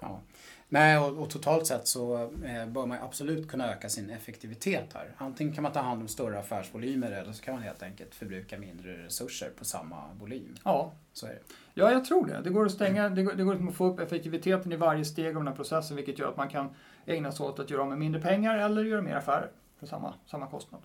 Ja. 0.00 0.20
Nej, 0.68 0.98
och, 0.98 1.18
och 1.22 1.30
totalt 1.30 1.66
sett 1.66 1.88
så 1.88 2.16
eh, 2.44 2.66
bör 2.66 2.86
man 2.86 2.98
absolut 3.02 3.48
kunna 3.48 3.72
öka 3.72 3.88
sin 3.88 4.10
effektivitet 4.10 4.92
här. 4.94 5.14
Antingen 5.18 5.54
kan 5.54 5.62
man 5.62 5.72
ta 5.72 5.80
hand 5.80 6.02
om 6.02 6.08
större 6.08 6.38
affärsvolymer 6.38 7.10
eller 7.12 7.32
så 7.32 7.42
kan 7.44 7.54
man 7.54 7.62
helt 7.62 7.82
enkelt 7.82 8.14
förbruka 8.14 8.58
mindre 8.58 9.04
resurser 9.06 9.50
på 9.58 9.64
samma 9.64 9.96
volym. 10.20 10.54
Ja, 10.64 10.92
Så 11.12 11.26
är 11.26 11.30
det. 11.30 11.38
ja 11.74 11.92
jag 11.92 12.04
tror 12.04 12.26
det. 12.26 12.40
Det 12.44 12.50
går 12.50 12.66
att 12.66 12.72
stänga, 12.72 13.08
det 13.08 13.22
går, 13.22 13.32
det 13.32 13.42
går 13.44 13.68
att 13.68 13.74
få 13.74 13.86
upp 13.86 14.00
effektiviteten 14.00 14.72
i 14.72 14.76
varje 14.76 15.04
steg 15.04 15.26
av 15.26 15.34
den 15.34 15.48
här 15.48 15.54
processen 15.56 15.96
vilket 15.96 16.18
gör 16.18 16.28
att 16.28 16.36
man 16.36 16.48
kan 16.48 16.68
ägna 17.06 17.32
sig 17.32 17.46
åt 17.46 17.58
att 17.58 17.70
göra 17.70 17.82
av 17.82 17.88
med 17.88 17.98
mindre 17.98 18.20
pengar 18.20 18.58
eller 18.58 18.84
göra 18.84 19.02
mer 19.02 19.16
affärer 19.16 19.50
för 19.78 19.86
samma, 19.86 20.14
samma 20.26 20.46
kostnad. 20.46 20.80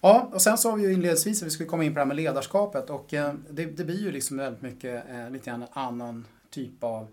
Ja, 0.00 0.28
och 0.32 0.42
sen 0.42 0.58
sa 0.58 0.74
vi 0.74 0.82
ju 0.82 0.92
inledningsvis 0.92 1.42
att 1.42 1.46
vi 1.46 1.50
skulle 1.50 1.68
komma 1.68 1.84
in 1.84 1.92
på 1.92 1.94
det 1.94 2.00
här 2.00 2.06
med 2.06 2.16
ledarskapet 2.16 2.90
och 2.90 3.14
eh, 3.14 3.34
det, 3.50 3.64
det 3.64 3.84
blir 3.84 4.00
ju 4.02 4.12
liksom 4.12 4.36
väldigt 4.36 4.62
mycket 4.62 5.04
eh, 5.10 5.30
lite 5.30 5.50
grann 5.50 5.62
en 5.62 5.68
annan 5.72 6.26
typ 6.50 6.84
av 6.84 7.06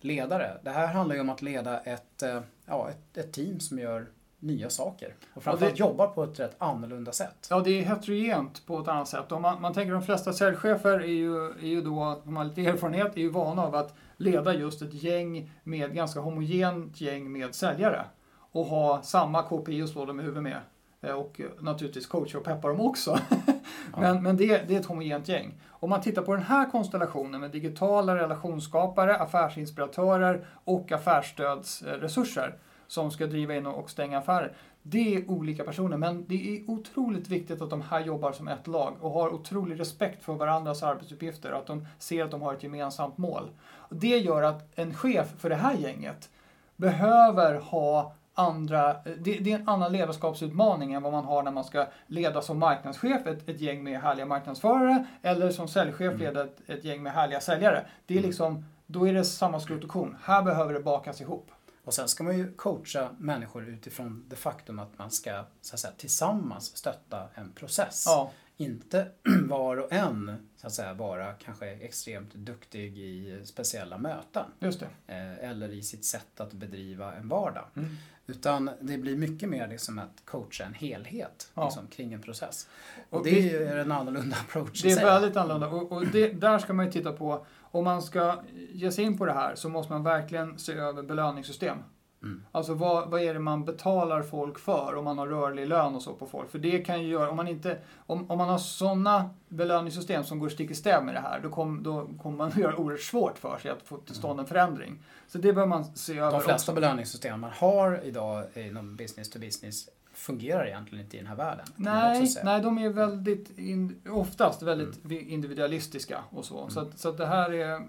ledare. 0.00 0.58
Det 0.62 0.70
här 0.70 0.86
handlar 0.86 1.14
ju 1.14 1.20
om 1.20 1.30
att 1.30 1.42
leda 1.42 1.80
ett, 1.80 2.22
eh, 2.22 2.40
ja, 2.66 2.90
ett, 2.90 3.18
ett 3.18 3.32
team 3.32 3.60
som 3.60 3.78
gör 3.78 4.06
nya 4.38 4.70
saker. 4.70 5.14
Och 5.34 5.42
framförallt 5.42 5.74
det- 5.76 5.80
jobbar 5.80 6.06
på 6.06 6.24
ett 6.24 6.40
rätt 6.40 6.54
annorlunda 6.58 7.12
sätt. 7.12 7.46
Ja, 7.50 7.60
det 7.60 7.70
är 7.70 7.82
heterogent 7.82 8.66
på 8.66 8.78
ett 8.80 8.88
annat 8.88 9.08
sätt. 9.08 9.32
Om 9.32 9.42
man, 9.42 9.60
man 9.60 9.74
tänker 9.74 9.92
de 9.92 10.02
flesta 10.02 10.32
säljchefer 10.32 11.00
är 11.00 11.04
ju, 11.06 11.46
är 11.46 11.66
ju 11.66 11.82
då, 11.82 12.20
de 12.24 12.36
har 12.36 12.44
lite 12.44 12.60
erfarenhet, 12.66 13.16
är 13.16 13.20
ju 13.20 13.30
vana 13.30 13.62
av 13.62 13.74
att 13.74 13.94
leda 14.16 14.54
just 14.54 14.82
ett 14.82 14.94
gäng 14.94 15.50
med, 15.64 15.94
ganska 15.94 16.20
homogent 16.20 17.00
gäng 17.00 17.32
med 17.32 17.54
säljare. 17.54 18.04
Och 18.52 18.66
ha 18.66 19.02
samma 19.02 19.42
KPI 19.42 19.82
och 19.82 19.88
slå 19.88 20.04
dem 20.04 20.20
i 20.20 20.22
huvudet 20.22 20.42
med. 20.42 20.60
Eh, 21.00 21.10
Och 21.14 21.40
eh, 21.40 21.46
naturligtvis 21.60 22.06
coacha 22.06 22.38
och 22.38 22.44
peppa 22.44 22.68
dem 22.68 22.80
också. 22.80 23.18
men 23.96 24.22
men 24.22 24.36
det, 24.36 24.68
det 24.68 24.74
är 24.74 24.80
ett 24.80 24.86
homogent 24.86 25.28
gäng. 25.28 25.54
Om 25.68 25.90
man 25.90 26.00
tittar 26.00 26.22
på 26.22 26.34
den 26.34 26.42
här 26.42 26.70
konstellationen 26.70 27.40
med 27.40 27.50
digitala 27.50 28.16
relationsskapare, 28.16 29.16
affärsinspiratörer 29.16 30.46
och 30.64 30.92
affärsstödsresurser 30.92 32.58
som 32.86 33.10
ska 33.10 33.26
driva 33.26 33.54
in 33.54 33.66
och 33.66 33.90
stänga 33.90 34.18
affärer. 34.18 34.56
Det 34.86 35.14
är 35.14 35.30
olika 35.30 35.64
personer, 35.64 35.96
men 35.96 36.24
det 36.28 36.56
är 36.56 36.70
otroligt 36.70 37.28
viktigt 37.28 37.62
att 37.62 37.70
de 37.70 37.82
här 37.82 38.00
jobbar 38.00 38.32
som 38.32 38.48
ett 38.48 38.66
lag 38.66 38.94
och 39.00 39.10
har 39.10 39.34
otrolig 39.34 39.80
respekt 39.80 40.24
för 40.24 40.32
varandras 40.32 40.82
arbetsuppgifter 40.82 41.52
och 41.52 41.58
att 41.58 41.66
de 41.66 41.86
ser 41.98 42.24
att 42.24 42.30
de 42.30 42.42
har 42.42 42.54
ett 42.54 42.62
gemensamt 42.62 43.18
mål. 43.18 43.50
Det 43.90 44.18
gör 44.18 44.42
att 44.42 44.78
en 44.78 44.94
chef 44.94 45.34
för 45.38 45.48
det 45.48 45.54
här 45.54 45.74
gänget 45.74 46.30
behöver 46.76 47.54
ha 47.54 48.14
andra, 48.34 48.96
det, 49.04 49.38
det 49.38 49.52
är 49.52 49.58
en 49.58 49.68
annan 49.68 49.92
ledarskapsutmaning 49.92 50.92
än 50.92 51.02
vad 51.02 51.12
man 51.12 51.24
har 51.24 51.42
när 51.42 51.50
man 51.50 51.64
ska 51.64 51.86
leda 52.06 52.42
som 52.42 52.58
marknadschef 52.58 53.26
ett, 53.26 53.48
ett 53.48 53.60
gäng 53.60 53.84
med 53.84 54.00
härliga 54.00 54.26
marknadsförare 54.26 55.06
eller 55.22 55.50
som 55.50 55.68
säljchef 55.68 56.18
leda 56.18 56.44
ett, 56.44 56.56
ett 56.66 56.84
gäng 56.84 57.02
med 57.02 57.12
härliga 57.12 57.40
säljare. 57.40 57.86
Det 58.06 58.18
är 58.18 58.22
liksom, 58.22 58.64
då 58.86 59.08
är 59.08 59.12
det 59.12 59.24
samma 59.24 59.60
skrot 59.60 59.84
och 59.84 59.90
korn. 59.90 60.16
Här 60.22 60.42
behöver 60.42 60.72
det 60.74 60.80
bakas 60.80 61.20
ihop. 61.20 61.50
Och 61.84 61.94
sen 61.94 62.08
ska 62.08 62.24
man 62.24 62.38
ju 62.38 62.52
coacha 62.52 63.08
människor 63.18 63.68
utifrån 63.68 64.24
det 64.28 64.36
faktum 64.36 64.78
att 64.78 64.98
man 64.98 65.10
ska 65.10 65.44
så 65.60 65.74
att 65.74 65.80
säga, 65.80 65.92
tillsammans 65.96 66.76
stötta 66.76 67.28
en 67.34 67.52
process. 67.52 68.04
Ja, 68.06 68.30
Inte 68.56 69.06
var 69.48 69.76
och 69.76 69.92
en 69.92 70.48
så 70.56 70.66
att 70.66 70.72
säga, 70.72 70.94
vara 70.94 71.32
kanske 71.32 71.66
extremt 71.70 72.34
duktig 72.34 72.98
i 72.98 73.40
speciella 73.44 73.98
möten. 73.98 74.44
just 74.58 74.80
det. 74.80 75.14
eh, 75.14 75.50
Eller 75.50 75.68
i 75.72 75.82
sitt 75.82 76.04
sätt 76.04 76.40
att 76.40 76.52
bedriva 76.52 77.14
en 77.14 77.28
vardag. 77.28 77.64
Mm. 77.76 77.96
Utan 78.26 78.70
det 78.80 78.98
blir 78.98 79.16
mycket 79.16 79.48
mer 79.48 79.68
liksom 79.68 79.98
att 79.98 80.22
coacha 80.24 80.64
en 80.64 80.74
helhet 80.74 81.50
Ja. 81.54 81.64
liksom, 81.64 81.86
kring 81.86 82.12
en 82.12 82.22
process. 82.22 82.68
Och, 83.10 83.18
Och 83.18 83.24
det 83.24 83.30
vi- 83.30 83.56
är 83.56 83.76
en 83.76 83.92
annorlunda 83.92 84.36
approach 84.36 84.82
Det 84.82 84.90
är 84.92 85.04
väldigt 85.04 85.36
annorlunda 85.36 85.68
och, 85.68 85.92
och 85.92 86.06
det, 86.06 86.28
där 86.28 86.58
ska 86.58 86.72
man 86.72 86.86
ju 86.86 86.92
titta 86.92 87.12
på, 87.12 87.46
om 87.74 87.84
man 87.84 88.02
ska 88.02 88.34
ge 88.72 88.92
sig 88.92 89.04
in 89.04 89.18
på 89.18 89.26
det 89.26 89.32
här 89.32 89.54
så 89.54 89.68
måste 89.68 89.92
man 89.92 90.02
verkligen 90.02 90.58
se 90.58 90.72
över 90.72 91.02
belöningssystem. 91.02 91.78
Mm. 92.22 92.44
Alltså 92.52 92.74
vad, 92.74 93.10
vad 93.10 93.22
är 93.22 93.34
det 93.34 93.40
man 93.40 93.64
betalar 93.64 94.22
folk 94.22 94.58
för 94.58 94.94
om 94.94 95.04
man 95.04 95.18
har 95.18 95.26
rörlig 95.26 95.68
lön 95.68 95.94
och 95.94 96.02
så 96.02 96.14
på 96.14 96.26
folk? 96.26 96.50
För 96.50 96.58
det 96.58 96.78
kan 96.78 97.02
ju 97.02 97.08
göra, 97.08 97.30
om 97.30 97.36
man 97.36 97.48
inte, 97.48 97.78
om, 98.06 98.30
om 98.30 98.38
man 98.38 98.48
har 98.48 98.58
sådana 98.58 99.30
belöningssystem 99.48 100.24
som 100.24 100.38
går 100.38 100.48
stick 100.48 100.70
i 100.70 100.74
stäv 100.74 101.04
med 101.04 101.14
det 101.14 101.20
här, 101.20 101.40
då, 101.40 101.50
kom, 101.50 101.82
då 101.82 102.08
kommer 102.22 102.36
man 102.36 102.48
att 102.48 102.56
göra 102.58 102.76
oerhört 102.76 103.00
svårt 103.00 103.38
för 103.38 103.58
sig 103.58 103.70
att 103.70 103.82
få 103.82 103.96
till 103.96 104.14
stånd 104.14 104.40
en 104.40 104.46
förändring. 104.46 105.02
Så 105.28 105.38
det 105.38 105.52
bör 105.52 105.66
man 105.66 105.84
se 105.84 106.18
över 106.18 106.32
De 106.32 106.40
flesta 106.40 106.72
också. 106.72 106.80
belöningssystem 106.80 107.40
man 107.40 107.50
har 107.54 108.00
idag 108.04 108.44
inom 108.54 108.96
business 108.96 109.30
to 109.30 109.38
business 109.38 109.88
fungerar 110.14 110.66
egentligen 110.66 111.04
inte 111.04 111.16
i 111.16 111.20
den 111.20 111.28
här 111.28 111.36
världen. 111.36 111.66
Nej, 111.76 112.34
nej, 112.44 112.62
de 112.62 112.78
är 112.78 112.88
väldigt, 112.88 113.58
in, 113.58 114.00
oftast 114.08 114.62
väldigt 114.62 115.10
individualistiska 115.10 116.24
och 116.30 116.44
så. 116.44 116.68
Så, 116.68 116.80
att, 116.80 116.98
så 116.98 117.08
att 117.08 117.18
det 117.18 117.26
här 117.26 117.52
är, 117.52 117.82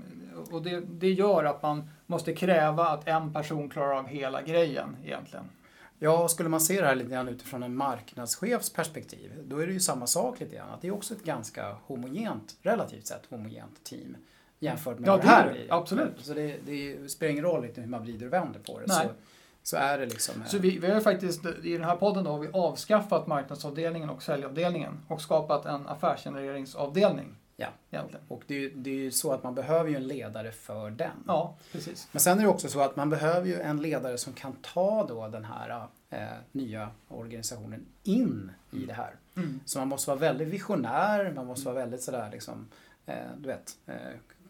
och 0.51 0.61
det, 0.61 0.79
det 0.79 1.11
gör 1.11 1.43
att 1.43 1.61
man 1.61 1.89
måste 2.05 2.33
kräva 2.33 2.87
att 2.87 3.07
en 3.07 3.33
person 3.33 3.69
klarar 3.69 3.97
av 3.97 4.07
hela 4.07 4.41
grejen 4.41 4.97
egentligen. 5.03 5.45
Ja, 5.99 6.23
och 6.23 6.31
skulle 6.31 6.49
man 6.49 6.61
se 6.61 6.81
det 6.81 6.87
här 6.87 6.95
lite 6.95 7.09
grann 7.09 7.27
utifrån 7.27 7.63
en 7.63 7.75
marknadschefs 7.75 8.73
perspektiv, 8.73 9.31
då 9.43 9.57
är 9.57 9.67
det 9.67 9.73
ju 9.73 9.79
samma 9.79 10.07
sak 10.07 10.39
lite 10.39 10.55
grann. 10.55 10.69
Att 10.69 10.81
det 10.81 10.87
är 10.87 10.93
också 10.93 11.13
ett 11.13 11.23
ganska 11.23 11.77
homogent, 11.85 12.55
relativt 12.61 13.07
sett 13.07 13.25
homogent 13.29 13.83
team 13.83 14.17
jämfört 14.59 14.99
med 14.99 15.09
Ja, 15.09 15.17
det 15.17 15.23
är 15.23 15.27
här 15.27 15.51
blir. 15.51 15.67
Absolut. 15.69 16.13
Så 16.17 16.33
det, 16.33 16.57
det 16.65 17.11
spelar 17.11 17.31
ingen 17.31 17.43
roll 17.43 17.61
lite 17.61 17.81
hur 17.81 17.87
man 17.87 18.01
vrider 18.01 18.25
och 18.25 18.33
vänder 18.33 18.59
på 18.59 18.79
det. 18.79 18.85
Nej. 18.87 19.07
Så, 19.07 19.13
så 19.67 19.77
är 19.77 19.97
det 19.97 20.05
liksom. 20.05 20.33
Så 20.47 20.57
vi, 20.57 20.77
vi 20.79 20.91
har 20.91 21.01
faktiskt, 21.01 21.45
i 21.63 21.73
den 21.73 21.83
här 21.83 21.95
podden 21.95 22.23
då, 22.23 22.31
har 22.31 22.39
vi 22.39 22.49
avskaffat 22.53 23.27
marknadsavdelningen 23.27 24.09
och 24.09 24.23
säljavdelningen 24.23 24.99
och 25.07 25.21
skapat 25.21 25.65
en 25.65 25.87
affärsgenereringsavdelning. 25.87 27.35
Ja. 27.57 27.67
Egentligen. 27.91 28.25
Och 28.27 28.43
det, 28.47 28.55
är 28.55 28.59
ju- 28.59 28.73
det 28.75 28.89
är 28.89 28.95
ju 28.95 29.11
så 29.11 29.31
att 29.33 29.43
man 29.43 29.55
behöver 29.55 29.89
ju 29.89 29.95
en 29.95 30.07
ledare 30.07 30.51
för 30.51 30.89
den. 30.91 31.11
Ja, 31.27 31.57
precis. 31.71 32.07
Men 32.11 32.19
sen 32.19 32.37
är 32.39 32.43
det 32.43 32.49
också 32.49 32.67
så 32.69 32.81
att 32.81 32.95
man 32.95 33.09
behöver 33.09 33.47
ju 33.47 33.59
en 33.59 33.81
ledare 33.81 34.17
som 34.17 34.33
kan 34.33 34.53
ta 34.61 35.07
då 35.07 35.27
den 35.27 35.45
här 35.45 35.87
eh, 36.09 36.19
nya 36.51 36.89
organisationen 37.07 37.85
in 38.03 38.51
i 38.71 38.85
det 38.85 38.93
här. 38.93 39.15
Mm. 39.37 39.59
Så 39.65 39.79
man 39.79 39.87
måste 39.87 40.09
vara 40.09 40.19
väldigt 40.19 40.47
visionär, 40.47 41.31
man 41.35 41.45
måste 41.45 41.65
vara 41.65 41.75
väldigt 41.75 42.01
sådär 42.01 42.29
liksom, 42.31 42.67
eh, 43.05 43.15
du 43.37 43.47
vet, 43.47 43.77
eh, 43.85 43.95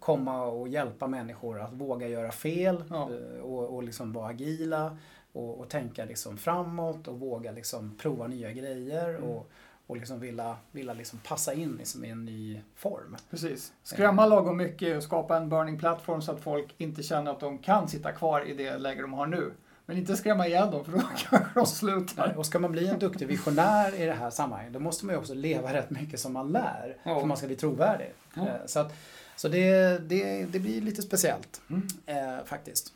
komma 0.06 0.44
och 0.46 0.68
hjälpa 0.68 1.08
människor 1.08 1.62
att 1.62 1.74
våga 1.74 2.08
göra 2.08 2.32
fel 2.32 2.84
Ja. 2.89 3.10
eh, 3.12 3.41
och, 3.41 3.76
och 3.76 3.84
liksom 3.84 4.13
vara 4.13 4.28
agila 4.30 4.98
och, 5.34 5.60
och 5.60 5.70
tänka 5.70 6.06
liksom 6.06 6.38
framåt 6.38 7.08
och 7.08 7.20
våga 7.20 7.52
liksom 7.52 7.98
prova 7.98 8.28
nya 8.28 8.52
grejer 8.52 9.10
Mm. 9.10 9.24
och, 9.24 9.50
och 9.88 9.98
liksom 9.98 10.20
vilja, 10.20 10.58
vilja 10.72 10.94
liksom 10.94 11.20
passa 11.28 11.54
in 11.54 11.76
liksom 11.78 12.06
i 12.06 12.10
en 12.10 12.26
ny 12.26 12.62
form. 12.76 13.15
Precis. 13.30 13.74
Skrämma 13.84 14.26
lagom 14.26 14.58
mycket 14.58 14.98
och 14.98 15.04
skapa 15.04 15.38
en 15.38 15.50
burning 15.50 15.80
platform 15.80 16.22
så 16.22 16.32
att 16.32 16.39
folk 16.41 16.76
inte 16.78 17.04
känner 17.04 17.32
att 17.32 17.39
de 17.39 17.58
kan 17.58 17.88
sitta 17.88 18.12
kvar 18.12 18.41
i 18.50 18.54
det 18.54 18.78
läge 18.78 19.02
de 19.02 19.13
har 19.13 19.26
nu. 19.28 19.52
Men 19.86 19.98
inte 19.98 20.15
skrämma 20.18 20.48
ihjäl 20.48 20.72
dem 20.72 20.86
för 20.86 20.91
då 20.91 20.98
kanske 21.30 21.50
de 21.60 21.65
slutar. 21.65 22.34
Och 22.38 22.46
ska 22.46 22.60
man 22.60 22.72
bli 22.72 22.88
en 22.88 23.00
duktig 23.00 23.28
visionär 23.28 24.02
i 24.02 24.06
det 24.06 24.13
här 24.13 24.30
sammanhanget 24.30 24.74
då 24.74 24.80
måste 24.80 25.06
man 25.06 25.15
ju 25.15 25.20
också 25.20 25.34
leva 25.34 25.74
rätt 25.74 25.89
mycket 25.89 26.20
som 26.20 26.34
man 26.34 26.52
lär 26.52 26.98
Ja. 27.04 27.20
för 27.20 27.28
man 27.28 27.38
ska 27.38 27.48
bli 27.48 27.56
trovärdig. 27.56 28.13
Ja. 28.34 28.41
Eh, 28.41 28.48
Så, 28.65 28.80
att, 28.80 28.94
så 29.36 29.48
det, 29.48 29.98
det, 30.10 30.45
det 30.45 30.60
blir 30.60 30.82
lite 30.82 31.02
speciellt 31.02 31.62
Mm. 31.69 31.88
eh, 32.06 32.45
faktiskt. 32.45 32.93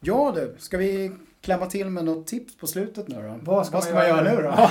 Ja 0.00 0.32
du, 0.34 0.54
ska 0.58 0.76
vi 0.78 1.12
klämma 1.40 1.66
till 1.66 1.90
med 1.90 2.04
något 2.04 2.26
tips 2.26 2.56
på 2.56 2.66
slutet 2.66 3.08
nu 3.08 3.22
då? 3.22 3.52
Vad 3.52 3.66
ska 3.66 3.76
man 3.78 3.94
man 3.94 4.08
göra 4.08 4.32
göra 4.32 4.36
nu 4.36 4.42
då? 4.42 4.70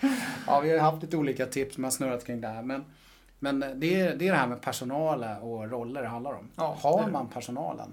ja, 0.46 0.60
vi 0.60 0.70
har 0.70 0.78
haft 0.78 1.02
lite 1.02 1.16
olika 1.16 1.46
tips 1.46 1.74
som 1.74 1.84
har 1.84 1.90
snurrat 1.90 2.24
kring 2.24 2.40
det 2.40 2.48
här. 2.48 2.62
Men, 2.62 2.84
men 3.38 3.60
det, 3.60 4.00
är, 4.00 4.16
det 4.16 4.28
är 4.28 4.32
det 4.32 4.38
här 4.38 4.46
med 4.46 4.60
personal 4.60 5.24
och 5.42 5.70
roller 5.70 6.02
det 6.02 6.08
handlar 6.08 6.32
om. 6.32 6.50
Ja, 6.56 6.76
har 6.80 7.06
man 7.10 7.28
personalen 7.28 7.88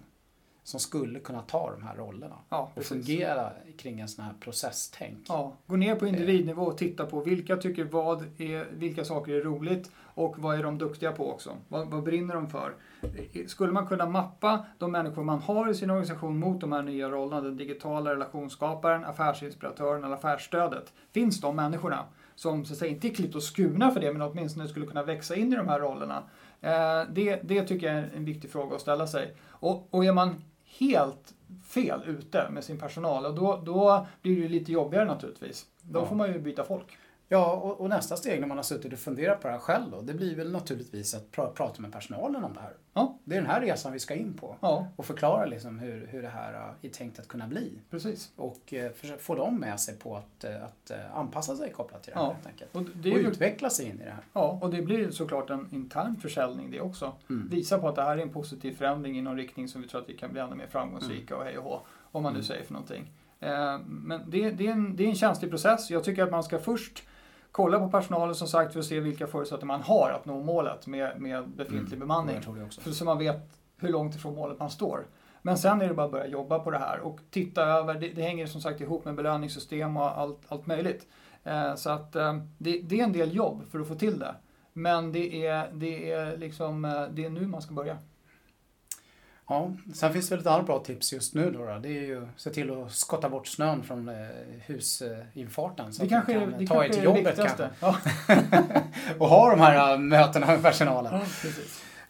som 0.67 0.80
skulle 0.80 1.19
kunna 1.19 1.41
ta 1.41 1.71
de 1.71 1.84
här 1.84 1.95
rollerna 1.95 2.36
Ja, 2.49 2.71
och 2.75 2.84
fungera 2.84 3.51
kring 3.77 3.99
en 3.99 4.08
sån 4.08 4.25
här 4.25 4.34
processtänk. 4.39 5.17
Ja, 5.27 5.53
gå 5.67 5.75
ner 5.75 5.95
på 5.95 6.08
individnivå 6.08 6.62
och 6.62 6.77
titta 6.77 7.06
på 7.06 7.21
vilka 7.21 7.58
tycker 7.58 7.84
vad 7.84 8.21
är, 8.38 8.67
vilka 8.71 9.06
saker 9.06 9.34
är 9.34 9.41
roligt 9.41 9.91
och 9.99 10.39
vad 10.39 10.60
är 10.60 10.63
de 10.63 10.77
duktiga 10.77 11.12
på 11.12 11.32
också. 11.32 11.58
Vad, 11.67 11.88
vad 11.88 12.03
brinner 12.03 12.36
de 12.36 12.49
för? 12.49 12.73
Skulle 13.47 13.71
man 13.71 13.88
kunna 13.88 14.06
mappa 14.06 14.65
de 14.77 14.91
människor 14.91 15.23
man 15.23 15.39
har 15.39 15.69
i 15.69 15.73
sin 15.73 15.89
organisation 15.89 16.39
mot 16.39 16.62
de 16.62 16.71
här 16.71 16.82
nya 16.82 17.10
rollerna, 17.10 17.41
den 17.41 17.58
digitala 17.58 18.12
relationsskaparen, 18.12 19.06
affärsinspiratören 19.06 20.03
eller 20.03 20.15
affärsstödet. 20.15 20.93
Finns 21.13 21.41
de 21.41 21.56
människorna 21.56 22.06
som 22.36 22.65
så 22.65 22.73
att 22.73 22.80
säga, 22.80 22.91
inte 22.91 23.08
är 23.08 23.13
klippt 23.13 23.36
och 23.36 23.43
skurna 23.43 23.91
för 23.91 23.99
det 23.99 24.13
men 24.13 24.21
åtminstone 24.21 24.67
skulle 24.67 24.86
kunna 24.86 25.03
växa 25.03 25.36
in 25.36 25.53
i 25.53 25.56
de 25.56 25.67
här 25.67 25.80
rollerna? 25.80 26.23
Eh, 26.62 27.03
det, 27.10 27.39
det 27.43 27.63
tycker 27.63 27.88
jag 27.88 27.95
är 27.95 28.10
en 28.15 28.25
viktig 28.25 28.51
fråga 28.51 28.75
att 28.75 28.82
ställa 28.82 29.08
sig. 29.08 29.36
Och, 29.49 29.88
och 29.89 30.06
är 30.06 30.13
man 30.13 30.43
helt 30.80 31.34
fel 31.67 32.01
ute 32.06 32.49
med 32.49 32.63
sin 32.63 32.77
personal, 32.80 33.25
och 33.25 33.36
då, 33.36 33.62
då 33.65 34.08
blir 34.21 34.36
det 34.36 34.41
ju 34.41 34.47
lite 34.49 34.71
jobbigare 34.71 35.06
naturligtvis. 35.06 35.65
Då 35.82 35.99
Ja. 35.99 36.06
får 36.06 36.15
man 36.15 36.34
ju 36.34 36.39
byta 36.39 36.63
folk. 36.63 36.97
Ja, 37.30 37.54
och, 37.54 37.82
och 37.82 37.90
nästa 37.90 38.16
steg 38.16 38.40
när 38.40 38.48
man 38.48 38.58
har 38.58 38.63
suttit 38.63 38.94
och 38.94 39.00
funderat 39.00 39.42
på 39.42 39.48
det 39.48 39.52
här 39.54 39.60
själv 39.60 39.92
då, 39.92 40.02
det 40.02 40.13
blir 40.13 40.36
väl 40.36 40.52
naturligtvis 40.52 41.13
att 41.16 41.32
pra, 41.32 41.48
prata 41.48 41.82
med 41.82 41.92
personalen 41.94 42.44
om 42.44 42.54
det 42.54 42.60
här. 42.60 42.74
Ja. 42.94 43.18
Det 43.24 43.36
är 43.36 43.42
den 43.42 43.50
här 43.50 43.62
resan 43.62 43.94
vi 43.94 44.00
ska 44.00 44.16
in 44.16 44.34
på. 44.34 44.56
Ja, 44.62 44.88
Och 44.96 45.06
förklara 45.06 45.46
liksom 45.46 45.80
hur, 45.80 46.08
hur 46.12 46.22
det 46.22 46.28
här 46.30 46.74
är 46.82 46.90
tänkt 46.90 47.20
att 47.20 47.28
kunna 47.28 47.48
bli. 47.48 47.72
precis. 47.90 48.32
Och 48.36 48.74
eh, 48.74 48.92
få 49.20 49.36
dem 49.36 49.56
med 49.60 49.80
sig 49.80 49.96
på 50.00 50.16
att, 50.16 50.44
eh, 50.44 50.63
att 50.63 50.92
eh, 50.92 51.18
anpassa 51.18 51.56
sig 51.56 51.72
kopplat 51.72 52.04
till 52.04 52.13
det 52.13 52.20
här 52.20 52.26
Ja. 52.26 52.34
helt 52.34 52.48
enkelt. 52.48 52.76
Och 52.76 52.84
det, 52.84 53.12
Och 53.12 53.20
ju, 53.20 53.28
utveckla 53.28 53.70
sig 53.70 53.86
in 53.86 54.02
i 54.02 54.04
det 54.04 54.12
här. 54.12 54.24
ja, 54.34 54.60
och 54.62 54.70
det 54.70 54.82
blir 54.82 55.12
såklart 55.12 55.50
en 55.50 55.68
intern 55.72 56.16
försäljning 56.22 56.72
det 56.72 56.82
också. 56.82 57.13
Mm. 57.30 57.48
Visa 57.50 57.78
på 57.80 57.88
att 57.88 57.96
det 57.96 58.04
här 58.04 58.18
är 58.18 58.22
en 58.22 58.30
positiv 58.30 58.76
förändring 58.76 59.17
i 59.17 59.21
någon 59.21 59.38
riktning 59.38 59.67
som 59.67 59.82
vi 59.82 59.88
tror 59.88 60.02
att 60.02 60.10
vi 60.10 60.17
kan 60.17 60.32
bli 60.32 60.42
ännu 60.42 60.56
mer 60.56 60.67
framgångsrika 60.67 61.38
och 61.38 61.44
hej 61.44 61.58
och 61.58 61.63
hå, 61.63 61.82
om 62.12 62.23
man 62.23 62.34
nu 62.34 62.38
Mm. 62.40 62.46
säger 62.48 62.63
för 62.63 62.73
någonting. 62.73 63.12
Eh, 63.40 63.80
Men 63.88 64.21
det, 64.30 64.52
det, 64.52 64.67
är 64.67 64.71
en, 64.71 64.96
det 64.96 65.04
är 65.04 65.08
en 65.08 65.15
känslig 65.15 65.52
process. 65.52 65.90
Jag 65.90 66.04
tycker 66.04 66.23
att 66.23 66.32
man 66.32 66.44
ska 66.44 66.60
först 66.60 67.04
kolla 67.52 67.79
på 67.79 67.89
personalen 67.89 68.35
som 68.35 68.48
sagt 68.48 68.73
för 68.73 68.79
att 68.79 68.85
se 68.85 69.00
vilka 69.00 69.27
förutsättningar 69.27 69.65
man 69.77 69.81
har 69.81 70.12
att 70.12 70.25
nå 70.25 70.39
målet 70.43 70.87
med, 70.87 71.21
med 71.21 71.50
befintlig 71.50 71.87
Mm. 71.98 72.00
bemanning. 72.00 72.35
För 72.83 72.91
så 72.91 73.06
man 73.06 73.17
vet 73.17 73.60
hur 73.77 73.89
långt 73.89 74.15
ifrån 74.15 74.35
målet 74.35 74.60
man 74.60 74.69
står. 74.69 75.08
Men 75.41 75.58
sen 75.58 75.81
är 75.81 75.87
det 75.87 75.93
bara 75.93 76.06
att 76.06 76.12
börja 76.12 76.27
jobba 76.27 76.60
på 76.60 76.71
det 76.71 76.77
här 76.77 77.00
och 77.00 77.19
titta 77.29 77.63
över, 77.63 77.93
det, 77.93 78.10
det 78.10 78.21
hänger 78.21 78.48
som 78.48 78.62
sagt 78.62 78.81
ihop 78.81 79.06
med 79.06 79.15
belöningssystem 79.15 79.98
och 79.98 80.19
allt, 80.19 80.39
allt 80.48 80.67
möjligt. 80.67 81.08
Eh, 81.43 81.75
så 81.75 81.89
att 81.89 82.15
eh, 82.15 82.37
det, 82.58 82.81
det 82.81 83.00
är 83.00 83.04
en 83.04 83.12
del 83.13 83.35
jobb 83.35 83.63
för 83.71 83.79
att 83.79 83.87
få 83.87 83.95
till 83.95 84.19
det. 84.19 84.35
Men 84.73 85.12
det 85.12 85.45
är, 85.45 85.69
det 85.73 86.12
är 86.12 86.37
liksom, 86.37 86.85
eh, 86.85 87.04
det 87.12 87.25
är 87.25 87.29
nu 87.29 87.48
man 87.48 87.62
ska 87.62 87.73
börja. 87.73 87.98
Ja, 89.50 89.71
sen 89.95 90.13
finns 90.13 90.29
det 90.29 90.35
väl 90.35 90.41
ett 90.41 90.48
annat 90.48 90.65
bra 90.65 90.79
tips 90.79 91.13
just 91.13 91.33
nu 91.35 91.52
då. 91.52 91.65
då. 91.65 91.79
Det 91.79 91.89
är 91.89 92.02
ju 92.02 92.23
att 92.23 92.29
se 92.41 92.50
till 92.50 92.71
att 92.83 92.91
skotta 92.91 93.29
bort 93.29 93.48
snön 93.48 93.83
från 93.83 94.10
eh, 94.10 94.15
husinfarten. 94.65 95.93
Så 95.93 96.04
Det 96.04 96.06
att 96.06 96.10
kanske 96.10 96.33
är 96.33 96.39
kan 96.39 96.52
det 96.60 96.67
ta 96.67 96.73
kanske 96.73 96.85
er 96.87 96.89
till 96.89 97.00
det 97.00 97.06
jobbet 97.06 97.35
kanske. 97.35 97.69
Ja, 97.79 97.95
Och 99.19 99.27
ha 99.27 99.50
de 99.50 99.60
här 99.60 99.93
äh, 99.93 100.00
mötena 100.00 100.48
med 100.48 100.62
personalen. 100.63 101.13
ja. 101.13 101.50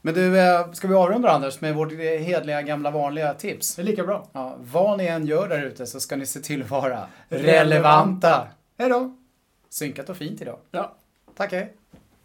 Men 0.01 0.13
du, 0.13 0.39
eh, 0.39 0.71
ska 0.71 0.87
vi 0.87 0.93
avrunda 0.93 1.31
Anders 1.31 1.61
med 1.61 1.75
vårt 1.75 1.91
hedliga 1.99 2.61
gamla 2.61 2.91
vanliga 2.91 3.33
tips? 3.33 3.75
Det 3.75 3.81
är 3.81 3.83
lika 3.83 4.03
bra. 4.03 4.27
Ja, 4.31 4.55
vad 4.59 4.97
ni 4.97 5.05
än 5.05 5.25
gör 5.25 5.49
där 5.49 5.63
ute 5.63 5.85
så 5.85 5.99
ska 5.99 6.15
ni 6.15 6.25
se 6.25 6.39
till 6.39 6.61
att 6.63 6.69
vara 6.69 7.07
Relevanta. 7.29 7.61
relevanta. 7.63 8.47
Hej 8.77 8.89
då! 8.89 9.15
Synkat 9.69 10.09
och 10.09 10.17
fint 10.17 10.41
idag. 10.41 10.57
Ja. 10.71 10.95
Tack 11.37 11.51
hej. 11.51 11.73